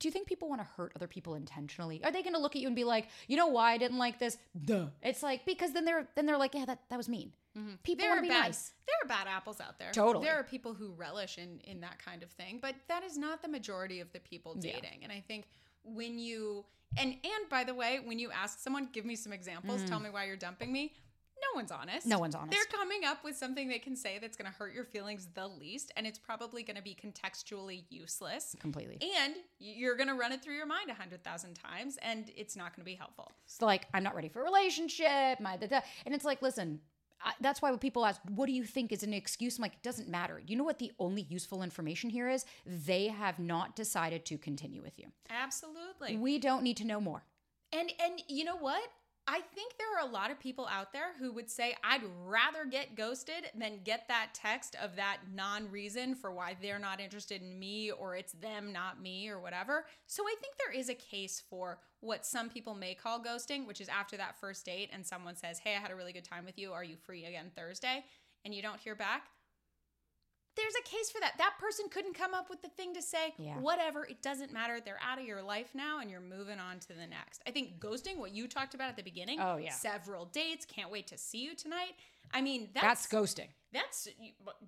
Do 0.00 0.08
you 0.08 0.12
think 0.12 0.26
people 0.26 0.48
want 0.48 0.60
to 0.60 0.66
hurt 0.76 0.92
other 0.96 1.06
people 1.06 1.34
intentionally? 1.34 2.02
Are 2.02 2.10
they 2.10 2.22
going 2.22 2.34
to 2.34 2.40
look 2.40 2.56
at 2.56 2.62
you 2.62 2.66
and 2.66 2.74
be 2.74 2.84
like, 2.84 3.08
you 3.28 3.36
know 3.36 3.46
why 3.46 3.72
I 3.72 3.78
didn't 3.78 3.98
like 3.98 4.18
this? 4.18 4.38
Duh. 4.64 4.86
It's 5.02 5.22
like 5.22 5.44
because 5.44 5.72
then 5.72 5.84
they're 5.84 6.08
then 6.16 6.26
they're 6.26 6.38
like, 6.38 6.54
yeah, 6.54 6.64
that 6.64 6.80
that 6.88 6.96
was 6.96 7.08
mean. 7.08 7.32
Mm-hmm. 7.56 7.74
People 7.82 8.04
There 8.04 8.16
are 8.16 8.22
be 8.22 8.28
bad. 8.28 8.44
nice. 8.44 8.72
There 8.86 8.96
are 9.04 9.08
bad 9.08 9.28
apples 9.28 9.60
out 9.60 9.78
there. 9.78 9.90
Totally. 9.92 10.24
There 10.24 10.36
are 10.36 10.44
people 10.44 10.72
who 10.72 10.92
relish 10.92 11.38
in 11.38 11.60
in 11.64 11.80
that 11.80 12.02
kind 12.02 12.22
of 12.22 12.30
thing, 12.30 12.58
but 12.60 12.74
that 12.88 13.04
is 13.04 13.18
not 13.18 13.42
the 13.42 13.48
majority 13.48 14.00
of 14.00 14.12
the 14.12 14.20
people 14.20 14.54
dating. 14.54 15.00
And 15.02 15.12
I 15.12 15.20
think 15.20 15.48
when 15.84 16.18
you 16.18 16.64
and 16.96 17.10
and 17.22 17.48
by 17.48 17.64
the 17.64 17.74
way, 17.74 18.00
when 18.02 18.18
you 18.18 18.30
ask 18.30 18.58
someone, 18.58 18.88
give 18.92 19.04
me 19.04 19.16
some 19.16 19.32
examples, 19.32 19.84
tell 19.84 20.00
mm. 20.00 20.04
me 20.04 20.10
why 20.10 20.24
you're 20.24 20.36
dumping 20.36 20.72
me. 20.72 20.94
No 21.42 21.56
one's 21.58 21.70
honest. 21.70 22.06
No 22.06 22.18
one's 22.18 22.34
honest. 22.34 22.52
They're 22.52 22.78
coming 22.78 23.04
up 23.04 23.24
with 23.24 23.36
something 23.36 23.68
they 23.68 23.78
can 23.78 23.96
say 23.96 24.18
that's 24.18 24.36
going 24.36 24.50
to 24.50 24.56
hurt 24.56 24.74
your 24.74 24.84
feelings 24.84 25.28
the 25.34 25.46
least, 25.46 25.92
and 25.96 26.06
it's 26.06 26.18
probably 26.18 26.62
going 26.62 26.76
to 26.76 26.82
be 26.82 26.94
contextually 26.94 27.84
useless. 27.88 28.54
Completely. 28.60 28.98
And 29.18 29.34
you're 29.58 29.96
going 29.96 30.08
to 30.08 30.14
run 30.14 30.32
it 30.32 30.42
through 30.42 30.56
your 30.56 30.66
mind 30.66 30.90
a 30.90 30.94
hundred 30.94 31.24
thousand 31.24 31.54
times, 31.54 31.98
and 32.02 32.30
it's 32.36 32.56
not 32.56 32.74
going 32.76 32.82
to 32.82 32.90
be 32.90 32.94
helpful. 32.94 33.32
It's 33.44 33.62
like 33.62 33.86
I'm 33.94 34.02
not 34.02 34.14
ready 34.14 34.28
for 34.28 34.40
a 34.40 34.44
relationship. 34.44 35.40
My 35.40 35.56
da, 35.56 35.66
da. 35.66 35.80
and 36.04 36.14
it's 36.14 36.24
like, 36.24 36.42
listen, 36.42 36.80
I, 37.22 37.32
that's 37.40 37.60
why 37.60 37.70
when 37.70 37.78
people 37.78 38.04
ask, 38.06 38.20
"What 38.28 38.46
do 38.46 38.52
you 38.52 38.64
think 38.64 38.92
is 38.92 39.02
an 39.02 39.12
excuse?" 39.12 39.58
I'm 39.58 39.62
like, 39.62 39.74
it 39.74 39.82
doesn't 39.82 40.08
matter. 40.08 40.40
You 40.46 40.56
know 40.56 40.64
what 40.64 40.78
the 40.78 40.92
only 40.98 41.22
useful 41.22 41.62
information 41.62 42.10
here 42.10 42.28
is? 42.28 42.44
They 42.66 43.08
have 43.08 43.38
not 43.38 43.76
decided 43.76 44.24
to 44.26 44.38
continue 44.38 44.82
with 44.82 44.98
you. 44.98 45.06
Absolutely. 45.28 46.16
We 46.16 46.38
don't 46.38 46.62
need 46.62 46.76
to 46.78 46.84
know 46.84 47.00
more. 47.00 47.24
And 47.72 47.92
and 48.02 48.22
you 48.28 48.44
know 48.44 48.56
what? 48.56 48.82
I 49.32 49.42
think 49.54 49.78
there 49.78 49.96
are 49.96 50.08
a 50.08 50.10
lot 50.10 50.32
of 50.32 50.40
people 50.40 50.66
out 50.66 50.92
there 50.92 51.12
who 51.20 51.30
would 51.34 51.48
say 51.48 51.76
I'd 51.84 52.02
rather 52.26 52.64
get 52.68 52.96
ghosted 52.96 53.44
than 53.56 53.84
get 53.84 54.08
that 54.08 54.30
text 54.34 54.74
of 54.82 54.96
that 54.96 55.18
non-reason 55.32 56.16
for 56.16 56.32
why 56.32 56.56
they're 56.60 56.80
not 56.80 57.00
interested 57.00 57.40
in 57.40 57.56
me 57.56 57.92
or 57.92 58.16
it's 58.16 58.32
them 58.32 58.72
not 58.72 59.00
me 59.00 59.28
or 59.28 59.38
whatever. 59.38 59.86
So 60.08 60.24
I 60.24 60.34
think 60.40 60.54
there 60.58 60.76
is 60.76 60.88
a 60.88 60.94
case 60.94 61.40
for 61.48 61.78
what 62.00 62.26
some 62.26 62.50
people 62.50 62.74
may 62.74 62.92
call 62.92 63.22
ghosting, 63.22 63.68
which 63.68 63.80
is 63.80 63.88
after 63.88 64.16
that 64.16 64.40
first 64.40 64.66
date 64.66 64.90
and 64.92 65.06
someone 65.06 65.36
says, 65.36 65.60
"Hey, 65.60 65.76
I 65.76 65.78
had 65.78 65.92
a 65.92 65.96
really 65.96 66.12
good 66.12 66.24
time 66.24 66.44
with 66.44 66.58
you. 66.58 66.72
Are 66.72 66.82
you 66.82 66.96
free 66.96 67.24
again 67.24 67.52
Thursday?" 67.54 68.04
and 68.44 68.52
you 68.54 68.62
don't 68.62 68.80
hear 68.80 68.94
back. 68.94 69.28
There's 70.56 70.74
a 70.74 70.88
case 70.88 71.10
for 71.10 71.20
that. 71.20 71.34
That 71.38 71.54
person 71.60 71.86
couldn't 71.90 72.14
come 72.14 72.34
up 72.34 72.50
with 72.50 72.60
the 72.62 72.68
thing 72.70 72.94
to 72.94 73.02
say, 73.02 73.34
Yeah. 73.38 73.58
whatever, 73.58 74.04
it 74.04 74.20
doesn't 74.22 74.52
matter. 74.52 74.80
They're 74.84 74.98
out 75.02 75.18
of 75.18 75.24
your 75.24 75.42
life 75.42 75.70
now 75.74 76.00
and 76.00 76.10
you're 76.10 76.20
moving 76.20 76.58
on 76.58 76.80
to 76.80 76.88
the 76.88 77.06
next. 77.06 77.40
I 77.46 77.50
think 77.50 77.78
ghosting, 77.78 78.16
what 78.18 78.32
you 78.34 78.48
talked 78.48 78.74
about 78.74 78.88
at 78.88 78.96
the 78.96 79.02
beginning, 79.02 79.40
Oh, 79.40 79.56
yeah. 79.56 79.70
several 79.72 80.26
dates, 80.26 80.64
can't 80.66 80.90
wait 80.90 81.06
to 81.08 81.18
see 81.18 81.38
you 81.38 81.54
tonight. 81.54 81.92
I 82.32 82.40
mean, 82.42 82.68
That's, 82.74 83.06
that's, 83.06 83.08
ghosting. 83.08 83.48
That's, 83.72 84.08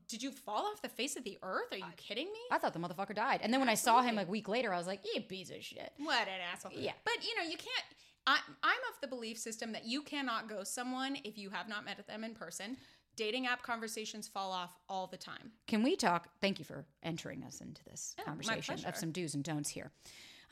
did 0.09 0.23
you 0.23 0.31
fall 0.31 0.67
off 0.67 0.83
the 0.83 0.89
face 0.89 1.17
of 1.17 1.25
the 1.25 1.39
earth? 1.43 1.73
Are 1.73 1.77
you 1.79 1.85
kidding 1.97 2.27
me? 2.27 2.39
I 2.51 2.59
thought 2.59 2.73
the 2.73 2.79
motherfucker 2.81 3.15
died. 3.15 3.41
And 3.43 3.53
then 3.53 3.61
when 3.61 3.69
I 3.69 3.75
saw 3.75 4.03
him 4.03 4.19
a 4.19 4.25
week 4.25 4.49
later, 4.49 4.73
I 4.73 4.79
was 4.79 4.87
like, 4.87 5.01
you 5.15 5.21
piece 5.23 5.51
of 5.51 5.63
shit. 5.63 5.93
What 5.99 6.29
an 6.29 6.41
asshole. 6.53 6.73
Yeah. 6.75 6.93
But 7.05 7.15
you 7.25 7.37
know, 7.37 7.43
you 7.49 7.57
can't. 7.57 7.85
I, 8.27 8.39
I'm 8.63 8.79
of 8.93 9.01
the 9.01 9.09
belief 9.09 9.37
system 9.39 9.73
that 9.73 9.85
you 9.85 10.03
cannot 10.03 10.49
ghost 10.49 10.75
someone 10.75 11.17
if 11.25 11.37
you 11.37 11.51
have 11.51 11.69
not 11.69 11.85
met 11.85 12.05
them 12.07 12.23
in 12.23 12.35
person. 12.35 12.77
Dating 13.15 13.47
app 13.47 13.63
conversations 13.63 14.27
fall 14.27 14.53
off 14.53 14.77
all 14.89 15.07
the 15.07 15.17
time. 15.17 15.53
Can 15.67 15.83
we 15.83 15.97
talk? 15.97 16.29
Thank 16.41 16.59
you 16.59 16.65
for 16.65 16.87
entering 17.03 17.43
us 17.45 17.61
into 17.61 17.85
this 17.85 18.15
my 18.19 18.25
conversation 18.25 18.85
of 18.87 18.97
some 18.97 19.13
do's 19.13 19.35
and 19.35 19.45
don'ts 19.45 19.71
here. 19.71 19.91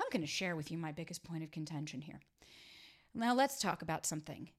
I'm 0.01 0.07
going 0.13 0.23
to 0.23 0.27
share 0.27 0.57
with 0.57 0.71
you 0.71 0.79
my 0.79 0.93
biggest 0.93 1.25
point 1.25 1.43
of 1.43 1.51
contention 1.51 2.01
here. 2.01 2.21
Now, 3.15 3.35
let's 3.35 3.61
talk 3.61 3.83
about 3.83 4.07
something 4.07 4.51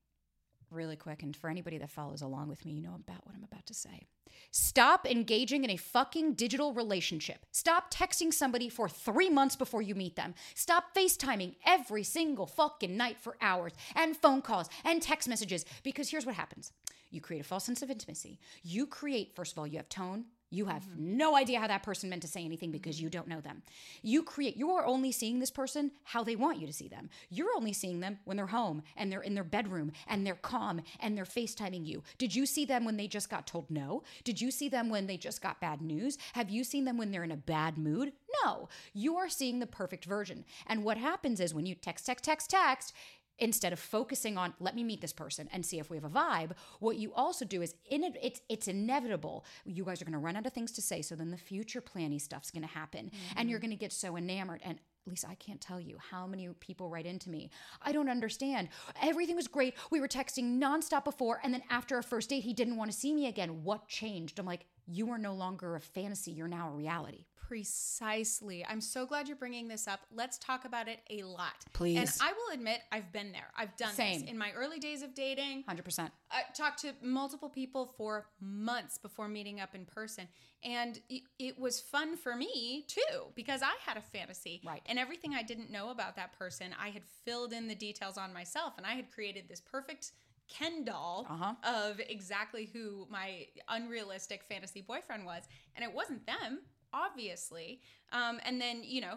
really 0.72 0.96
quick. 0.96 1.24
And 1.24 1.36
for 1.36 1.50
anybody 1.50 1.78
that 1.78 1.90
follows 1.90 2.22
along 2.22 2.48
with 2.50 2.66
me, 2.66 2.74
you 2.74 2.82
know 2.82 2.96
about 2.96 3.26
what 3.26 3.36
I'm 3.36 3.44
about 3.44 3.66
to 3.68 3.74
say. 3.74 4.08
Stop 4.52 5.10
engaging 5.10 5.64
in 5.64 5.70
a 5.70 5.78
fucking 5.78 6.34
digital 6.34 6.74
relationship. 6.74 7.46
Stop 7.52 7.94
texting 7.94 8.34
somebody 8.34 8.70
for 8.70 8.90
three 8.90 9.30
months 9.30 9.56
before 9.56 9.82
you 9.82 9.96
meet 9.96 10.16
them. 10.16 10.34
Stop 10.56 10.96
FaceTiming 10.96 11.56
every 11.66 12.04
single 12.04 12.48
fucking 12.48 12.96
night 12.96 13.18
for 13.20 13.38
hours 13.42 13.74
and 13.96 14.18
phone 14.18 14.42
calls 14.42 14.70
and 14.84 15.02
text 15.02 15.28
messages. 15.28 15.66
Because 15.84 16.10
here's 16.10 16.26
what 16.26 16.36
happens 16.36 16.72
you 17.12 17.22
create 17.22 17.42
a 17.42 17.44
false 17.44 17.66
sense 17.66 17.82
of 17.82 17.92
intimacy. 17.92 18.40
You 18.64 18.86
create, 18.86 19.36
first 19.36 19.52
of 19.52 19.60
all, 19.60 19.68
you 19.68 19.78
have 19.78 19.90
tone. 19.90 20.26
You 20.52 20.66
have 20.66 20.84
mm-hmm. 20.84 21.18
no 21.18 21.36
idea 21.36 21.60
how 21.60 21.68
that 21.68 21.82
person 21.82 22.10
meant 22.10 22.22
to 22.22 22.28
say 22.28 22.44
anything 22.44 22.72
because 22.72 23.02
you 23.02 23.08
mm-hmm. 23.08 23.18
don't 23.18 23.28
know 23.28 23.42
them. 23.42 23.64
You 24.04 24.22
create, 24.22 24.58
you 24.58 24.72
are 24.72 24.86
only 24.86 25.12
seeing 25.12 25.40
this 25.40 25.50
person 25.50 25.92
how 26.04 26.24
they 26.24 26.36
want 26.36 26.60
you 26.60 26.68
to 26.68 26.74
see 26.74 26.90
them. 26.90 27.10
You're 27.30 27.56
only 27.56 27.74
seeing 27.74 28.02
them 28.02 28.20
when 28.26 28.38
they're 28.38 28.48
home 28.48 28.84
and 28.98 29.12
they're 29.12 29.22
in 29.22 29.34
their 29.34 29.46
bedroom 29.46 29.94
and 30.08 30.28
they're 30.28 30.36
calm 30.36 30.82
and 31.00 31.18
they're 31.18 31.24
FaceTiming 31.24 31.86
you. 31.86 32.04
Did 32.18 32.36
you 32.36 32.46
see 32.46 32.66
them 32.66 32.86
when 32.86 32.98
they 32.98 33.08
just 33.08 33.30
got 33.30 33.48
told 33.48 33.72
no? 33.72 34.04
Did 34.24 34.42
you 34.42 34.52
see 34.52 34.68
them 34.68 34.90
when 34.90 35.08
they 35.08 35.18
just 35.18 35.42
got 35.42 35.62
bad 35.62 35.82
news? 35.82 36.18
Have 36.34 36.50
you 36.50 36.64
seen 36.64 36.84
them 36.84 36.98
when 36.98 37.12
they're 37.12 37.24
in 37.24 37.32
a 37.32 37.38
bad 37.38 37.78
mood? 37.78 38.12
No. 38.44 38.68
You 38.94 39.16
are 39.18 39.30
seeing 39.30 39.60
the 39.60 39.68
perfect 39.68 40.04
version. 40.06 40.44
And 40.68 40.84
what 40.84 40.98
happens 40.98 41.40
is 41.40 41.54
when 41.54 41.66
you 41.66 41.76
text, 41.76 42.06
text, 42.06 42.26
text, 42.26 42.50
text, 42.50 42.94
instead 43.42 43.74
of 43.74 43.80
focusing 43.80 44.38
on 44.38 44.54
let 44.60 44.76
me 44.76 44.84
meet 44.84 45.02
this 45.02 45.12
person 45.12 45.50
and 45.52 45.66
see 45.66 45.80
if 45.80 45.90
we 45.90 45.98
have 45.98 46.06
a 46.06 46.10
vibe 46.10 46.52
what 46.80 46.96
you 46.96 47.12
also 47.14 47.44
do 47.44 47.62
is 47.62 47.76
in 47.90 48.04
it 48.04 48.16
it's 48.22 48.40
it's 48.48 48.68
inevitable 48.68 49.44
you 49.66 49.84
guys 49.84 50.02
are 50.02 50.06
going 50.06 50.14
to 50.14 50.20
run 50.20 50.38
out 50.38 50.46
of 50.46 50.54
things 50.54 50.72
to 50.72 50.82
say 50.82 51.02
so 51.02 51.16
then 51.16 51.32
the 51.32 51.38
future 51.38 51.82
planning 51.82 52.20
stuff's 52.20 52.52
going 52.52 52.62
to 52.62 52.68
happen 52.68 53.12
and 53.36 53.50
you're 53.50 53.60
mm-hmm. 53.60 53.68
going 53.68 53.78
to 53.78 53.82
get 53.82 53.92
so 53.92 54.16
enamored 54.16 54.62
and 54.64 54.80
Lisa, 55.08 55.28
I 55.28 55.36
can't 55.36 55.60
tell 55.60 55.80
you 55.80 55.98
how 56.12 56.28
many 56.28 56.48
people 56.60 56.88
write 56.88 57.08
into 57.08 57.32
me. 57.32 57.50
I 57.82 57.92
don't 57.92 58.08
understand. 58.08 58.70
Everything 59.02 59.36
was 59.36 59.48
great. 59.48 59.74
We 59.90 60.00
were 60.00 60.08
texting 60.08 60.60
nonstop 60.62 61.06
before, 61.06 61.40
and 61.44 61.52
then 61.52 61.64
after 61.72 61.96
our 61.96 62.04
first 62.04 62.30
date, 62.30 62.44
he 62.44 62.54
didn't 62.54 62.78
want 62.78 62.92
to 62.92 62.98
see 62.98 63.12
me 63.12 63.26
again. 63.26 63.64
What 63.64 63.88
changed? 63.88 64.38
I'm 64.38 64.46
like, 64.46 64.68
you 64.86 65.10
are 65.10 65.18
no 65.18 65.34
longer 65.34 65.76
a 65.76 65.80
fantasy. 65.80 66.32
You're 66.32 66.48
now 66.48 66.70
a 66.70 66.76
reality. 66.76 67.26
Precisely. 67.52 68.66
I'm 68.66 68.80
so 68.80 69.06
glad 69.06 69.28
you're 69.28 69.36
bringing 69.36 69.68
this 69.68 69.86
up. 69.86 70.00
Let's 70.16 70.38
talk 70.38 70.64
about 70.64 70.88
it 70.88 71.00
a 71.10 71.24
lot. 71.24 71.52
Please. 71.74 71.98
And 71.98 72.10
I 72.22 72.32
will 72.32 72.54
admit, 72.54 72.80
I've 72.94 73.12
been 73.12 73.34
there. 73.34 73.52
I've 73.58 73.76
done 73.76 73.94
Same. 73.94 74.22
this. 74.22 74.30
In 74.30 74.38
my 74.38 74.54
early 74.54 74.80
days 74.80 75.02
of 75.02 75.14
dating, 75.14 75.66
100%. 75.70 76.10
I 76.32 76.44
talked 76.56 76.80
to 76.84 76.94
multiple 77.02 77.50
people 77.50 77.88
for 77.98 78.28
months 78.40 78.98
before 78.98 79.28
meeting 79.28 79.60
up 79.60 79.76
in 79.76 79.84
person. 79.84 80.30
And 80.64 80.98
it, 81.10 81.24
it 81.40 81.60
was 81.60 81.82
fun 81.82 82.16
for 82.16 82.38
me 82.38 82.86
too, 82.88 83.26
because 83.36 83.62
I 83.62 83.74
had 83.86 83.98
a 83.98 84.02
fantasy. 84.02 84.62
Right. 84.66 84.82
And 84.86 84.98
everything 84.98 85.34
I 85.34 85.44
didn't 85.44 85.70
know 85.70 85.90
about 85.90 86.16
that 86.16 86.32
person, 86.40 86.68
I 86.82 86.88
had 86.88 87.04
filled 87.26 87.52
in 87.52 87.68
the 87.68 87.76
details 87.76 88.18
on 88.18 88.32
myself 88.34 88.76
and 88.78 88.86
I 88.88 88.94
had 88.94 89.12
created 89.12 89.50
this 89.50 89.60
perfect 89.60 90.14
Ken 90.48 90.86
doll 90.86 91.28
Uh-huh. 91.30 91.54
of 91.90 92.00
exactly 92.00 92.70
who 92.72 93.08
my 93.10 93.46
unrealistic 93.68 94.44
fantasy 94.48 94.82
boyfriend 94.82 95.26
was. 95.26 95.44
And 95.76 95.84
it 95.84 95.94
wasn't 95.94 96.26
them, 96.26 96.60
obviously. 96.94 97.82
Um, 98.12 98.40
and 98.46 98.60
then, 98.60 98.82
you 98.84 99.02
know, 99.02 99.16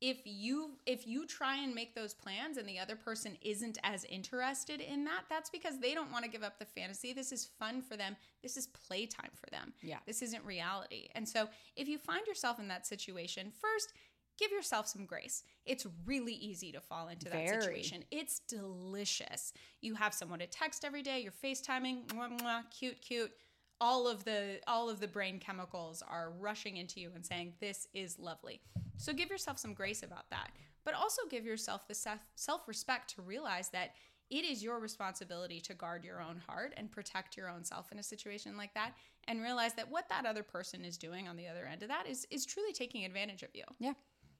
if 0.00 0.18
you 0.24 0.72
if 0.84 1.06
you 1.06 1.26
try 1.26 1.56
and 1.56 1.74
make 1.74 1.94
those 1.94 2.12
plans 2.12 2.58
and 2.58 2.68
the 2.68 2.78
other 2.78 2.96
person 2.96 3.36
isn't 3.40 3.78
as 3.82 4.04
interested 4.04 4.80
in 4.80 5.04
that 5.04 5.22
that's 5.30 5.48
because 5.48 5.78
they 5.78 5.94
don't 5.94 6.12
want 6.12 6.22
to 6.22 6.30
give 6.30 6.42
up 6.42 6.58
the 6.58 6.66
fantasy. 6.66 7.12
This 7.14 7.32
is 7.32 7.46
fun 7.58 7.80
for 7.80 7.96
them. 7.96 8.14
This 8.42 8.58
is 8.58 8.66
playtime 8.66 9.30
for 9.34 9.48
them. 9.50 9.72
Yeah. 9.82 9.98
this 10.06 10.20
isn't 10.20 10.44
reality. 10.44 11.08
And 11.14 11.26
so 11.26 11.48
if 11.76 11.88
you 11.88 11.96
find 11.98 12.26
yourself 12.26 12.58
in 12.60 12.68
that 12.68 12.86
situation 12.86 13.50
first 13.50 13.94
give 14.38 14.50
yourself 14.50 14.86
some 14.86 15.06
grace. 15.06 15.44
It's 15.64 15.86
really 16.04 16.34
easy 16.34 16.70
to 16.72 16.80
fall 16.80 17.08
into 17.08 17.24
that 17.26 17.48
Very. 17.48 17.60
situation. 17.60 18.04
It's 18.10 18.40
delicious. 18.40 19.54
You 19.80 19.94
have 19.94 20.12
someone 20.12 20.40
to 20.40 20.46
text 20.46 20.84
every 20.84 21.02
day 21.02 21.20
you're 21.20 21.32
facetiming 21.32 22.06
mwah, 22.08 22.38
mwah, 22.40 22.62
cute 22.70 23.00
cute 23.00 23.32
all 23.80 24.08
of 24.08 24.24
the 24.24 24.58
all 24.66 24.88
of 24.88 25.00
the 25.00 25.08
brain 25.08 25.38
chemicals 25.38 26.02
are 26.08 26.32
rushing 26.38 26.76
into 26.76 27.00
you 27.00 27.10
and 27.14 27.24
saying 27.24 27.52
this 27.60 27.86
is 27.92 28.18
lovely 28.18 28.60
so 28.96 29.12
give 29.12 29.28
yourself 29.28 29.58
some 29.58 29.74
grace 29.74 30.02
about 30.02 30.28
that 30.30 30.50
but 30.84 30.94
also 30.94 31.22
give 31.30 31.44
yourself 31.44 31.86
the 31.88 31.94
self 32.34 32.68
respect 32.68 33.14
to 33.14 33.22
realize 33.22 33.68
that 33.68 33.90
it 34.30 34.44
is 34.44 34.62
your 34.62 34.80
responsibility 34.80 35.60
to 35.60 35.74
guard 35.74 36.04
your 36.04 36.20
own 36.20 36.40
heart 36.48 36.74
and 36.76 36.90
protect 36.90 37.36
your 37.36 37.48
own 37.48 37.64
self 37.64 37.92
in 37.92 37.98
a 37.98 38.02
situation 38.02 38.56
like 38.56 38.74
that 38.74 38.92
and 39.28 39.42
realize 39.42 39.74
that 39.74 39.90
what 39.90 40.08
that 40.08 40.26
other 40.26 40.42
person 40.42 40.84
is 40.84 40.96
doing 40.96 41.28
on 41.28 41.36
the 41.36 41.46
other 41.46 41.66
end 41.70 41.82
of 41.82 41.88
that 41.88 42.06
is 42.08 42.26
is 42.30 42.44
truly 42.44 42.72
taking 42.72 43.04
advantage 43.04 43.42
of 43.42 43.50
you. 43.54 43.64
Yeah. 43.78 43.92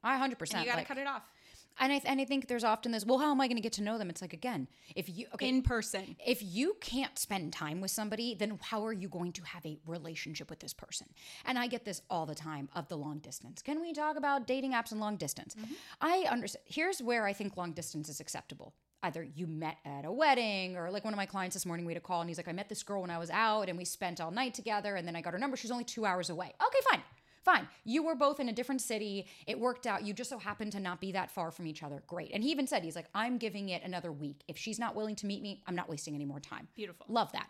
I 0.03 0.19
100%. 0.19 0.55
And 0.55 0.61
you 0.61 0.67
got 0.67 0.73
to 0.73 0.77
like- 0.79 0.89
cut 0.89 0.99
it 0.99 1.07
off 1.07 1.23
And 1.79 1.93
I, 1.93 2.01
and 2.05 2.21
I 2.21 2.25
think 2.25 2.49
there's 2.49 2.65
often 2.65 2.93
this, 2.93 3.05
well, 3.05 3.19
how 3.19 3.31
am 3.31 3.41
I 3.41 3.49
going 3.49 3.57
to 3.57 3.63
get 3.63 3.75
to 3.75 3.83
know 3.83 3.99
them? 3.99 4.09
It's 4.09 4.23
like, 4.23 4.33
again, 4.33 4.69
if 4.95 5.09
you, 5.09 5.27
okay, 5.35 5.49
in 5.49 5.63
person. 5.63 6.17
if 6.25 6.43
you 6.43 6.77
can't 6.81 7.19
spend 7.19 7.53
time 7.53 7.81
with 7.81 7.91
somebody, 7.91 8.35
then 8.35 8.59
how 8.63 8.85
are 8.87 8.93
you 8.93 9.09
going 9.09 9.33
to 9.33 9.43
have 9.43 9.65
a 9.67 9.79
relationship 9.87 10.49
with 10.49 10.61
this 10.61 10.73
person? 10.73 11.09
And 11.45 11.59
I 11.59 11.67
get 11.67 11.85
this 11.85 12.03
all 12.09 12.27
the 12.27 12.35
time 12.35 12.69
of 12.75 12.89
the 12.89 12.97
long 12.97 13.19
distance. 13.19 13.63
Can 13.63 13.81
we 13.81 13.93
talk 13.93 14.17
about 14.17 14.47
dating 14.47 14.73
apps 14.73 14.93
and 14.93 15.01
long 15.01 15.17
distance? 15.17 15.55
Mm-hmm. 15.55 15.75
I 16.01 16.27
understand. 16.31 16.65
Here's 16.67 17.03
where 17.03 17.27
I 17.27 17.33
think 17.33 17.57
long 17.57 17.73
distance 17.73 18.09
is 18.09 18.21
acceptable. 18.21 18.75
Either 19.03 19.23
you 19.23 19.47
met 19.47 19.77
at 19.85 20.05
a 20.05 20.11
wedding, 20.11 20.77
or 20.77 20.91
like 20.91 21.05
one 21.05 21.13
of 21.13 21.19
my 21.19 21.27
clients 21.27 21.55
this 21.55 21.67
morning, 21.67 21.85
we 21.85 21.93
had 21.93 21.99
a 21.99 22.05
call 22.05 22.23
and 22.23 22.31
he's 22.31 22.39
like, 22.39 22.49
I 22.49 22.53
met 22.53 22.69
this 22.69 22.83
girl 22.83 23.03
when 23.03 23.11
I 23.11 23.19
was 23.19 23.31
out 23.31 23.69
and 23.69 23.77
we 23.77 23.85
spent 23.85 24.21
all 24.21 24.31
night 24.31 24.55
together 24.55 24.97
and 24.97 25.07
then 25.07 25.15
I 25.15 25.21
got 25.21 25.35
her 25.35 25.39
number. 25.39 25.57
She's 25.57 25.71
only 25.71 25.85
two 25.85 26.07
hours 26.07 26.31
away. 26.31 26.47
Okay, 26.47 26.79
fine. 26.91 27.03
Fine. 27.47 27.69
You 27.85 28.03
were 28.03 28.17
both 28.17 28.41
in 28.41 28.49
a 28.49 28.53
different 28.53 28.81
city. 28.81 29.29
It 29.47 29.57
worked 29.57 29.87
out. 29.87 30.05
You 30.05 30.13
just 30.13 30.31
so 30.31 30.37
happened 30.37 30.73
to 30.73 30.81
not 30.81 31.01
be 31.01 31.13
that 31.13 31.31
far 31.31 31.53
from 31.53 31.69
each 31.69 31.85
other. 31.85 32.03
Great. 32.09 32.33
And 32.35 32.43
he 32.43 32.51
even 32.51 32.67
said, 32.67 32.83
he's 32.83 32.97
like, 32.97 33.07
I'm 33.15 33.39
giving 33.39 33.69
it 33.69 33.85
another 33.85 34.11
week. 34.11 34.41
If 34.49 34.59
she's 34.59 34.81
not 34.81 34.97
willing 34.97 35.15
to 35.15 35.27
meet 35.27 35.43
me, 35.43 35.63
I'm 35.65 35.77
not 35.77 35.89
wasting 35.89 36.17
any 36.17 36.25
more 36.25 36.41
time. 36.41 36.67
Beautiful. 36.75 37.07
Love 37.09 37.31
that. 37.31 37.47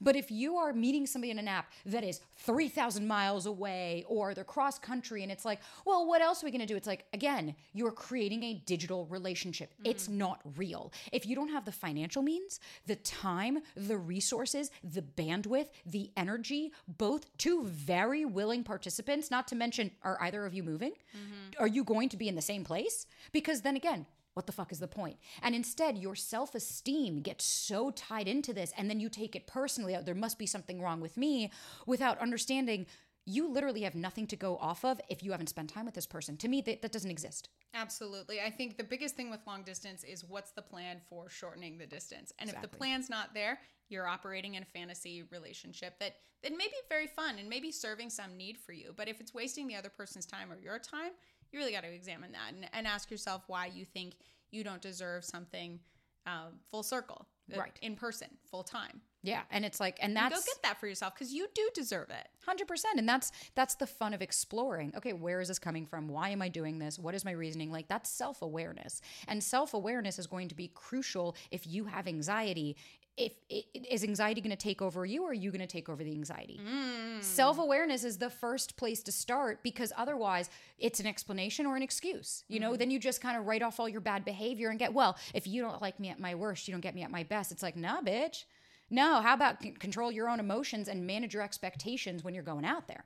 But 0.00 0.16
if 0.16 0.30
you 0.30 0.56
are 0.56 0.72
meeting 0.72 1.06
somebody 1.06 1.30
in 1.30 1.38
an 1.38 1.48
app 1.48 1.70
that 1.86 2.04
is 2.04 2.20
3,000 2.38 3.06
miles 3.06 3.46
away 3.46 4.04
or 4.08 4.34
they're 4.34 4.44
cross 4.44 4.78
country 4.78 5.22
and 5.22 5.30
it's 5.30 5.44
like, 5.44 5.60
well, 5.84 6.06
what 6.06 6.22
else 6.22 6.42
are 6.42 6.46
we 6.46 6.50
going 6.50 6.60
to 6.60 6.66
do? 6.66 6.76
It's 6.76 6.86
like, 6.86 7.06
again, 7.12 7.54
you're 7.72 7.92
creating 7.92 8.42
a 8.42 8.54
digital 8.54 9.06
relationship. 9.06 9.72
Mm-hmm. 9.74 9.90
It's 9.90 10.08
not 10.08 10.40
real. 10.56 10.92
If 11.12 11.26
you 11.26 11.34
don't 11.34 11.50
have 11.50 11.64
the 11.64 11.72
financial 11.72 12.22
means, 12.22 12.60
the 12.86 12.96
time, 12.96 13.58
the 13.76 13.96
resources, 13.96 14.70
the 14.82 15.02
bandwidth, 15.02 15.68
the 15.86 16.10
energy, 16.16 16.72
both 16.86 17.26
two 17.38 17.64
very 17.64 18.24
willing 18.24 18.64
participants, 18.64 19.30
not 19.30 19.48
to 19.48 19.54
mention, 19.54 19.90
are 20.02 20.18
either 20.22 20.44
of 20.46 20.54
you 20.54 20.62
moving? 20.62 20.92
Mm-hmm. 20.92 21.62
Are 21.62 21.68
you 21.68 21.84
going 21.84 22.08
to 22.10 22.16
be 22.16 22.28
in 22.28 22.34
the 22.34 22.42
same 22.42 22.64
place? 22.64 23.06
Because 23.32 23.62
then 23.62 23.76
again, 23.76 24.06
what 24.34 24.46
the 24.46 24.52
fuck 24.52 24.72
is 24.72 24.80
the 24.80 24.88
point? 24.88 25.16
And 25.42 25.54
instead, 25.54 25.98
your 25.98 26.14
self 26.14 26.54
esteem 26.54 27.20
gets 27.20 27.44
so 27.44 27.90
tied 27.90 28.28
into 28.28 28.52
this, 28.52 28.72
and 28.76 28.88
then 28.88 29.00
you 29.00 29.08
take 29.08 29.36
it 29.36 29.46
personally. 29.46 29.96
Oh, 29.96 30.02
there 30.02 30.14
must 30.14 30.38
be 30.38 30.46
something 30.46 30.80
wrong 30.80 31.00
with 31.00 31.16
me 31.16 31.50
without 31.86 32.18
understanding 32.18 32.86
you 33.24 33.48
literally 33.48 33.82
have 33.82 33.94
nothing 33.94 34.26
to 34.26 34.36
go 34.36 34.56
off 34.56 34.84
of 34.84 35.00
if 35.08 35.22
you 35.22 35.30
haven't 35.30 35.48
spent 35.48 35.70
time 35.70 35.84
with 35.84 35.94
this 35.94 36.06
person. 36.06 36.36
To 36.38 36.48
me, 36.48 36.60
that, 36.62 36.82
that 36.82 36.92
doesn't 36.92 37.10
exist. 37.10 37.48
Absolutely. 37.72 38.40
I 38.40 38.50
think 38.50 38.76
the 38.76 38.84
biggest 38.84 39.14
thing 39.14 39.30
with 39.30 39.40
long 39.46 39.62
distance 39.62 40.02
is 40.02 40.24
what's 40.24 40.50
the 40.50 40.62
plan 40.62 41.00
for 41.08 41.30
shortening 41.30 41.78
the 41.78 41.86
distance. 41.86 42.32
And 42.38 42.50
if 42.50 42.60
the 42.60 42.68
plan's 42.68 43.08
not 43.08 43.32
there, 43.32 43.60
you're 43.88 44.08
operating 44.08 44.54
in 44.54 44.62
a 44.62 44.66
fantasy 44.66 45.22
relationship 45.30 45.98
that 46.00 46.16
that 46.42 46.52
may 46.52 46.66
be 46.66 46.74
very 46.88 47.06
fun 47.06 47.36
and 47.38 47.48
maybe 47.48 47.70
serving 47.70 48.10
some 48.10 48.36
need 48.36 48.58
for 48.58 48.72
you. 48.72 48.92
But 48.96 49.06
if 49.08 49.20
it's 49.20 49.32
wasting 49.32 49.68
the 49.68 49.76
other 49.76 49.88
person's 49.88 50.26
time 50.26 50.52
or 50.52 50.58
your 50.58 50.78
time, 50.78 51.12
you 51.52 51.58
really 51.58 51.72
got 51.72 51.82
to 51.82 51.92
examine 51.92 52.32
that 52.32 52.52
and, 52.54 52.68
and 52.72 52.86
ask 52.86 53.10
yourself 53.10 53.42
why 53.46 53.66
you 53.66 53.84
think 53.84 54.14
you 54.50 54.64
don't 54.64 54.80
deserve 54.82 55.24
something 55.24 55.78
um, 56.26 56.60
full 56.70 56.82
circle, 56.82 57.26
uh, 57.54 57.58
Right. 57.58 57.78
in 57.82 57.96
person, 57.96 58.28
full 58.50 58.62
time. 58.62 59.00
Yeah, 59.22 59.42
and 59.50 59.64
it's 59.64 59.78
like, 59.78 59.98
and 60.02 60.16
that's 60.16 60.34
Go 60.34 60.42
get 60.44 60.62
that 60.62 60.80
for 60.80 60.88
yourself 60.88 61.14
because 61.14 61.32
you 61.32 61.46
do 61.54 61.68
deserve 61.74 62.10
it. 62.10 62.28
Hundred 62.44 62.66
percent, 62.66 62.98
and 62.98 63.08
that's 63.08 63.30
that's 63.54 63.76
the 63.76 63.86
fun 63.86 64.14
of 64.14 64.20
exploring. 64.20 64.92
Okay, 64.96 65.12
where 65.12 65.40
is 65.40 65.48
this 65.48 65.60
coming 65.60 65.86
from? 65.86 66.08
Why 66.08 66.30
am 66.30 66.42
I 66.42 66.48
doing 66.48 66.78
this? 66.78 66.98
What 66.98 67.14
is 67.14 67.24
my 67.24 67.30
reasoning? 67.30 67.70
Like 67.70 67.86
that's 67.86 68.10
self 68.10 68.42
awareness, 68.42 69.00
and 69.28 69.42
self 69.42 69.74
awareness 69.74 70.18
is 70.18 70.26
going 70.26 70.48
to 70.48 70.56
be 70.56 70.68
crucial 70.74 71.36
if 71.52 71.66
you 71.66 71.84
have 71.84 72.08
anxiety. 72.08 72.76
If 73.16 73.34
is 73.48 74.02
anxiety 74.02 74.40
going 74.40 74.50
to 74.50 74.56
take 74.56 74.82
over 74.82 75.04
you, 75.04 75.22
or 75.22 75.30
are 75.30 75.34
you 75.34 75.50
going 75.52 75.60
to 75.60 75.66
take 75.66 75.88
over 75.88 76.02
the 76.02 76.12
anxiety? 76.12 76.58
Mm. 76.66 77.22
Self 77.22 77.58
awareness 77.58 78.02
is 78.02 78.18
the 78.18 78.30
first 78.30 78.76
place 78.76 79.02
to 79.04 79.12
start 79.12 79.62
because 79.62 79.92
otherwise, 79.96 80.50
it's 80.78 80.98
an 80.98 81.06
explanation 81.06 81.64
or 81.64 81.76
an 81.76 81.82
excuse. 81.82 82.42
You 82.48 82.58
know, 82.58 82.70
mm-hmm. 82.70 82.78
then 82.78 82.90
you 82.90 82.98
just 82.98 83.20
kind 83.20 83.36
of 83.36 83.46
write 83.46 83.62
off 83.62 83.78
all 83.78 83.88
your 83.88 84.00
bad 84.00 84.24
behavior 84.24 84.70
and 84.70 84.78
get 84.80 84.92
well. 84.92 85.16
If 85.32 85.46
you 85.46 85.62
don't 85.62 85.80
like 85.80 86.00
me 86.00 86.08
at 86.08 86.18
my 86.18 86.34
worst, 86.34 86.66
you 86.66 86.72
don't 86.72 86.80
get 86.80 86.94
me 86.94 87.02
at 87.02 87.10
my 87.10 87.22
best. 87.22 87.52
It's 87.52 87.62
like, 87.62 87.76
nah, 87.76 88.00
bitch. 88.00 88.44
No, 88.92 89.20
how 89.22 89.32
about 89.34 89.62
c- 89.62 89.70
control 89.70 90.12
your 90.12 90.28
own 90.28 90.38
emotions 90.38 90.86
and 90.88 91.06
manage 91.06 91.32
your 91.34 91.42
expectations 91.42 92.22
when 92.22 92.34
you're 92.34 92.42
going 92.44 92.64
out 92.64 92.86
there? 92.86 93.04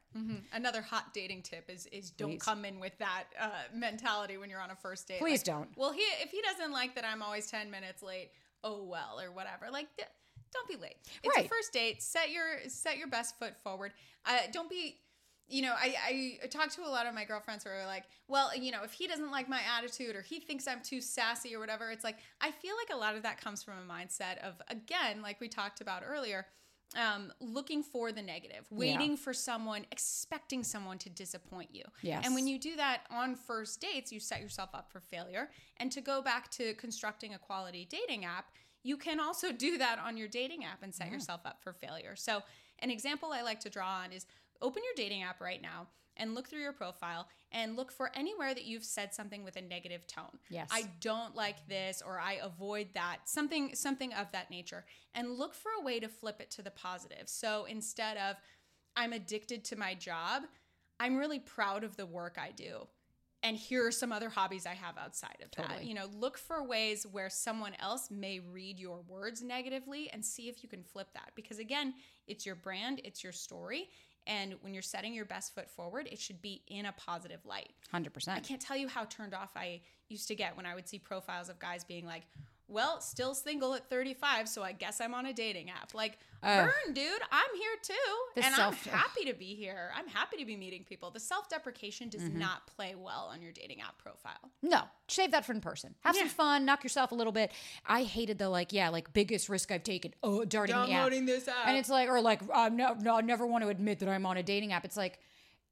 Another 0.53 0.83
hot 0.83 1.15
dating 1.15 1.43
tip 1.43 1.71
is 1.71 1.87
is 1.93 2.11
don't 2.11 2.33
Please. 2.33 2.43
come 2.43 2.65
in 2.65 2.81
with 2.81 2.99
that 2.99 3.25
uh, 3.41 3.49
mentality 3.73 4.37
when 4.37 4.51
you're 4.51 4.61
on 4.61 4.71
a 4.73 4.77
first 4.77 5.07
date. 5.09 5.21
Please 5.21 5.41
Like, 5.41 5.45
don't. 5.47 5.69
Well, 5.77 5.93
he 5.93 6.03
if 6.23 6.31
he 6.31 6.43
doesn't 6.43 6.73
like 6.73 6.95
that 6.97 7.05
I'm 7.05 7.23
always 7.23 7.47
ten 7.51 7.71
minutes 7.71 8.03
late, 8.03 8.31
oh 8.65 8.83
well, 8.85 9.21
or 9.21 9.31
whatever. 9.31 9.69
Like, 9.71 9.87
d- 9.97 10.03
don't 10.53 10.69
be 10.69 10.77
late. 10.77 10.97
It's 11.23 11.37
Right. 11.37 11.47
a 11.47 11.49
first 11.49 11.73
date. 11.73 12.03
Set 12.03 12.31
your 12.31 12.47
set 12.69 12.99
your 12.99 13.09
best 13.09 13.39
foot 13.39 13.55
forward. 13.63 13.93
Uh, 14.25 14.39
don't 14.53 14.69
be. 14.69 14.97
You 15.49 15.63
know, 15.63 15.75
I, 15.79 16.39
I 16.43 16.47
talk 16.49 16.71
to 16.73 16.83
a 16.83 16.91
lot 16.91 17.07
of 17.07 17.15
my 17.15 17.25
girlfriends 17.25 17.65
who 17.65 17.71
are 17.71 17.87
like, 17.87 18.05
well, 18.27 18.57
you 18.57 18.73
know, 18.73 18.83
if 18.83 18.93
he 18.93 19.07
doesn't 19.07 19.31
like 19.31 19.49
my 19.49 19.61
attitude 19.79 20.17
or 20.17 20.23
he 20.23 20.41
thinks 20.41 20.67
I'm 20.67 20.83
too 20.83 21.01
sassy 21.01 21.55
or 21.55 21.61
whatever, 21.61 21.91
it's 21.91 22.03
like, 22.05 22.17
I 22.41 22.51
feel 22.51 22.75
like 22.77 22.97
a 22.97 23.01
lot 23.01 23.15
of 23.15 23.23
that 23.23 23.41
comes 23.41 23.63
from 23.63 23.75
a 23.75 23.93
mindset 23.93 24.39
of, 24.39 24.55
again, 24.69 25.23
like 25.23 25.41
we 25.41 25.49
talked 25.49 25.81
about 25.81 26.03
earlier, 26.05 26.47
um, 26.95 27.33
looking 27.41 27.83
for 27.83 28.13
the 28.13 28.23
negative, 28.23 28.67
waiting 28.71 29.17
for 29.17 29.33
someone, 29.35 29.85
expecting 29.91 30.63
someone 30.63 30.99
to 30.99 31.11
disappoint 31.11 31.71
you. 31.73 31.83
Yes. 32.03 32.25
And 32.25 32.35
when 32.35 32.47
you 32.47 32.59
do 32.59 32.77
that 32.77 33.03
on 33.11 33.35
first 33.35 33.81
dates, 33.81 34.13
you 34.13 34.21
set 34.21 34.41
yourself 34.41 34.71
up 34.73 34.91
for 34.91 35.01
failure. 35.01 35.51
And 35.79 35.91
to 35.93 36.01
go 36.01 36.23
back 36.23 36.51
to 36.53 36.75
constructing 36.75 37.35
a 37.35 37.39
quality 37.39 37.87
dating 37.91 38.25
app, 38.25 38.51
you 38.83 38.97
can 38.97 39.21
also 39.21 39.53
do 39.67 39.79
that 39.79 39.99
on 39.99 40.17
your 40.17 40.29
dating 40.29 40.65
app 40.65 40.83
and 40.83 40.95
set 40.95 41.11
yourself 41.11 41.41
up 41.45 41.63
for 41.63 41.73
failure. 41.73 42.15
So, 42.17 42.43
an 42.81 42.91
example 42.91 43.33
I 43.33 43.41
like 43.41 43.61
to 43.61 43.71
draw 43.71 44.03
on 44.05 44.13
is 44.13 44.27
open 44.63 44.83
your 44.83 45.05
dating 45.05 45.23
app 45.23 45.41
right 45.41 45.61
now 45.61 45.89
and 46.17 46.35
look 46.35 46.49
through 46.49 46.61
your 46.61 46.73
profile 46.73 47.29
and 47.53 47.77
look 47.77 47.93
for 47.93 48.11
anywhere 48.15 48.55
that 48.55 48.65
you've 48.65 48.85
said 48.85 49.15
something 49.15 49.45
with 49.45 49.57
a 49.57 49.63
negative 49.63 50.07
tone. 50.07 50.39
Yes. 50.49 50.69
I 50.71 50.85
don't 51.01 51.35
like 51.35 51.67
this 51.69 52.03
or 52.05 52.19
I 52.19 52.39
avoid 52.43 52.89
that. 52.95 53.19
Something 53.25 53.75
something 53.75 54.13
of 54.15 54.31
that 54.33 54.51
nature. 54.51 54.85
And 55.15 55.39
look 55.39 55.55
for 55.55 55.71
a 55.79 55.85
way 55.85 56.01
to 56.01 56.09
flip 56.09 56.41
it 56.41 56.51
to 56.53 56.63
the 56.63 56.71
positive. 56.71 57.29
So 57.29 57.67
instead 57.69 58.17
of 58.17 58.37
I'm 58.97 59.13
addicted 59.13 59.65
to 59.65 59.77
my 59.77 59.95
job, 59.95 60.45
I'm 60.99 61.17
really 61.17 61.39
proud 61.39 61.85
of 61.85 61.97
the 61.97 62.07
work 62.07 62.39
I 62.41 62.51
do. 62.53 62.87
And 63.43 63.57
here 63.57 63.87
are 63.87 63.93
some 63.93 64.11
other 64.11 64.29
hobbies 64.29 64.67
I 64.67 64.75
have 64.75 64.97
outside 64.99 65.37
of 65.45 65.51
that. 65.53 65.85
You 65.85 65.95
know, 65.95 66.07
look 66.13 66.37
for 66.37 66.67
ways 66.67 67.07
where 67.07 67.31
someone 67.31 67.75
else 67.79 68.11
may 68.11 68.41
read 68.41 68.81
your 68.81 69.03
words 69.07 69.41
negatively 69.41 70.11
and 70.13 70.25
see 70.25 70.49
if 70.49 70.65
you 70.65 70.69
can 70.69 70.83
flip 70.83 71.09
that. 71.15 71.31
Because 71.37 71.61
again, 71.61 71.95
it's 72.27 72.45
your 72.45 72.57
brand, 72.57 73.01
it's 73.05 73.23
your 73.23 73.33
story. 73.33 73.89
And 74.27 74.55
when 74.61 74.75
you're 74.75 74.83
setting 74.83 75.15
your 75.15 75.25
best 75.25 75.55
foot 75.55 75.71
forward, 75.71 76.09
it 76.11 76.19
should 76.19 76.43
be 76.43 76.63
in 76.67 76.87
a 76.87 76.93
positive 76.93 77.45
light. 77.45 77.71
100%. 77.95 78.11
I 78.29 78.41
can't 78.41 78.61
tell 78.61 78.77
you 78.77 78.89
how 78.89 79.05
turned 79.05 79.35
off 79.35 79.51
I 79.57 79.81
used 80.09 80.29
to 80.29 80.35
get 80.35 80.57
when 80.57 80.67
I 80.67 80.75
would 80.75 80.89
see 80.89 80.99
profiles 80.99 81.49
of 81.49 81.59
guys 81.59 81.85
being 81.85 82.07
like, 82.07 82.23
well, 82.69 83.01
still 83.01 83.35
single 83.35 83.75
at 83.75 83.89
35, 83.89 84.49
so 84.49 84.63
I 84.63 84.73
guess 84.73 85.01
I'm 85.01 85.15
on 85.15 85.27
a 85.27 85.33
dating 85.33 85.71
app. 85.71 85.95
Like, 85.95 86.19
burn, 86.43 86.71
dude, 86.93 87.21
I'm 87.31 87.57
here 87.57 87.71
too. 87.83 88.41
And 88.43 88.55
self- 88.55 88.87
I'm 88.87 88.93
happy 88.99 89.25
to 89.27 89.35
be 89.35 89.55
here. 89.55 89.91
I'm 89.97 90.09
happy 90.09 90.37
to 90.39 90.45
be 90.45 90.57
meeting 90.57 90.85
people. 90.85 91.11
The 91.11 91.21
self 91.21 91.49
deprecation 91.49 92.09
does 92.09 92.23
Mm-hmm. 92.23 92.39
not 92.41 92.67
play 92.67 92.95
well 92.97 93.31
on 93.33 93.41
your 93.41 93.53
dating 93.53 93.81
app 93.83 93.99
profile. 93.99 94.51
No, 94.63 94.83
save 95.09 95.31
that 95.31 95.45
for 95.45 95.53
in 95.53 95.61
person. 95.61 95.95
Have 96.01 96.17
some 96.17 96.29
fun, 96.29 96.65
knock 96.65 96.83
yourself 96.83 97.13
a 97.13 97.15
little 97.15 97.33
bit. 97.33 97.53
I 97.87 98.03
hated 98.03 98.39
the 98.39 98.49
like, 98.49 98.73
yeah, 98.73 98.89
like 98.89 99.13
biggest 99.13 99.49
risk 99.49 99.71
I've 99.71 99.85
taken. 99.85 100.13
Oh, 100.23 100.45
darting 100.45 100.75
the 100.75 100.83
app. 100.83 100.89
Downloading 100.89 101.27
this 101.27 101.47
app. 101.47 101.69
and 101.69 101.77
it's 101.77 101.89
like, 101.89 102.09
or 102.09 102.21
like, 102.21 102.41
um, 102.53 102.77
no, 102.77 102.95
no, 103.01 103.17
I 103.17 103.21
never 103.21 103.47
want 103.47 103.63
to 103.63 103.69
admit 103.69 104.01
that 104.01 104.09
I'm 104.09 104.27
on 104.27 104.37
a 104.37 104.43
dating 104.43 104.73
app. 104.73 104.85
It's 104.85 104.97
like, 104.97 105.21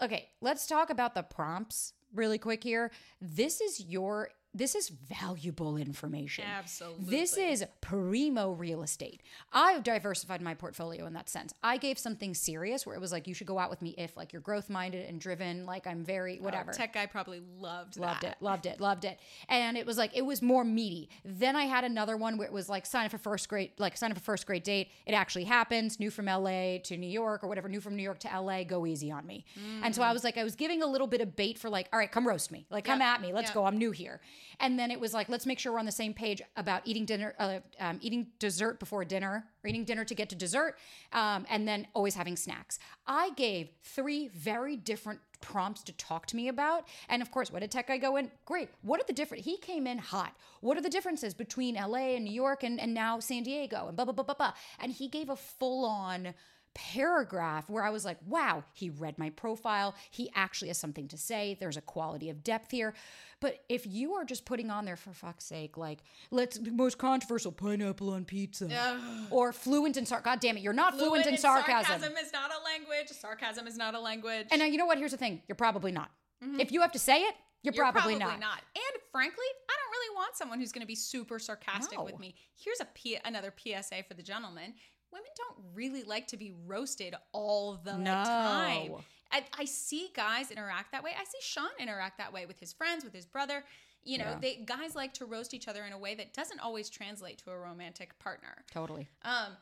okay, 0.00 0.28
let's 0.40 0.66
talk 0.66 0.90
about 0.90 1.14
the 1.14 1.22
prompts 1.24 1.92
really 2.14 2.38
quick 2.38 2.62
here. 2.62 2.92
This 3.20 3.60
is 3.60 3.80
your. 3.80 4.30
This 4.54 4.74
is 4.74 4.88
valuable 4.88 5.76
information. 5.76 6.44
Absolutely. 6.46 7.04
This 7.16 7.36
is 7.36 7.64
primo 7.80 8.52
real 8.52 8.82
estate. 8.82 9.22
I've 9.52 9.82
diversified 9.82 10.40
my 10.40 10.54
portfolio 10.54 11.06
in 11.06 11.12
that 11.14 11.28
sense. 11.28 11.52
I 11.62 11.76
gave 11.76 11.98
something 11.98 12.34
serious 12.34 12.86
where 12.86 12.94
it 12.94 13.00
was 13.00 13.12
like, 13.12 13.26
you 13.26 13.34
should 13.34 13.46
go 13.46 13.58
out 13.58 13.70
with 13.70 13.82
me 13.82 13.94
if 13.98 14.16
like 14.16 14.32
you're 14.32 14.42
growth 14.42 14.70
minded 14.70 15.08
and 15.08 15.20
driven, 15.20 15.66
like 15.66 15.86
I'm 15.86 16.04
very 16.04 16.38
oh, 16.40 16.44
whatever. 16.44 16.72
Tech 16.72 16.92
guy 16.92 17.06
probably 17.06 17.42
loved 17.58 17.96
Loved 17.96 18.22
that. 18.22 18.32
it, 18.32 18.36
loved 18.40 18.66
it, 18.66 18.80
loved 18.80 19.04
it. 19.04 19.18
And 19.48 19.76
it 19.76 19.86
was 19.86 19.98
like 19.98 20.16
it 20.16 20.24
was 20.24 20.42
more 20.42 20.64
meaty. 20.64 21.08
Then 21.24 21.56
I 21.56 21.64
had 21.64 21.84
another 21.84 22.16
one 22.16 22.36
where 22.36 22.46
it 22.46 22.52
was 22.52 22.68
like 22.68 22.86
sign 22.86 23.04
up 23.06 23.10
for 23.10 23.18
first 23.18 23.48
grade, 23.48 23.72
like 23.78 23.96
sign 23.96 24.10
up 24.10 24.18
for 24.18 24.24
first 24.24 24.46
grade 24.46 24.62
date. 24.62 24.90
It 25.06 25.12
actually 25.12 25.44
happens. 25.44 25.98
New 25.98 26.10
from 26.10 26.26
LA 26.26 26.78
to 26.84 26.96
New 26.96 27.08
York 27.08 27.42
or 27.42 27.48
whatever. 27.48 27.68
New 27.68 27.80
from 27.80 27.96
New 27.96 28.02
York 28.02 28.20
to 28.20 28.40
LA. 28.40 28.64
Go 28.64 28.86
easy 28.86 29.10
on 29.10 29.26
me. 29.26 29.44
And 29.82 29.94
so 29.94 30.02
I 30.02 30.10
mm. 30.10 30.12
was 30.12 30.24
like, 30.24 30.38
I 30.38 30.44
was 30.44 30.54
giving 30.54 30.82
a 30.82 30.86
little 30.86 31.06
bit 31.06 31.20
of 31.20 31.34
bait 31.36 31.58
for 31.58 31.68
like, 31.68 31.88
all 31.92 31.98
right, 31.98 32.10
come 32.10 32.26
roast 32.26 32.50
me, 32.50 32.66
like 32.70 32.84
come 32.84 33.02
at 33.02 33.20
me, 33.20 33.32
let's 33.32 33.50
yeah. 33.50 33.54
go. 33.54 33.64
I'm 33.64 33.78
new 33.78 33.90
here. 33.90 34.20
And 34.60 34.78
then 34.78 34.90
it 34.90 35.00
was 35.00 35.14
like, 35.14 35.28
let's 35.28 35.46
make 35.46 35.58
sure 35.58 35.72
we're 35.72 35.78
on 35.78 35.86
the 35.86 35.92
same 35.92 36.14
page 36.14 36.42
about 36.56 36.82
eating 36.84 37.04
dinner, 37.04 37.34
uh, 37.38 37.60
um, 37.80 37.98
eating 38.00 38.28
dessert 38.38 38.78
before 38.80 39.04
dinner, 39.04 39.44
or 39.62 39.68
eating 39.68 39.84
dinner 39.84 40.04
to 40.04 40.14
get 40.14 40.28
to 40.30 40.36
dessert, 40.36 40.76
um, 41.12 41.46
and 41.48 41.66
then 41.66 41.86
always 41.94 42.14
having 42.14 42.36
snacks. 42.36 42.78
I 43.06 43.30
gave 43.36 43.68
three 43.82 44.28
very 44.28 44.76
different 44.76 45.20
prompts 45.40 45.82
to 45.84 45.92
talk 45.92 46.26
to 46.26 46.36
me 46.36 46.48
about. 46.48 46.88
And 47.08 47.20
of 47.20 47.30
course, 47.30 47.52
what 47.52 47.60
did 47.60 47.70
tech 47.70 47.88
guy 47.88 47.98
go 47.98 48.16
in? 48.16 48.30
Great. 48.46 48.70
What 48.82 49.00
are 49.00 49.04
the 49.06 49.12
different? 49.12 49.44
He 49.44 49.58
came 49.58 49.86
in 49.86 49.98
hot. 49.98 50.34
What 50.60 50.78
are 50.78 50.80
the 50.80 50.88
differences 50.88 51.34
between 51.34 51.74
LA 51.74 52.14
and 52.16 52.24
New 52.24 52.32
York 52.32 52.62
and, 52.62 52.80
and 52.80 52.94
now 52.94 53.18
San 53.20 53.42
Diego 53.42 53.88
and 53.88 53.96
blah, 53.96 54.06
blah, 54.06 54.14
blah, 54.14 54.24
blah, 54.24 54.34
blah. 54.34 54.52
And 54.80 54.90
he 54.90 55.08
gave 55.08 55.28
a 55.28 55.36
full 55.36 55.84
on 55.84 56.34
paragraph 56.74 57.68
where 57.68 57.82
I 57.84 57.90
was 57.90 58.04
like, 58.04 58.18
wow, 58.26 58.64
he 58.72 58.90
read 58.90 59.18
my 59.18 59.30
profile. 59.30 59.94
He 60.10 60.30
actually 60.34 60.68
has 60.68 60.78
something 60.78 61.08
to 61.08 61.16
say. 61.16 61.56
There's 61.58 61.76
a 61.76 61.80
quality 61.80 62.30
of 62.30 62.42
depth 62.44 62.70
here. 62.70 62.94
But 63.40 63.62
if 63.68 63.86
you 63.86 64.14
are 64.14 64.24
just 64.24 64.44
putting 64.44 64.70
on 64.70 64.84
there 64.84 64.96
for 64.96 65.12
fuck's 65.12 65.44
sake, 65.44 65.76
like, 65.76 66.00
let's 66.30 66.56
the 66.58 66.70
most 66.70 66.98
controversial 66.98 67.52
pineapple 67.52 68.10
on 68.10 68.24
pizza 68.24 68.98
or 69.30 69.52
fluent 69.52 69.96
in 69.96 70.06
sarcasm. 70.06 70.32
God 70.32 70.40
damn 70.40 70.56
it, 70.56 70.62
you're 70.62 70.72
not 70.72 70.96
fluent, 70.96 71.26
in 71.26 71.36
sarcasm. 71.36 72.00
Sarcasm 72.00 72.16
is 72.16 72.32
not 72.32 72.50
a 72.50 72.64
language. 72.64 73.08
Sarcasm 73.08 73.66
is 73.66 73.76
not 73.76 73.94
a 73.94 74.00
language. 74.00 74.46
And 74.50 74.60
now, 74.60 74.66
you 74.66 74.78
know 74.78 74.86
what? 74.86 74.98
Here's 74.98 75.10
the 75.10 75.16
thing 75.16 75.42
you're 75.48 75.56
probably 75.56 75.92
not. 75.92 76.10
Mm-hmm. 76.42 76.60
If 76.60 76.72
you 76.72 76.80
have 76.80 76.92
to 76.92 76.98
say 76.98 77.20
it, 77.22 77.34
you're, 77.62 77.72
You're 77.72 77.90
probably, 77.92 78.16
not. 78.16 78.40
not. 78.40 78.60
And 78.76 79.02
frankly, 79.10 79.46
I 79.70 79.72
don't 79.72 79.90
really 79.90 80.16
want 80.16 80.36
someone 80.36 80.58
who's 80.60 80.70
going 80.70 80.82
to 80.82 80.86
be 80.86 80.94
super 80.94 81.38
sarcastic 81.38 81.96
No. 81.98 82.04
with 82.04 82.18
me. 82.18 82.34
Here's 82.62 82.78
a 82.80 82.84
P- 82.94 83.16
another 83.24 83.54
PSA 83.56 84.02
for 84.06 84.12
the 84.12 84.22
gentleman. 84.22 84.74
Women 85.14 85.30
don't 85.36 85.64
really 85.74 86.02
like 86.02 86.26
to 86.28 86.36
be 86.36 86.52
roasted 86.66 87.14
all 87.32 87.76
the 87.84 87.96
No. 87.96 88.12
time. 88.12 88.94
I, 89.30 89.44
I 89.56 89.64
see 89.64 90.10
guys 90.14 90.50
interact 90.50 90.90
that 90.92 91.02
way. 91.04 91.12
I 91.18 91.22
see 91.24 91.38
Sean 91.40 91.70
interact 91.78 92.18
that 92.18 92.32
way 92.32 92.46
with 92.46 92.58
his 92.58 92.72
friends, 92.72 93.04
with 93.04 93.14
his 93.14 93.24
brother. 93.24 93.64
You 94.02 94.18
know, 94.18 94.24
Yeah. 94.32 94.38
they 94.40 94.56
guys 94.66 94.94
like 94.96 95.14
to 95.14 95.24
roast 95.24 95.54
each 95.54 95.68
other 95.68 95.84
in 95.84 95.92
a 95.92 95.98
way 95.98 96.16
that 96.16 96.34
doesn't 96.34 96.58
always 96.58 96.90
translate 96.90 97.38
to 97.38 97.50
a 97.52 97.56
romantic 97.58 98.18
partner. 98.18 98.64
Totally. 98.72 99.08
Um, 99.22 99.56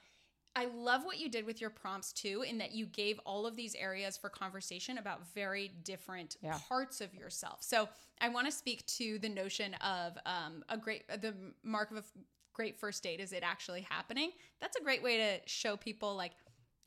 I 0.57 0.67
love 0.67 1.05
what 1.05 1.19
you 1.19 1.29
did 1.31 1.45
with 1.47 1.61
your 1.61 1.71
prompts 1.71 2.13
too, 2.13 2.43
in 2.49 2.59
that 2.59 2.73
you 2.73 2.87
gave 2.87 3.19
all 3.21 3.47
of 3.47 3.55
these 3.57 3.75
areas 3.75 4.17
for 4.17 4.29
conversation 4.31 4.99
about 4.99 5.27
very 5.35 5.69
different 5.85 6.37
Yeah. 6.43 6.59
parts 6.69 7.01
of 7.03 7.15
yourself. 7.15 7.63
So 7.63 7.89
I 8.21 8.29
want 8.31 8.47
to 8.47 8.53
speak 8.53 8.85
to 8.99 9.19
the 9.19 9.29
notion 9.29 9.75
of 9.75 10.19
um, 10.27 10.65
a 10.69 10.77
great, 10.79 11.07
the 11.09 11.35
mark 11.63 11.91
of 11.91 12.05
great 12.53 12.79
first 12.79 13.03
date 13.03 13.21
is 13.21 13.33
it 13.33 13.43
actually 13.43 13.87
happening. 13.89 14.31
That's 14.61 14.77
a 14.77 14.83
great 14.83 15.03
way 15.03 15.17
to 15.19 15.41
show 15.47 15.77
people 15.77 16.17
like, 16.17 16.33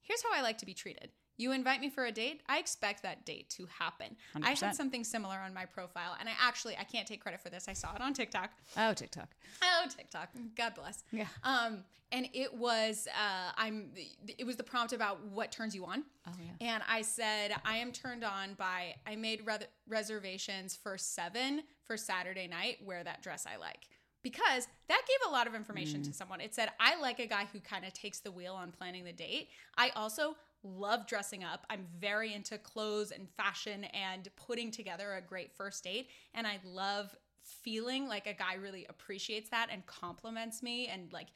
here's 0.01 0.21
how 0.23 0.29
I 0.33 0.41
like 0.41 0.57
to 0.59 0.65
be 0.65 0.73
treated. 0.73 1.09
You 1.37 1.51
invite 1.51 1.81
me 1.81 1.89
for 1.89 2.05
a 2.05 2.11
date, 2.13 2.41
I 2.47 2.59
expect 2.59 3.03
that 3.03 3.25
date 3.25 3.49
to 3.51 3.65
happen. 3.65 4.15
I 4.35 4.53
100%. 4.53 4.61
had 4.61 4.75
something 4.75 5.03
similar 5.03 5.35
on 5.35 5.53
my 5.53 5.65
profile, 5.65 6.15
and 6.17 6.29
I 6.29 6.31
actually 6.41 6.77
I 6.77 6.85
can't 6.85 7.05
take 7.05 7.21
credit 7.21 7.41
for 7.41 7.49
this. 7.49 7.67
I 7.67 7.73
saw 7.73 7.93
it 7.93 8.01
on 8.01 8.13
TikTok. 8.13 8.51
Oh, 8.77 8.93
TikTok. 8.93 9.27
Oh, 9.61 9.85
TikTok. 9.95 10.29
God 10.55 10.75
bless. 10.75 11.03
Yeah. 11.11 11.27
Um, 11.43 11.83
and 12.13 12.29
it 12.33 12.53
was 12.53 13.07
uh, 13.09 13.51
I'm. 13.57 13.89
It 14.37 14.45
was 14.45 14.55
the 14.55 14.63
prompt 14.63 14.93
about 14.93 15.25
what 15.25 15.51
turns 15.51 15.75
you 15.75 15.85
on. 15.85 16.05
Oh, 16.25 16.31
yeah. 16.39 16.73
And 16.73 16.83
I 16.87 17.01
said 17.01 17.53
I 17.65 17.77
am 17.77 17.91
turned 17.91 18.23
on 18.23 18.53
by. 18.53 18.95
I 19.05 19.17
made 19.17 19.45
re- 19.45 19.57
reservations 19.89 20.75
for 20.75 20.97
seven 20.97 21.63
for 21.83 21.97
Saturday 21.97 22.47
night. 22.47 22.77
Wear 22.85 23.03
that 23.03 23.21
dress 23.21 23.45
I 23.45 23.57
like. 23.57 23.89
Because 24.25 24.67
that 24.87 25.01
gave 25.07 25.29
a 25.29 25.31
lot 25.31 25.45
of 25.45 25.53
information 25.53 26.01
Mm. 26.01 26.05
to 26.05 26.13
someone. 26.13 26.41
It 26.41 26.55
said, 26.55 26.71
I 26.79 26.95
like 26.99 27.19
a 27.19 27.27
guy 27.27 27.45
who 27.53 27.59
kind 27.59 27.85
of 27.85 27.93
takes 27.93 28.19
the 28.21 28.31
wheel 28.31 28.55
on 28.55 28.71
planning 28.71 29.03
the 29.03 29.13
date. 29.13 29.49
I 29.77 29.89
also 29.89 30.35
love 30.63 31.05
dressing 31.05 31.43
up. 31.43 31.63
I'm 31.69 31.85
very 31.99 32.33
into 32.33 32.57
clothes 32.57 33.11
and 33.11 33.29
fashion 33.29 33.83
and 33.83 34.27
putting 34.35 34.71
together 34.71 35.13
a 35.13 35.21
great 35.21 35.53
first 35.53 35.83
date. 35.83 36.09
And 36.33 36.47
I 36.47 36.59
love 36.63 37.15
feeling 37.43 38.07
like 38.07 38.25
a 38.25 38.33
guy 38.33 38.55
really 38.55 38.87
appreciates 38.89 39.49
that 39.51 39.69
and 39.71 39.85
compliments 39.85 40.63
me 40.63 40.87
and 40.87 41.13
like 41.13 41.27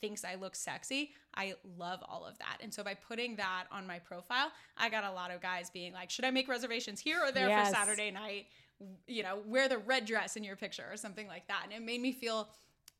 thinks 0.00 0.24
I 0.24 0.36
look 0.36 0.56
sexy. 0.56 1.12
I 1.34 1.56
love 1.76 2.02
all 2.08 2.24
of 2.24 2.38
that. 2.38 2.56
And 2.62 2.72
so 2.72 2.82
by 2.82 2.94
putting 2.94 3.36
that 3.36 3.64
on 3.70 3.86
my 3.86 3.98
profile, 3.98 4.50
I 4.78 4.88
got 4.88 5.04
a 5.04 5.12
lot 5.12 5.30
of 5.30 5.42
guys 5.42 5.68
being 5.68 5.92
like, 5.92 6.08
should 6.08 6.24
I 6.24 6.30
make 6.30 6.48
reservations 6.48 7.00
here 7.00 7.20
or 7.22 7.30
there 7.32 7.48
Yes. 7.48 7.68
for 7.68 7.74
Saturday 7.74 8.10
night? 8.10 8.46
You 9.06 9.22
know, 9.22 9.40
wear 9.46 9.68
the 9.68 9.78
red 9.78 10.06
dress 10.06 10.36
in 10.36 10.44
your 10.44 10.56
picture 10.56 10.86
or 10.90 10.96
something 10.96 11.26
like 11.26 11.46
that. 11.48 11.62
And 11.64 11.72
it 11.72 11.82
made 11.82 12.00
me 12.00 12.12
feel 12.12 12.48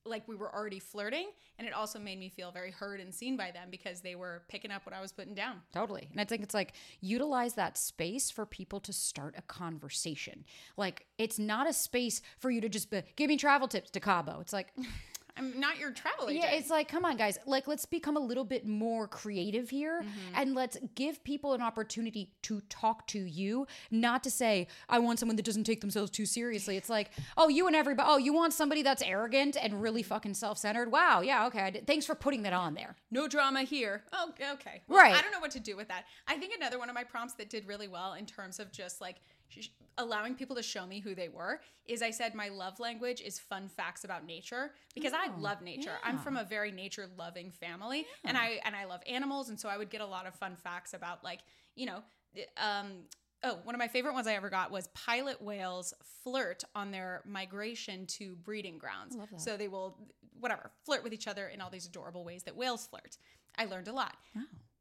like 0.06 0.26
we 0.26 0.34
were 0.34 0.54
already 0.54 0.78
flirting. 0.78 1.28
And 1.58 1.68
it 1.68 1.74
also 1.74 1.98
made 1.98 2.18
me 2.18 2.28
feel 2.30 2.50
very 2.50 2.70
heard 2.70 3.00
and 3.00 3.14
seen 3.14 3.36
by 3.36 3.50
them 3.50 3.68
because 3.70 4.00
they 4.00 4.14
were 4.14 4.42
picking 4.48 4.70
up 4.70 4.86
what 4.86 4.94
I 4.94 5.00
was 5.00 5.12
putting 5.12 5.34
down. 5.34 5.60
Totally. 5.72 6.08
And 6.10 6.20
I 6.20 6.24
think 6.24 6.42
it's 6.42 6.54
like 6.54 6.72
utilize 7.00 7.54
that 7.54 7.76
space 7.76 8.30
for 8.30 8.46
people 8.46 8.80
to 8.80 8.92
start 8.92 9.34
a 9.36 9.42
conversation. 9.42 10.44
Like 10.76 11.06
it's 11.18 11.38
not 11.38 11.68
a 11.68 11.72
space 11.72 12.22
for 12.38 12.50
you 12.50 12.60
to 12.62 12.68
just 12.68 12.90
be, 12.90 13.02
give 13.16 13.28
me 13.28 13.36
travel 13.36 13.68
tips 13.68 13.90
to 13.90 14.00
Cabo. 14.00 14.40
It's 14.40 14.54
like, 14.54 14.72
I'm 15.36 15.58
not 15.58 15.78
your 15.78 15.90
travel 15.90 16.28
agent. 16.28 16.44
yeah, 16.44 16.56
it's 16.56 16.70
like, 16.70 16.88
come 16.88 17.04
on, 17.04 17.16
guys. 17.16 17.38
Like, 17.46 17.66
let's 17.68 17.84
become 17.84 18.16
a 18.16 18.20
little 18.20 18.44
bit 18.44 18.66
more 18.66 19.06
creative 19.08 19.70
here 19.70 20.02
mm-hmm. 20.02 20.34
and 20.34 20.54
let's 20.54 20.76
give 20.94 21.22
people 21.24 21.52
an 21.52 21.62
opportunity 21.62 22.30
to 22.42 22.60
talk 22.68 23.06
to 23.08 23.18
you, 23.18 23.66
not 23.90 24.22
to 24.24 24.30
say, 24.30 24.68
I 24.88 24.98
want 24.98 25.18
someone 25.18 25.36
that 25.36 25.44
doesn't 25.44 25.64
take 25.64 25.80
themselves 25.80 26.10
too 26.10 26.26
seriously. 26.26 26.76
It's 26.76 26.90
like, 26.90 27.10
oh, 27.36 27.48
you 27.48 27.66
and 27.66 27.76
everybody, 27.76 28.08
oh, 28.10 28.18
you 28.18 28.32
want 28.32 28.52
somebody 28.52 28.82
that's 28.82 29.02
arrogant 29.02 29.56
and 29.60 29.82
really 29.82 30.02
mm-hmm. 30.02 30.08
fucking 30.08 30.34
self 30.34 30.58
centered? 30.58 30.90
Wow. 30.90 31.20
Yeah. 31.20 31.46
Okay. 31.46 31.60
I 31.60 31.70
did- 31.70 31.86
Thanks 31.86 32.06
for 32.06 32.14
putting 32.14 32.42
that 32.42 32.52
on 32.52 32.74
there. 32.74 32.96
no 33.10 33.28
drama 33.28 33.62
here. 33.62 34.04
Oh, 34.12 34.32
okay. 34.52 34.82
Right. 34.88 35.14
I 35.14 35.22
don't 35.22 35.32
know 35.32 35.40
what 35.40 35.50
to 35.52 35.60
do 35.60 35.76
with 35.76 35.88
that. 35.88 36.04
I 36.26 36.36
think 36.36 36.54
another 36.54 36.78
one 36.78 36.88
of 36.88 36.94
my 36.94 37.04
prompts 37.04 37.34
that 37.34 37.50
did 37.50 37.66
really 37.66 37.88
well 37.88 38.14
in 38.14 38.26
terms 38.26 38.60
of 38.60 38.72
just 38.72 39.00
like 39.00 39.16
sh- 39.50 39.68
allowing 39.98 40.34
people 40.34 40.56
to 40.56 40.62
show 40.62 40.86
me 40.86 41.00
who 41.00 41.14
they 41.14 41.28
were 41.28 41.60
is 41.86 42.00
I 42.02 42.10
said 42.10 42.34
my 42.34 42.48
love 42.48 42.80
language 42.80 43.20
is 43.20 43.38
fun 43.38 43.68
facts 43.68 44.04
about 44.04 44.24
nature 44.26 44.72
because 44.94 45.12
I 45.12 45.28
love 45.38 45.60
nature. 45.62 45.92
I'm 46.04 46.16
from 46.18 46.36
a 46.36 46.44
very 46.44 46.72
nature 46.72 47.08
loving 47.18 47.50
family 47.50 48.06
and 48.24 48.36
I 48.38 48.60
and 48.64 48.74
I 48.74 48.84
love 48.86 49.00
animals 49.06 49.48
and 49.50 49.58
so 49.60 49.68
I 49.68 49.76
would 49.76 49.90
get 49.90 50.00
a 50.00 50.06
lot 50.06 50.26
of 50.26 50.34
fun 50.34 50.56
facts 50.56 50.94
about 50.94 51.22
like, 51.24 51.40
you 51.74 51.86
know, 51.86 52.02
um 52.56 53.02
Oh, 53.42 53.58
one 53.64 53.74
of 53.74 53.78
my 53.78 53.88
favorite 53.88 54.12
ones 54.12 54.26
I 54.26 54.34
ever 54.34 54.50
got 54.50 54.70
was 54.70 54.88
pilot 54.88 55.40
whales 55.40 55.94
flirt 56.22 56.62
on 56.74 56.90
their 56.90 57.22
migration 57.24 58.04
to 58.08 58.36
breeding 58.36 58.76
grounds. 58.76 59.16
So 59.38 59.56
they 59.56 59.66
will, 59.66 59.96
whatever, 60.38 60.70
flirt 60.84 61.02
with 61.02 61.14
each 61.14 61.26
other 61.26 61.48
in 61.48 61.62
all 61.62 61.70
these 61.70 61.86
adorable 61.86 62.22
ways 62.22 62.42
that 62.42 62.54
whales 62.54 62.86
flirt. 62.86 63.16
I 63.56 63.64
learned 63.64 63.88
a 63.88 63.94
lot. 63.94 64.14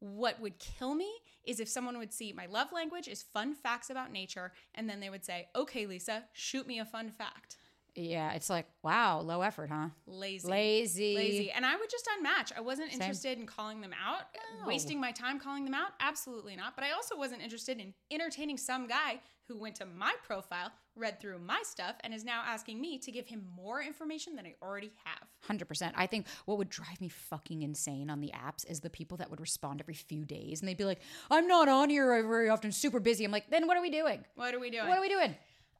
What 0.00 0.40
would 0.40 0.58
kill 0.58 0.94
me 0.94 1.10
is 1.44 1.60
if 1.60 1.68
someone 1.68 1.98
would 1.98 2.12
see 2.12 2.32
my 2.32 2.46
love 2.46 2.72
language 2.72 3.06
is 3.08 3.22
fun 3.22 3.54
facts 3.54 3.90
about 3.90 4.12
nature, 4.12 4.52
and 4.74 4.88
then 4.88 5.00
they 5.00 5.10
would 5.10 5.24
say, 5.24 5.48
okay, 5.54 5.86
Lisa, 5.86 6.24
shoot 6.32 6.66
me 6.66 6.78
a 6.78 6.84
fun 6.84 7.10
fact. 7.10 7.56
Yeah. 7.94 8.32
It's 8.32 8.48
like, 8.48 8.66
wow, 8.82 9.20
low 9.20 9.42
effort, 9.42 9.68
huh? 9.70 9.88
Lazy. 10.06 10.48
Lazy. 10.48 11.16
Lazy. 11.16 11.50
And 11.50 11.66
I 11.66 11.76
would 11.76 11.90
just 11.90 12.08
unmatch. 12.18 12.52
I 12.56 12.60
wasn't 12.60 12.92
interested 12.92 13.38
in 13.38 13.46
calling 13.46 13.80
them 13.80 13.92
out, 13.92 14.22
No. 14.60 14.66
wasting 14.66 15.00
my 15.00 15.12
time 15.12 15.40
calling 15.40 15.64
them 15.64 15.74
out. 15.74 15.90
Absolutely 16.00 16.56
not. 16.56 16.76
But 16.76 16.84
I 16.84 16.92
also 16.92 17.16
wasn't 17.16 17.42
interested 17.42 17.78
in 17.80 17.92
entertaining 18.10 18.58
some 18.58 18.86
guy 18.86 19.20
who 19.48 19.58
went 19.58 19.74
to 19.76 19.86
my 19.86 20.14
profile, 20.24 20.70
read 21.00 21.20
through 21.20 21.38
my 21.38 21.60
stuff, 21.64 21.96
and 22.04 22.14
is 22.14 22.24
now 22.24 22.42
asking 22.46 22.80
me 22.80 22.98
to 22.98 23.10
give 23.10 23.26
him 23.26 23.44
more 23.56 23.82
information 23.82 24.36
than 24.36 24.46
I 24.46 24.54
already 24.62 24.92
have. 25.04 25.28
100%. 25.48 25.92
I 25.96 26.06
think 26.06 26.26
what 26.44 26.58
would 26.58 26.68
drive 26.68 27.00
me 27.00 27.08
fucking 27.08 27.62
insane 27.62 28.10
on 28.10 28.20
the 28.20 28.32
apps 28.34 28.68
is 28.70 28.80
the 28.80 28.90
people 28.90 29.16
that 29.18 29.30
would 29.30 29.40
respond 29.40 29.80
every 29.80 29.94
few 29.94 30.24
days 30.24 30.60
and 30.60 30.68
they'd 30.68 30.76
be 30.76 30.84
like, 30.84 31.00
I'm 31.30 31.46
not 31.46 31.68
on 31.68 31.90
here 31.90 32.06
very 32.22 32.48
often, 32.48 32.72
super 32.72 33.00
busy. 33.00 33.24
I'm 33.24 33.32
like, 33.32 33.50
then 33.50 33.66
what 33.66 33.76
are 33.76 33.82
we 33.82 33.90
doing? 33.90 34.24
What 34.34 34.54
are 34.54 34.60
we 34.60 34.70
doing? 34.70 34.88
What 34.88 34.98
are 34.98 35.00
we 35.00 35.08
doing? 35.08 35.34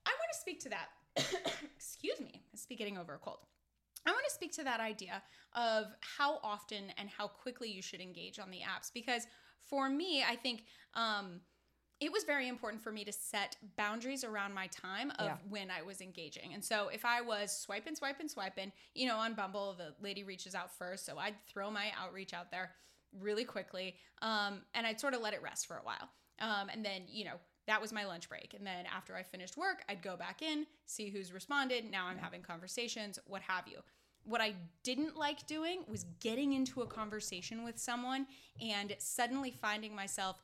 I 0.06 0.10
want 0.10 0.32
to 0.32 0.38
speak 0.40 0.60
to 0.60 0.70
that. 0.70 0.88
Excuse 1.76 2.20
me, 2.20 2.42
I 2.54 2.58
be 2.68 2.76
getting 2.76 2.98
over 2.98 3.14
a 3.14 3.18
cold. 3.18 3.38
I 4.06 4.12
want 4.12 4.24
to 4.26 4.32
speak 4.32 4.52
to 4.54 4.64
that 4.64 4.80
idea 4.80 5.22
of 5.54 5.86
how 6.00 6.38
often 6.42 6.84
and 6.96 7.08
how 7.10 7.28
quickly 7.28 7.70
you 7.70 7.82
should 7.82 8.00
engage 8.00 8.38
on 8.38 8.50
the 8.50 8.58
apps 8.58 8.90
because 8.92 9.26
for 9.68 9.88
me, 9.88 10.22
I 10.22 10.36
think 10.36 10.64
um, 10.94 11.40
it 12.00 12.10
was 12.10 12.24
very 12.24 12.48
important 12.48 12.82
for 12.82 12.90
me 12.90 13.04
to 13.04 13.12
set 13.12 13.56
boundaries 13.76 14.24
around 14.24 14.54
my 14.54 14.66
time 14.68 15.10
of 15.18 15.26
Yeah. 15.26 15.36
when 15.48 15.70
I 15.70 15.82
was 15.82 16.00
engaging. 16.00 16.54
And 16.54 16.64
so 16.64 16.88
if 16.88 17.04
I 17.04 17.20
was 17.20 17.54
swiping, 17.56 17.94
swiping, 17.94 18.26
swiping, 18.26 18.72
you 18.94 19.06
know, 19.06 19.18
on 19.18 19.34
Bumble, 19.34 19.74
the 19.74 19.94
lady 20.00 20.24
reaches 20.24 20.54
out 20.54 20.72
first. 20.72 21.04
So 21.04 21.18
I'd 21.18 21.36
throw 21.46 21.70
my 21.70 21.92
outreach 21.98 22.32
out 22.32 22.50
there 22.50 22.74
really 23.12 23.44
quickly 23.44 23.96
um, 24.22 24.62
and 24.74 24.86
I'd 24.86 24.98
sort 24.98 25.14
of 25.14 25.20
let 25.20 25.34
it 25.34 25.42
rest 25.42 25.66
for 25.66 25.76
a 25.76 25.82
while. 25.82 26.08
Um, 26.38 26.70
and 26.70 26.82
then, 26.82 27.02
you 27.06 27.24
know, 27.26 27.38
that 27.66 27.80
was 27.80 27.92
my 27.92 28.04
lunch 28.06 28.28
break. 28.30 28.54
And 28.54 28.66
then 28.66 28.86
after 28.86 29.14
I 29.14 29.22
finished 29.22 29.58
work, 29.58 29.84
I'd 29.88 30.00
go 30.02 30.16
back 30.16 30.40
in, 30.40 30.66
see 30.86 31.10
who's 31.10 31.32
responded. 31.32 31.90
Now 31.90 32.06
I'm 32.06 32.18
having 32.18 32.40
conversations, 32.40 33.18
what 33.26 33.42
have 33.42 33.68
you. 33.68 33.80
What 34.24 34.40
I 34.40 34.54
didn't 34.82 35.16
like 35.16 35.46
doing 35.46 35.84
was 35.86 36.04
getting 36.20 36.54
into 36.54 36.80
a 36.80 36.86
conversation 36.86 37.62
with 37.62 37.78
someone 37.78 38.26
and 38.60 38.94
suddenly 38.98 39.50
finding 39.50 39.94
myself 39.94 40.42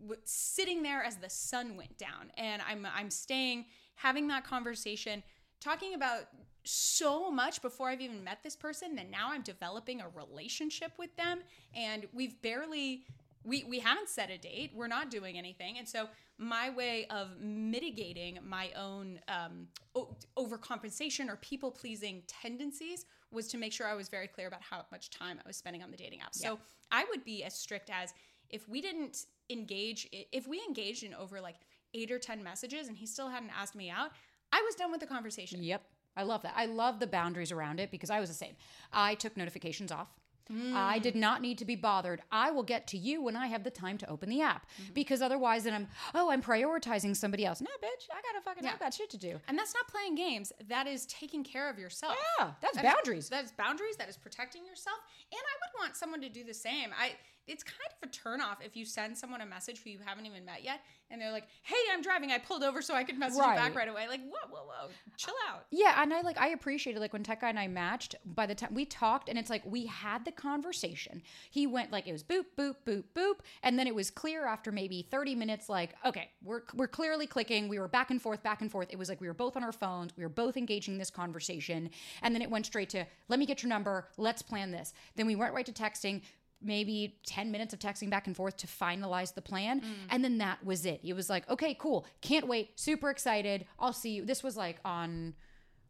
w- 0.00 0.20
sitting 0.24 0.82
there 0.82 1.02
as 1.02 1.16
the 1.16 1.30
sun 1.30 1.76
went 1.76 1.96
down 1.98 2.30
and 2.36 2.62
I'm 2.68 2.86
I'm 2.94 3.10
staying 3.10 3.66
having 3.94 4.28
that 4.28 4.44
conversation 4.44 5.22
talking 5.60 5.94
about 5.94 6.28
so 6.64 7.30
much 7.30 7.62
before 7.62 7.88
I've 7.88 8.00
even 8.00 8.24
met 8.24 8.42
this 8.42 8.56
person 8.56 8.96
that 8.96 9.08
now 9.08 9.30
I'm 9.30 9.42
developing 9.42 10.00
a 10.00 10.08
relationship 10.08 10.92
with 10.98 11.14
them 11.16 11.40
and 11.74 12.06
we've 12.12 12.40
barely 12.42 13.04
we 13.46 13.64
we 13.64 13.78
haven't 13.78 14.08
set 14.08 14.30
a 14.30 14.36
date. 14.36 14.72
We're 14.74 14.88
not 14.88 15.08
doing 15.10 15.38
anything, 15.38 15.78
and 15.78 15.88
so 15.88 16.08
my 16.36 16.68
way 16.68 17.06
of 17.06 17.40
mitigating 17.40 18.38
my 18.44 18.70
own 18.76 19.20
um, 19.28 19.68
o- 19.94 20.14
overcompensation 20.36 21.28
or 21.30 21.36
people 21.36 21.70
pleasing 21.70 22.22
tendencies 22.26 23.06
was 23.30 23.46
to 23.48 23.56
make 23.56 23.72
sure 23.72 23.86
I 23.86 23.94
was 23.94 24.08
very 24.08 24.26
clear 24.26 24.48
about 24.48 24.62
how 24.62 24.84
much 24.92 25.10
time 25.10 25.38
I 25.42 25.46
was 25.46 25.56
spending 25.56 25.82
on 25.82 25.90
the 25.90 25.96
dating 25.96 26.20
app. 26.20 26.34
So 26.34 26.58
I 26.90 27.04
would 27.08 27.24
be 27.24 27.42
as 27.44 27.54
strict 27.54 27.88
as 27.90 28.12
if 28.50 28.68
we 28.68 28.80
didn't 28.80 29.26
engage, 29.50 30.08
if 30.12 30.46
we 30.46 30.62
engaged 30.66 31.02
in 31.02 31.14
over 31.14 31.40
like 31.40 31.56
eight 31.94 32.10
or 32.10 32.18
ten 32.18 32.42
messages, 32.42 32.88
and 32.88 32.96
he 32.96 33.06
still 33.06 33.28
hadn't 33.28 33.50
asked 33.58 33.74
me 33.74 33.90
out, 33.90 34.10
I 34.52 34.62
was 34.62 34.74
done 34.74 34.90
with 34.90 35.00
the 35.00 35.06
conversation. 35.06 35.62
Yep. 35.62 35.82
I 36.16 36.22
love 36.22 36.42
that. 36.42 36.54
I 36.56 36.66
love 36.66 36.98
the 36.98 37.06
boundaries 37.06 37.52
around 37.52 37.78
it 37.78 37.90
because 37.90 38.10
I 38.10 38.20
was 38.20 38.30
the 38.30 38.34
same. 38.34 38.54
I 38.92 39.14
took 39.14 39.36
notifications 39.36 39.92
off. 39.92 40.08
Hmm. 40.50 40.76
I 40.76 41.00
did 41.00 41.16
not 41.16 41.42
need 41.42 41.58
to 41.58 41.64
be 41.64 41.74
bothered. 41.74 42.22
I 42.30 42.52
will 42.52 42.62
get 42.62 42.86
to 42.88 42.96
you 42.96 43.20
when 43.20 43.34
I 43.34 43.48
have 43.48 43.64
the 43.64 43.70
time 43.70 43.98
to 43.98 44.08
open 44.08 44.28
the 44.28 44.42
app 44.42 44.66
mm-hmm. 44.80 44.92
because 44.94 45.20
otherwise, 45.20 45.64
then 45.64 45.74
I'm, 45.74 45.88
oh, 46.14 46.30
I'm 46.30 46.40
prioritizing 46.40 47.16
somebody 47.16 47.44
else. 47.44 47.60
No, 47.60 47.66
bitch, 47.82 48.06
I 48.12 48.22
gotta 48.22 48.44
fucking, 48.44 48.64
I 48.64 48.76
got 48.78 48.94
shit 48.94 49.10
to 49.10 49.18
do. 49.18 49.40
And 49.48 49.58
that's 49.58 49.74
not 49.74 49.88
playing 49.88 50.14
games. 50.14 50.52
That 50.68 50.86
is 50.86 51.04
taking 51.06 51.42
care 51.42 51.68
of 51.68 51.80
yourself. 51.80 52.14
Yeah, 52.38 52.52
that's 52.62 52.76
That 52.76 52.84
is- 52.84 52.94
boundaries. 52.94 53.28
That 53.28 53.44
is 53.44 53.52
boundaries. 53.52 53.96
That 53.96 54.08
is 54.08 54.16
protecting 54.16 54.64
yourself. 54.64 54.98
And 55.32 55.40
I 55.40 55.54
would 55.60 55.82
want 55.82 55.96
someone 55.96 56.20
to 56.20 56.28
do 56.28 56.44
the 56.44 56.54
same. 56.54 56.90
I. 56.98 57.12
It's 57.46 57.62
kind 57.62 57.78
of 58.02 58.08
a 58.08 58.12
turnoff 58.12 58.64
if 58.64 58.76
you 58.76 58.84
send 58.84 59.16
someone 59.16 59.40
a 59.40 59.46
message 59.46 59.82
who 59.82 59.90
you 59.90 59.98
haven't 60.04 60.26
even 60.26 60.44
met 60.44 60.64
yet, 60.64 60.80
and 61.10 61.20
they're 61.20 61.30
like, 61.30 61.46
"Hey, 61.62 61.76
I'm 61.92 62.02
driving. 62.02 62.32
I 62.32 62.38
pulled 62.38 62.62
over 62.64 62.82
so 62.82 62.94
I 62.94 63.04
could 63.04 63.18
message 63.18 63.36
you 63.36 63.42
back 63.42 63.58
Right. 63.74 63.76
right 63.76 63.88
away." 63.88 64.08
Like, 64.08 64.20
whoa, 64.22 64.48
whoa, 64.50 64.64
whoa, 64.66 64.88
chill 65.16 65.34
out. 65.48 65.66
Yeah, 65.70 66.02
and 66.02 66.12
I 66.12 66.22
like 66.22 66.38
I 66.38 66.48
appreciated 66.48 66.98
like 67.00 67.12
when 67.12 67.22
Tech 67.22 67.40
Guy 67.42 67.48
and 67.50 67.58
I 67.58 67.68
matched. 67.68 68.16
By 68.24 68.46
the 68.46 68.54
time 68.54 68.74
we 68.74 68.84
talked, 68.84 69.28
and 69.28 69.38
it's 69.38 69.50
like 69.50 69.62
we 69.64 69.86
had 69.86 70.24
the 70.24 70.32
conversation. 70.32 71.22
He 71.50 71.66
went 71.66 71.92
like 71.92 72.06
it 72.08 72.12
was 72.12 72.24
boop 72.24 72.46
boop 72.58 72.76
boop 72.84 73.04
boop, 73.14 73.40
and 73.62 73.78
then 73.78 73.86
it 73.86 73.94
was 73.94 74.10
clear 74.10 74.46
after 74.46 74.72
maybe 74.72 75.06
thirty 75.10 75.34
minutes. 75.34 75.68
Like 75.68 75.94
okay, 76.04 76.30
we're 76.42 76.62
we're 76.74 76.88
clearly 76.88 77.26
clicking. 77.26 77.68
We 77.68 77.78
were 77.78 77.88
back 77.88 78.10
and 78.10 78.20
forth, 78.20 78.42
back 78.42 78.60
and 78.60 78.70
forth. 78.70 78.88
It 78.90 78.98
was 78.98 79.08
like 79.08 79.20
we 79.20 79.28
were 79.28 79.34
both 79.34 79.56
on 79.56 79.62
our 79.62 79.72
phones. 79.72 80.16
We 80.16 80.24
were 80.24 80.28
both 80.28 80.56
engaging 80.56 80.94
in 80.94 80.98
this 80.98 81.10
conversation, 81.10 81.90
and 82.22 82.34
then 82.34 82.42
it 82.42 82.50
went 82.50 82.66
straight 82.66 82.90
to 82.90 83.04
let 83.28 83.38
me 83.38 83.46
get 83.46 83.62
your 83.62 83.68
number. 83.68 84.08
Let's 84.16 84.42
plan 84.42 84.72
this. 84.72 84.92
Then 85.14 85.26
we 85.26 85.36
went 85.36 85.54
right 85.54 85.66
to 85.66 85.72
texting. 85.72 86.22
Maybe 86.62 87.18
10 87.26 87.50
minutes 87.50 87.74
of 87.74 87.80
texting 87.80 88.10
back 88.10 88.26
and 88.26 88.36
forth 88.36 88.56
to 88.58 88.66
finalize 88.66 89.34
the 89.34 89.42
plan. 89.42 89.80
Mm. 89.80 89.84
And 90.10 90.24
then 90.24 90.38
that 90.38 90.64
was 90.64 90.86
it. 90.86 91.00
It 91.04 91.12
was 91.12 91.28
like, 91.28 91.48
okay, 91.50 91.74
cool. 91.74 92.06
Can't 92.20 92.48
wait. 92.48 92.78
Super 92.78 93.10
excited. 93.10 93.66
I'll 93.78 93.92
see 93.92 94.10
you. 94.10 94.24
This 94.24 94.42
was 94.42 94.56
like 94.56 94.78
on 94.84 95.34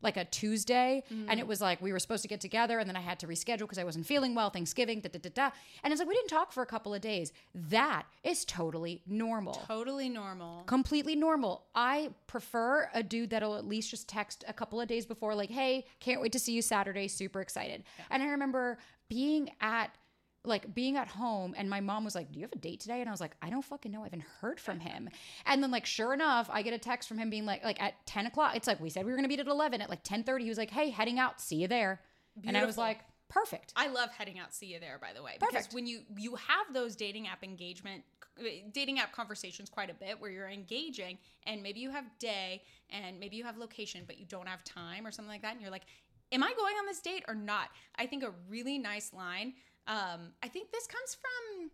like 0.02 0.16
a 0.16 0.24
Tuesday, 0.24 1.02
mm-hmm. 1.12 1.28
and 1.28 1.40
it 1.40 1.46
was 1.46 1.60
like 1.60 1.80
we 1.80 1.92
were 1.92 1.98
supposed 1.98 2.22
to 2.22 2.28
get 2.28 2.40
together, 2.40 2.78
and 2.78 2.88
then 2.88 2.96
I 2.96 3.00
had 3.00 3.18
to 3.20 3.26
reschedule 3.26 3.60
because 3.60 3.78
I 3.78 3.84
wasn't 3.84 4.06
feeling 4.06 4.34
well. 4.34 4.50
Thanksgiving, 4.50 5.00
da 5.00 5.08
da 5.08 5.18
da 5.18 5.30
da, 5.34 5.50
and 5.82 5.92
it's 5.92 6.00
like 6.00 6.08
we 6.08 6.14
didn't 6.14 6.28
talk 6.28 6.52
for 6.52 6.62
a 6.62 6.66
couple 6.66 6.94
of 6.94 7.00
days. 7.00 7.32
That 7.54 8.04
is 8.22 8.44
totally 8.44 9.02
normal, 9.06 9.54
Totally 9.66 10.08
normal. 10.08 10.62
completely 10.64 11.16
normal. 11.16 11.66
I 11.74 12.10
prefer 12.26 12.88
a 12.94 13.02
dude 13.02 13.30
that'll 13.30 13.56
at 13.56 13.66
least 13.66 13.90
just 13.90 14.08
text 14.08 14.44
a 14.46 14.52
couple 14.52 14.80
of 14.80 14.88
days 14.88 15.06
before, 15.06 15.34
like, 15.34 15.50
"Hey, 15.50 15.86
can't 16.00 16.20
wait 16.20 16.32
to 16.32 16.38
see 16.38 16.52
you 16.52 16.62
Saturday. 16.62 17.08
Super 17.08 17.40
excited." 17.40 17.84
And 18.10 18.22
I 18.22 18.26
remember 18.26 18.78
being 19.08 19.50
at 19.60 19.90
like 20.46 20.74
being 20.74 20.96
at 20.96 21.08
home 21.08 21.54
and 21.56 21.68
my 21.68 21.80
mom 21.80 22.04
was 22.04 22.14
like 22.14 22.30
do 22.32 22.38
you 22.38 22.44
have 22.44 22.52
a 22.52 22.58
date 22.58 22.80
today 22.80 23.00
and 23.00 23.08
i 23.08 23.12
was 23.12 23.20
like 23.20 23.36
i 23.42 23.50
don't 23.50 23.64
fucking 23.64 23.90
know 23.90 24.00
i 24.00 24.04
haven't 24.04 24.24
heard 24.40 24.60
from 24.60 24.80
him 24.80 25.08
and 25.46 25.62
then 25.62 25.70
like 25.70 25.86
sure 25.86 26.14
enough 26.14 26.48
i 26.52 26.62
get 26.62 26.72
a 26.72 26.78
text 26.78 27.08
from 27.08 27.18
him 27.18 27.30
being 27.30 27.44
like 27.44 27.64
like 27.64 27.80
at 27.82 27.94
10 28.06 28.26
o'clock 28.26 28.54
it's 28.54 28.66
like 28.66 28.80
we 28.80 28.90
said 28.90 29.04
we 29.04 29.10
were 29.10 29.16
gonna 29.16 29.28
meet 29.28 29.40
at 29.40 29.46
11 29.46 29.80
at 29.80 29.90
like 29.90 30.04
10.30 30.04 30.40
he 30.42 30.48
was 30.48 30.58
like 30.58 30.70
hey 30.70 30.90
heading 30.90 31.18
out 31.18 31.40
see 31.40 31.56
you 31.56 31.68
there 31.68 32.00
Beautiful. 32.34 32.48
and 32.48 32.56
i 32.56 32.66
was 32.66 32.78
like 32.78 33.00
perfect 33.28 33.72
I 33.76 33.88
love 33.88 34.10
heading 34.10 34.38
out. 34.38 34.54
See 34.54 34.66
you 34.66 34.80
there, 34.80 34.98
by 35.00 35.12
the 35.12 35.22
way, 35.22 35.32
because 35.38 35.52
Perfect. 35.52 35.74
when 35.74 35.86
you 35.86 36.00
you 36.16 36.36
have 36.36 36.72
those 36.72 36.96
dating 36.96 37.26
app 37.26 37.42
engagement, 37.42 38.04
eh, 38.40 38.60
dating 38.72 38.98
app 38.98 39.12
conversations 39.12 39.68
quite 39.68 39.90
a 39.90 39.94
bit, 39.94 40.20
where 40.20 40.30
you're 40.30 40.48
engaging, 40.48 41.18
and 41.44 41.62
maybe 41.62 41.80
you 41.80 41.90
have 41.90 42.04
day, 42.18 42.62
and 42.90 43.18
maybe 43.18 43.36
you 43.36 43.44
have 43.44 43.56
location, 43.58 44.04
but 44.06 44.18
you 44.18 44.26
don't 44.26 44.46
have 44.46 44.62
time 44.64 45.06
or 45.06 45.10
something 45.10 45.30
like 45.30 45.42
that, 45.42 45.52
and 45.52 45.60
you're 45.60 45.70
like, 45.70 45.86
"Am 46.32 46.42
I 46.42 46.52
going 46.56 46.76
on 46.76 46.86
this 46.86 47.00
date 47.00 47.24
or 47.28 47.34
not?" 47.34 47.70
I 47.96 48.06
think 48.06 48.22
a 48.22 48.32
really 48.48 48.78
nice 48.78 49.12
line. 49.12 49.54
Um, 49.86 50.32
I 50.42 50.48
think 50.48 50.70
this 50.72 50.86
comes 50.86 51.16
from 51.20 51.70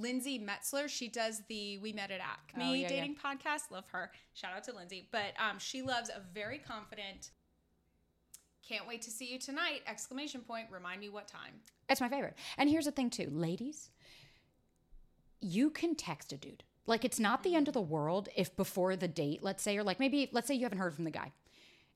Lindsey 0.00 0.38
Metselaar. 0.38 0.88
She 0.88 1.08
does 1.08 1.42
the 1.48 1.78
We 1.78 1.92
Met 1.92 2.10
at 2.10 2.20
Acme 2.20 2.64
Oh, 2.64 2.72
yeah, 2.72 2.82
yeah. 2.82 2.88
dating 2.88 3.16
podcast. 3.16 3.70
Love 3.70 3.88
her. 3.92 4.10
Shout 4.34 4.52
out 4.56 4.64
to 4.64 4.74
Lindsey. 4.74 5.08
But 5.10 5.34
um, 5.38 5.58
she 5.58 5.82
loves 5.82 6.10
a 6.10 6.20
very 6.34 6.58
confident. 6.58 7.30
Can't 8.68 8.86
wait 8.86 9.02
to 9.02 9.10
see 9.10 9.32
you 9.32 9.38
tonight! 9.38 9.80
Exclamation 9.86 10.42
point. 10.42 10.68
Remind 10.70 11.00
me 11.00 11.08
what 11.08 11.26
time. 11.26 11.54
It's 11.88 12.00
my 12.00 12.08
favorite. 12.08 12.36
And 12.56 12.68
here's 12.70 12.84
the 12.84 12.92
thing, 12.92 13.10
too, 13.10 13.28
ladies, 13.32 13.90
you 15.40 15.70
can 15.70 15.96
text 15.96 16.32
a 16.32 16.36
dude. 16.36 16.62
Like, 16.86 17.04
it's 17.04 17.18
not 17.18 17.42
the 17.42 17.54
end 17.54 17.66
of 17.68 17.74
the 17.74 17.80
world 17.80 18.28
if 18.36 18.54
before 18.56 18.94
the 18.96 19.08
date, 19.08 19.42
let's 19.42 19.62
say, 19.62 19.76
or 19.76 19.82
like 19.82 19.98
maybe, 19.98 20.28
let's 20.32 20.46
say 20.46 20.54
you 20.54 20.64
haven't 20.64 20.78
heard 20.78 20.94
from 20.94 21.04
the 21.04 21.10
guy 21.10 21.32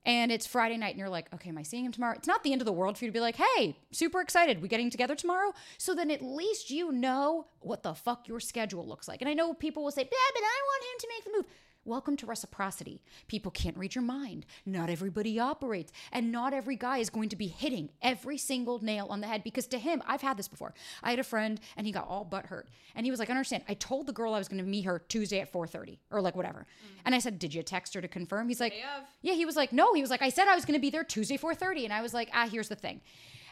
and 0.05 0.31
it's 0.31 0.45
Friday 0.45 0.77
night 0.77 0.91
and 0.91 0.99
you're 0.99 1.09
like, 1.09 1.33
okay, 1.33 1.49
am 1.49 1.57
I 1.57 1.63
seeing 1.63 1.85
him 1.85 1.91
tomorrow? 1.91 2.15
It's 2.15 2.27
not 2.27 2.43
the 2.43 2.51
end 2.51 2.61
of 2.61 2.65
the 2.65 2.73
world 2.73 2.97
for 2.97 3.05
you 3.05 3.11
to 3.11 3.13
be 3.13 3.19
like, 3.19 3.37
hey, 3.37 3.77
super 3.91 4.21
excited. 4.21 4.61
We 4.61 4.67
getting 4.67 4.89
together 4.89 5.15
tomorrow? 5.15 5.53
So 5.77 5.95
then 5.95 6.11
at 6.11 6.21
least 6.21 6.69
you 6.69 6.91
know 6.91 7.47
what 7.59 7.83
the 7.83 7.93
fuck 7.95 8.27
your 8.27 8.39
schedule 8.39 8.87
looks 8.87 9.07
like. 9.07 9.21
And 9.21 9.29
I 9.29 9.33
know 9.33 9.53
people 9.53 9.83
will 9.83 9.91
say, 9.91 10.03
yeah, 10.03 10.31
but 10.33 10.43
I 10.43 10.59
want 10.65 10.83
him 10.83 10.99
to 10.99 11.07
make 11.09 11.23
the 11.23 11.31
move. 11.37 11.45
Welcome 11.87 12.17
to 12.17 12.25
reciprocity. 12.25 13.03
People 13.27 13.51
can't 13.51 13.77
read 13.77 13.93
your 13.93 14.03
mind. 14.03 14.47
Not 14.65 14.89
everybody 14.89 15.39
operates. 15.39 15.91
And 16.11 16.31
not 16.31 16.51
every 16.51 16.75
guy 16.75 16.97
is 16.97 17.11
going 17.11 17.29
to 17.29 17.35
be 17.35 17.45
hitting 17.45 17.91
every 18.01 18.39
single 18.39 18.83
nail 18.83 19.05
on 19.11 19.21
the 19.21 19.27
head 19.27 19.43
because 19.43 19.67
to 19.67 19.77
him, 19.77 20.01
I've 20.07 20.23
had 20.23 20.35
this 20.35 20.47
before. 20.47 20.73
I 21.03 21.11
had 21.11 21.19
a 21.19 21.23
friend 21.23 21.59
and 21.77 21.85
he 21.85 21.93
got 21.93 22.07
all 22.07 22.25
butt 22.25 22.47
hurt. 22.47 22.69
And 22.95 23.05
he 23.05 23.11
was 23.11 23.19
like, 23.19 23.29
I 23.29 23.33
understand. 23.33 23.65
I 23.69 23.75
told 23.75 24.07
the 24.07 24.13
girl 24.13 24.33
I 24.33 24.39
was 24.39 24.47
going 24.47 24.63
to 24.63 24.67
meet 24.67 24.85
her 24.85 24.97
Tuesday 24.97 25.41
at 25.41 25.53
4.30 25.53 25.99
or 26.09 26.21
like 26.21 26.35
whatever. 26.35 26.65
And 27.05 27.13
I 27.13 27.19
said, 27.19 27.37
did 27.37 27.53
you 27.53 27.61
text 27.61 27.93
her 27.93 28.01
to 28.01 28.07
confirm? 28.07 28.47
He's 28.47 28.59
like, 28.59 28.73
yeah, 29.21 29.33
he 29.33 29.45
was 29.45 29.55
like, 29.55 29.71
no, 29.71 29.93
he 29.93 30.01
was 30.01 30.09
like, 30.09 30.23
I 30.23 30.29
said 30.29 30.47
I 30.47 30.55
was 30.55 30.65
going 30.65 30.73
to 30.73 30.81
be 30.81 30.89
there 30.89 31.03
Tuesday 31.03 31.37
4:30, 31.37 31.83
and 31.83 31.93
I 31.93 32.01
was 32.01 32.15
like, 32.15 32.29
ah, 32.33 32.47
here's 32.51 32.67
the 32.69 32.75
thing, 32.75 33.01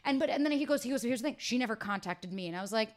and 0.06 0.20
but 0.20 0.30
and 0.30 0.44
then 0.44 0.52
he 0.54 0.66
goes, 0.66 0.82
he 0.82 0.90
goes, 0.90 1.04
here's 1.04 1.22
the 1.22 1.28
thing, 1.30 1.36
she 1.38 1.58
never 1.60 1.76
contacted 1.76 2.34
me, 2.34 2.48
and 2.48 2.58
I 2.58 2.62
was 2.62 2.72
like, 2.72 2.90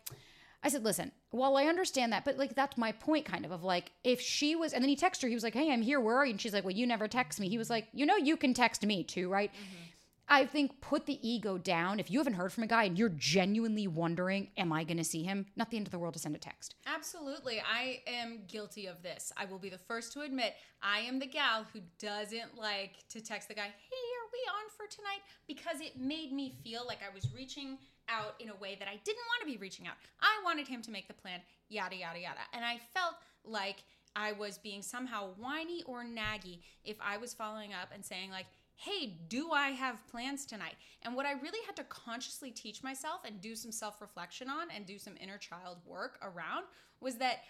I 0.63 0.69
said, 0.69 0.85
listen, 0.85 1.13
well, 1.33 1.57
I 1.57 1.67
understand 1.67 2.13
that, 2.13 2.25
but 2.25 2.39
like 2.39 2.55
that's 2.55 2.77
my 2.77 2.93
point, 2.93 3.25
kind 3.25 3.45
of, 3.45 3.53
of 3.53 3.63
like 3.63 3.93
if 4.03 4.21
she 4.21 4.57
was, 4.57 4.73
and 4.73 4.83
then 4.83 4.89
he 4.89 4.97
texted 4.97 5.23
her, 5.23 5.29
he 5.29 5.35
was 5.35 5.45
like, 5.45 5.55
hey, 5.55 5.73
I'm 5.73 5.83
here, 5.83 6.01
where 6.01 6.17
are 6.17 6.25
you? 6.25 6.33
And 6.33 6.41
she's 6.41 6.53
like, 6.53 6.65
well, 6.65 6.75
you 6.75 6.87
never 6.87 7.07
text 7.09 7.39
me. 7.39 7.49
He 7.49 7.59
was 7.59 7.71
like, 7.71 7.87
you 7.93 8.07
know, 8.07 8.17
you 8.17 8.37
can 8.37 8.55
text 8.55 8.85
me 8.85 9.05
too, 9.05 9.29
right? 9.29 9.53
Mm-hmm. 9.53 9.83
I 10.29 10.45
think 10.45 10.81
put 10.81 11.07
the 11.07 11.21
ego 11.27 11.57
down. 11.57 12.01
If 12.01 12.11
you 12.11 12.19
haven't 12.19 12.35
heard 12.35 12.53
from 12.53 12.65
a 12.65 12.67
guy 12.67 12.85
and 12.85 12.99
you're 12.99 13.11
genuinely 13.11 13.87
wondering, 13.87 14.49
am 14.57 14.73
I 14.73 14.83
going 14.83 14.97
to 14.97 15.05
see 15.05 15.23
him? 15.23 15.47
Not 15.55 15.71
the 15.71 15.77
end 15.77 15.87
of 15.87 15.93
the 15.93 16.01
world 16.01 16.15
to 16.15 16.19
send 16.19 16.35
a 16.35 16.39
text. 16.39 16.75
Absolutely. 16.85 17.61
I 17.61 18.01
am 18.09 18.41
guilty 18.49 18.87
of 18.87 19.05
this. 19.05 19.33
I 19.37 19.45
will 19.45 19.61
be 19.61 19.69
the 19.69 19.79
first 19.79 20.13
to 20.15 20.23
admit 20.23 20.55
I 20.83 20.99
am 21.01 21.21
the 21.21 21.27
gal 21.27 21.65
who 21.73 21.79
doesn't 22.01 22.59
like 22.59 23.05
to 23.11 23.21
text 23.21 23.47
the 23.47 23.55
guy, 23.55 23.67
hey, 23.67 23.71
are 23.71 24.29
we 24.33 24.41
on 24.49 24.69
for 24.77 24.93
tonight? 24.93 25.21
Because 25.47 25.81
it 25.81 25.97
made 25.97 26.33
me 26.33 26.55
feel 26.65 26.85
like 26.85 26.99
I 27.09 27.15
was 27.15 27.33
reaching 27.33 27.79
out 28.09 28.35
in 28.41 28.49
a 28.51 28.57
way 28.57 28.77
that 28.79 28.89
I 28.89 28.99
didn't 29.05 29.25
want 29.29 29.41
to 29.43 29.47
be 29.47 29.57
reaching 29.57 29.87
out. 29.87 29.95
I 30.21 30.41
wanted 30.45 30.69
him 30.69 30.83
to 30.83 30.91
make 30.91 31.09
the 31.09 31.15
plan, 31.15 31.41
yada, 31.69 31.97
yada, 31.97 32.21
yada. 32.21 32.41
And 32.53 32.65
I 32.65 32.81
felt 32.95 33.15
like 33.45 33.83
I 34.15 34.33
was 34.33 34.59
being 34.59 34.83
somehow 34.83 35.31
whiny 35.37 35.83
or 35.87 36.05
naggy 36.05 36.61
if 36.85 36.97
I 37.01 37.19
was 37.19 37.35
following 37.35 37.73
up 37.73 37.91
and 37.93 38.05
saying, 38.05 38.31
like, 38.31 38.47
hey, 38.77 39.17
do 39.29 39.53
I 39.53 39.69
have 39.71 40.07
plans 40.09 40.45
tonight? 40.47 40.75
And 41.03 41.15
what 41.15 41.27
I 41.27 41.33
really 41.33 41.65
had 41.67 41.77
to 41.77 41.85
consciously 41.85 42.51
teach 42.51 42.83
myself 42.83 43.21
and 43.27 43.41
do 43.41 43.55
some 43.57 43.73
self 43.73 44.01
reflection 44.01 44.49
on 44.49 44.69
and 44.75 44.87
do 44.87 44.99
some 44.99 45.15
inner 45.21 45.39
child 45.39 45.79
work 45.87 46.19
around 46.23 46.65
was 47.01 47.17
that 47.17 47.41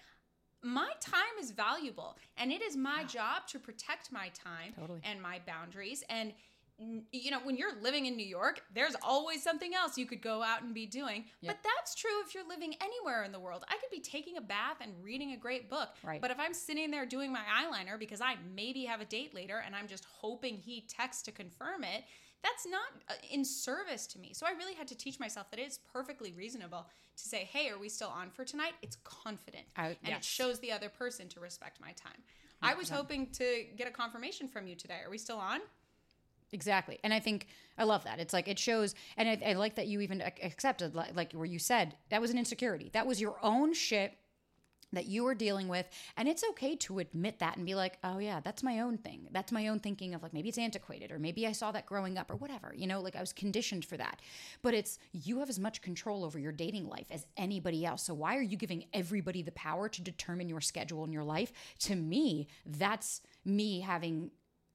my 0.63 0.91
time 1.01 1.23
is 1.41 1.51
valuable 1.51 2.17
and 2.37 2.51
it 2.51 2.63
is 2.63 2.77
my 2.77 3.05
job 3.05 3.47
to 3.49 3.59
protect 3.59 4.11
my 4.11 4.31
time 4.31 4.73
Totally. 4.79 5.01
and 5.05 5.21
my 5.21 5.41
boundaries. 5.47 6.03
And, 6.09 6.33
you 7.11 7.31
know, 7.31 7.39
when 7.43 7.57
you're 7.57 7.81
living 7.81 8.07
in 8.07 8.17
New 8.17 8.27
York, 8.27 8.61
there's 8.75 8.95
always 9.03 9.43
something 9.43 9.75
else 9.75 9.97
you 9.97 10.05
could 10.05 10.21
go 10.21 10.43
out 10.43 10.63
and 10.63 10.75
be 10.75 10.85
doing. 10.87 11.25
But 11.43 11.59
that's 11.63 11.95
true 11.95 12.11
if 12.27 12.35
you're 12.35 12.47
living 12.47 12.75
anywhere 12.83 13.25
in 13.25 13.33
the 13.33 13.41
world. 13.41 13.65
I 13.69 13.77
could 13.79 13.91
be 13.91 14.01
taking 14.01 14.37
a 14.37 14.41
bath 14.43 14.77
and 14.81 14.93
reading 15.03 15.33
a 15.33 15.37
great 15.37 15.71
book. 15.71 15.89
Right. 16.05 16.21
But 16.21 16.31
if 16.31 16.39
I'm 16.39 16.53
sitting 16.53 16.91
there 16.91 17.07
doing 17.07 17.33
my 17.33 17.41
eyeliner 17.41 17.99
because 17.99 18.21
I 18.21 18.37
maybe 18.55 18.85
have 18.85 19.01
a 19.01 19.07
date 19.07 19.35
later 19.35 19.63
and 19.65 19.75
I'm 19.75 19.89
just 19.89 20.05
hoping 20.05 20.59
he 20.59 20.83
texts 20.89 21.23
to 21.25 21.33
confirm 21.33 21.83
it, 21.85 22.05
that's 22.43 22.67
not 22.67 22.83
uh, 23.09 23.15
in 23.31 23.45
service 23.45 24.07
to 24.09 24.19
me. 24.19 24.33
So 24.35 24.47
I 24.47 24.51
really 24.51 24.75
had 24.75 24.87
to 24.89 24.95
teach 24.95 25.19
myself 25.19 25.51
that 25.51 25.59
it's 25.59 25.79
perfectly 25.93 26.33
reasonable 26.33 26.87
to 27.17 27.29
say, 27.29 27.49
"Hey, 27.51 27.71
are 27.71 27.79
we 27.79 27.89
still 27.89 28.09
on 28.11 28.31
for 28.31 28.45
tonight?" 28.45 28.75
It's 28.83 28.99
confident, 29.05 29.65
I- 29.77 29.97
and 30.05 30.15
it 30.15 30.23
shows 30.23 30.61
the 30.61 30.71
other 30.71 30.91
person 30.91 31.29
to 31.31 31.41
respect 31.41 31.81
my 31.81 31.93
time. 31.93 32.23
I 32.63 32.75
was 32.75 32.89
hoping 32.89 33.31
to 33.33 33.65
get 33.77 33.89
a 33.89 33.91
confirmation 33.91 34.49
from 34.49 34.67
you 34.69 34.77
today. 34.77 35.01
Are 35.05 35.11
we 35.11 35.19
still 35.19 35.39
on? 35.39 35.61
Exactly. 36.53 36.99
And 37.03 37.13
I 37.13 37.21
think 37.21 37.47
I 37.77 37.85
love 37.85 38.05
that. 38.05 38.21
It's 38.21 38.33
like 38.33 38.49
it 38.49 38.59
shows, 38.59 38.95
and 39.17 39.29
I, 39.29 39.51
I 39.51 39.53
like 39.55 39.75
that 39.77 39.89
you 39.89 40.01
even 40.01 40.23
accepted, 40.23 40.95
like, 40.95 41.15
like 41.17 41.33
where 41.33 41.45
you 41.47 41.59
said 41.59 41.97
that 42.11 42.21
was 42.21 42.31
an 42.31 42.39
insecurity. 42.39 42.91
That 42.93 43.07
was 43.07 43.21
your 43.21 43.37
own 43.43 43.75
shit 43.75 44.17
that 44.93 45.07
you 45.07 45.25
were 45.25 45.35
dealing 45.35 45.69
with 45.69 45.87
and 46.17 46.29
it's 46.29 46.45
okay 46.51 46.77
to 46.77 46.99
admit 47.01 47.39
that 47.41 47.57
and 47.57 47.67
be 47.67 47.75
like 47.75 47.99
oh 48.05 48.19
yeah 48.19 48.41
that's 48.41 48.63
my 48.63 48.81
own 48.81 48.97
thing 48.97 49.29
that's 49.33 49.53
my 49.53 49.69
own 49.69 49.81
thinking 49.81 50.15
of 50.15 50.23
like 50.23 50.33
maybe 50.33 50.49
it's 50.49 50.59
antiquated 50.59 51.11
or 51.11 51.19
maybe 51.19 51.47
i 51.47 51.53
saw 51.53 51.73
that 51.73 51.87
growing 51.87 52.17
up 52.17 52.31
or 52.31 52.37
whatever 52.37 52.73
you 52.75 52.87
know 52.87 53.01
like 53.01 53.17
i 53.17 53.21
was 53.21 53.33
conditioned 53.33 53.85
for 53.85 53.97
that 53.97 54.21
but 54.63 54.75
it's 54.75 54.99
you 55.13 55.41
have 55.41 55.49
as 55.49 55.59
much 55.59 55.83
control 55.83 56.25
over 56.25 56.39
your 56.39 56.53
dating 56.53 56.89
life 56.89 57.07
as 57.11 57.27
anybody 57.37 57.85
else 57.85 58.03
so 58.03 58.15
why 58.15 58.37
are 58.37 58.43
you 58.43 58.57
giving 58.57 58.85
everybody 58.93 59.43
the 59.43 59.53
power 59.53 59.89
to 59.89 60.01
determine 60.01 60.49
your 60.49 60.61
schedule 60.61 61.05
in 61.05 61.13
your 61.13 61.25
life 61.25 61.53
to 61.79 61.95
me 61.97 62.47
that's 62.65 63.23
me 63.45 63.81
having 63.81 64.31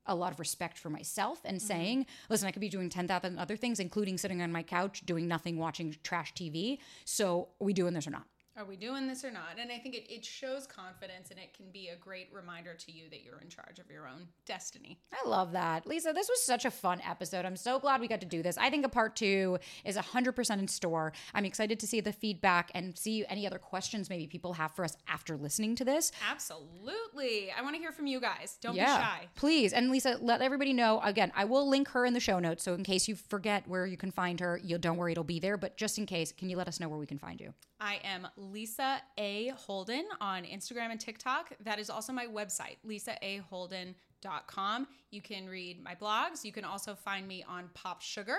a 0.05 0.15
lot 0.15 0.31
of 0.31 0.39
respect 0.39 0.77
for 0.77 0.89
myself 0.89 1.41
and 1.45 1.57
mm-hmm. 1.57 1.67
saying, 1.67 2.05
listen, 2.29 2.47
I 2.47 2.51
could 2.51 2.61
be 2.61 2.69
doing 2.69 2.89
10,000 2.89 3.37
other 3.37 3.55
things, 3.55 3.79
including 3.79 4.17
sitting 4.17 4.41
on 4.41 4.51
my 4.51 4.63
couch, 4.63 5.03
doing 5.05 5.27
nothing, 5.27 5.57
watching 5.57 5.95
trash 6.03 6.33
TV. 6.33 6.79
So, 7.05 7.49
are 7.59 7.65
we 7.65 7.73
doing 7.73 7.93
this 7.93 8.07
or 8.07 8.11
not? 8.11 8.25
Are 8.57 8.65
we 8.65 8.75
doing 8.75 9.07
this 9.07 9.23
or 9.23 9.31
not? 9.31 9.57
And 9.59 9.71
I 9.71 9.77
think 9.77 9.95
it, 9.95 10.11
it 10.13 10.25
shows 10.25 10.67
confidence 10.67 11.31
and 11.31 11.39
it 11.39 11.53
can 11.53 11.67
be 11.71 11.87
a 11.87 11.95
great 11.95 12.27
reminder 12.33 12.73
to 12.73 12.91
you 12.91 13.09
that 13.09 13.23
you're 13.23 13.39
in 13.39 13.47
charge 13.47 13.79
of 13.79 13.89
your 13.89 14.07
own 14.07 14.27
destiny. 14.45 14.99
I 15.13 15.25
love 15.27 15.53
that. 15.53 15.87
Lisa, 15.87 16.11
this 16.13 16.27
was 16.27 16.43
such 16.43 16.65
a 16.65 16.71
fun 16.71 16.99
episode. 17.07 17.45
I'm 17.45 17.55
so 17.55 17.79
glad 17.79 18.01
we 18.01 18.09
got 18.09 18.19
to 18.19 18.27
do 18.27 18.43
this. 18.43 18.57
I 18.57 18.69
think 18.69 18.85
a 18.85 18.89
part 18.89 19.15
two 19.15 19.57
is 19.85 19.95
100% 19.95 20.59
in 20.59 20.67
store. 20.67 21.13
I'm 21.33 21.45
excited 21.45 21.79
to 21.79 21.87
see 21.87 22.01
the 22.01 22.11
feedback 22.11 22.71
and 22.75 22.97
see 22.97 23.25
any 23.29 23.47
other 23.47 23.57
questions 23.57 24.09
maybe 24.09 24.27
people 24.27 24.51
have 24.53 24.73
for 24.73 24.83
us 24.83 24.97
after 25.07 25.37
listening 25.37 25.75
to 25.75 25.85
this. 25.85 26.11
Absolutely. 26.29 27.53
I 27.57 27.61
want 27.61 27.75
to 27.75 27.79
hear 27.79 27.93
from 27.93 28.07
you 28.07 28.19
guys. 28.19 28.57
Don't 28.61 28.75
yeah, 28.75 28.97
be 28.97 29.03
shy. 29.03 29.27
Please. 29.35 29.71
And 29.71 29.89
Lisa, 29.89 30.17
let 30.21 30.41
everybody 30.41 30.73
know. 30.73 30.99
Again, 31.05 31.31
I 31.37 31.45
will 31.45 31.69
link 31.69 31.87
her 31.89 32.05
in 32.05 32.13
the 32.13 32.19
show 32.19 32.39
notes. 32.39 32.63
So 32.63 32.73
in 32.73 32.83
case 32.83 33.07
you 33.07 33.15
forget 33.15 33.65
where 33.65 33.85
you 33.85 33.95
can 33.95 34.11
find 34.11 34.41
her, 34.41 34.59
you 34.61 34.77
don't 34.77 34.97
worry, 34.97 35.13
it'll 35.13 35.23
be 35.23 35.39
there. 35.39 35.55
But 35.55 35.77
just 35.77 35.97
in 35.97 36.05
case, 36.05 36.33
can 36.33 36.49
you 36.49 36.57
let 36.57 36.67
us 36.67 36.81
know 36.81 36.89
where 36.89 36.99
we 36.99 37.05
can 37.05 37.17
find 37.17 37.39
you? 37.39 37.53
I 37.81 37.99
am 38.03 38.27
Lisa 38.37 39.01
A. 39.17 39.51
Holden 39.57 40.05
on 40.21 40.43
Instagram 40.43 40.91
and 40.91 40.99
TikTok. 40.99 41.53
That 41.63 41.79
is 41.79 41.89
also 41.89 42.13
my 42.13 42.27
website, 42.27 42.77
lisaaholden.com. 42.87 44.87
You 45.09 45.21
can 45.21 45.47
read 45.47 45.83
my 45.83 45.95
blogs. 45.95 46.45
You 46.45 46.51
can 46.51 46.63
also 46.63 46.93
find 46.93 47.27
me 47.27 47.43
on 47.49 47.71
PopSugar. 47.73 48.37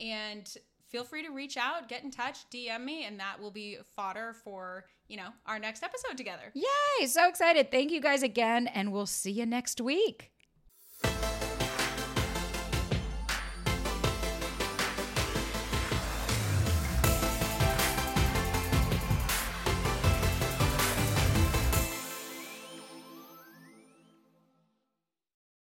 And 0.00 0.50
feel 0.88 1.04
free 1.04 1.22
to 1.22 1.30
reach 1.30 1.58
out, 1.58 1.90
get 1.90 2.02
in 2.02 2.10
touch, 2.10 2.48
DM 2.50 2.82
me, 2.82 3.04
and 3.04 3.20
that 3.20 3.38
will 3.38 3.50
be 3.50 3.76
fodder 3.94 4.34
for, 4.42 4.86
you 5.06 5.18
know, 5.18 5.28
our 5.44 5.58
next 5.58 5.82
episode 5.82 6.16
together. 6.16 6.50
Yay! 6.54 7.06
So 7.06 7.28
excited. 7.28 7.70
Thank 7.70 7.92
you 7.92 8.00
guys 8.00 8.22
again. 8.22 8.68
And 8.68 8.90
we'll 8.90 9.04
see 9.04 9.32
you 9.32 9.44
next 9.44 9.82
week. 9.82 10.32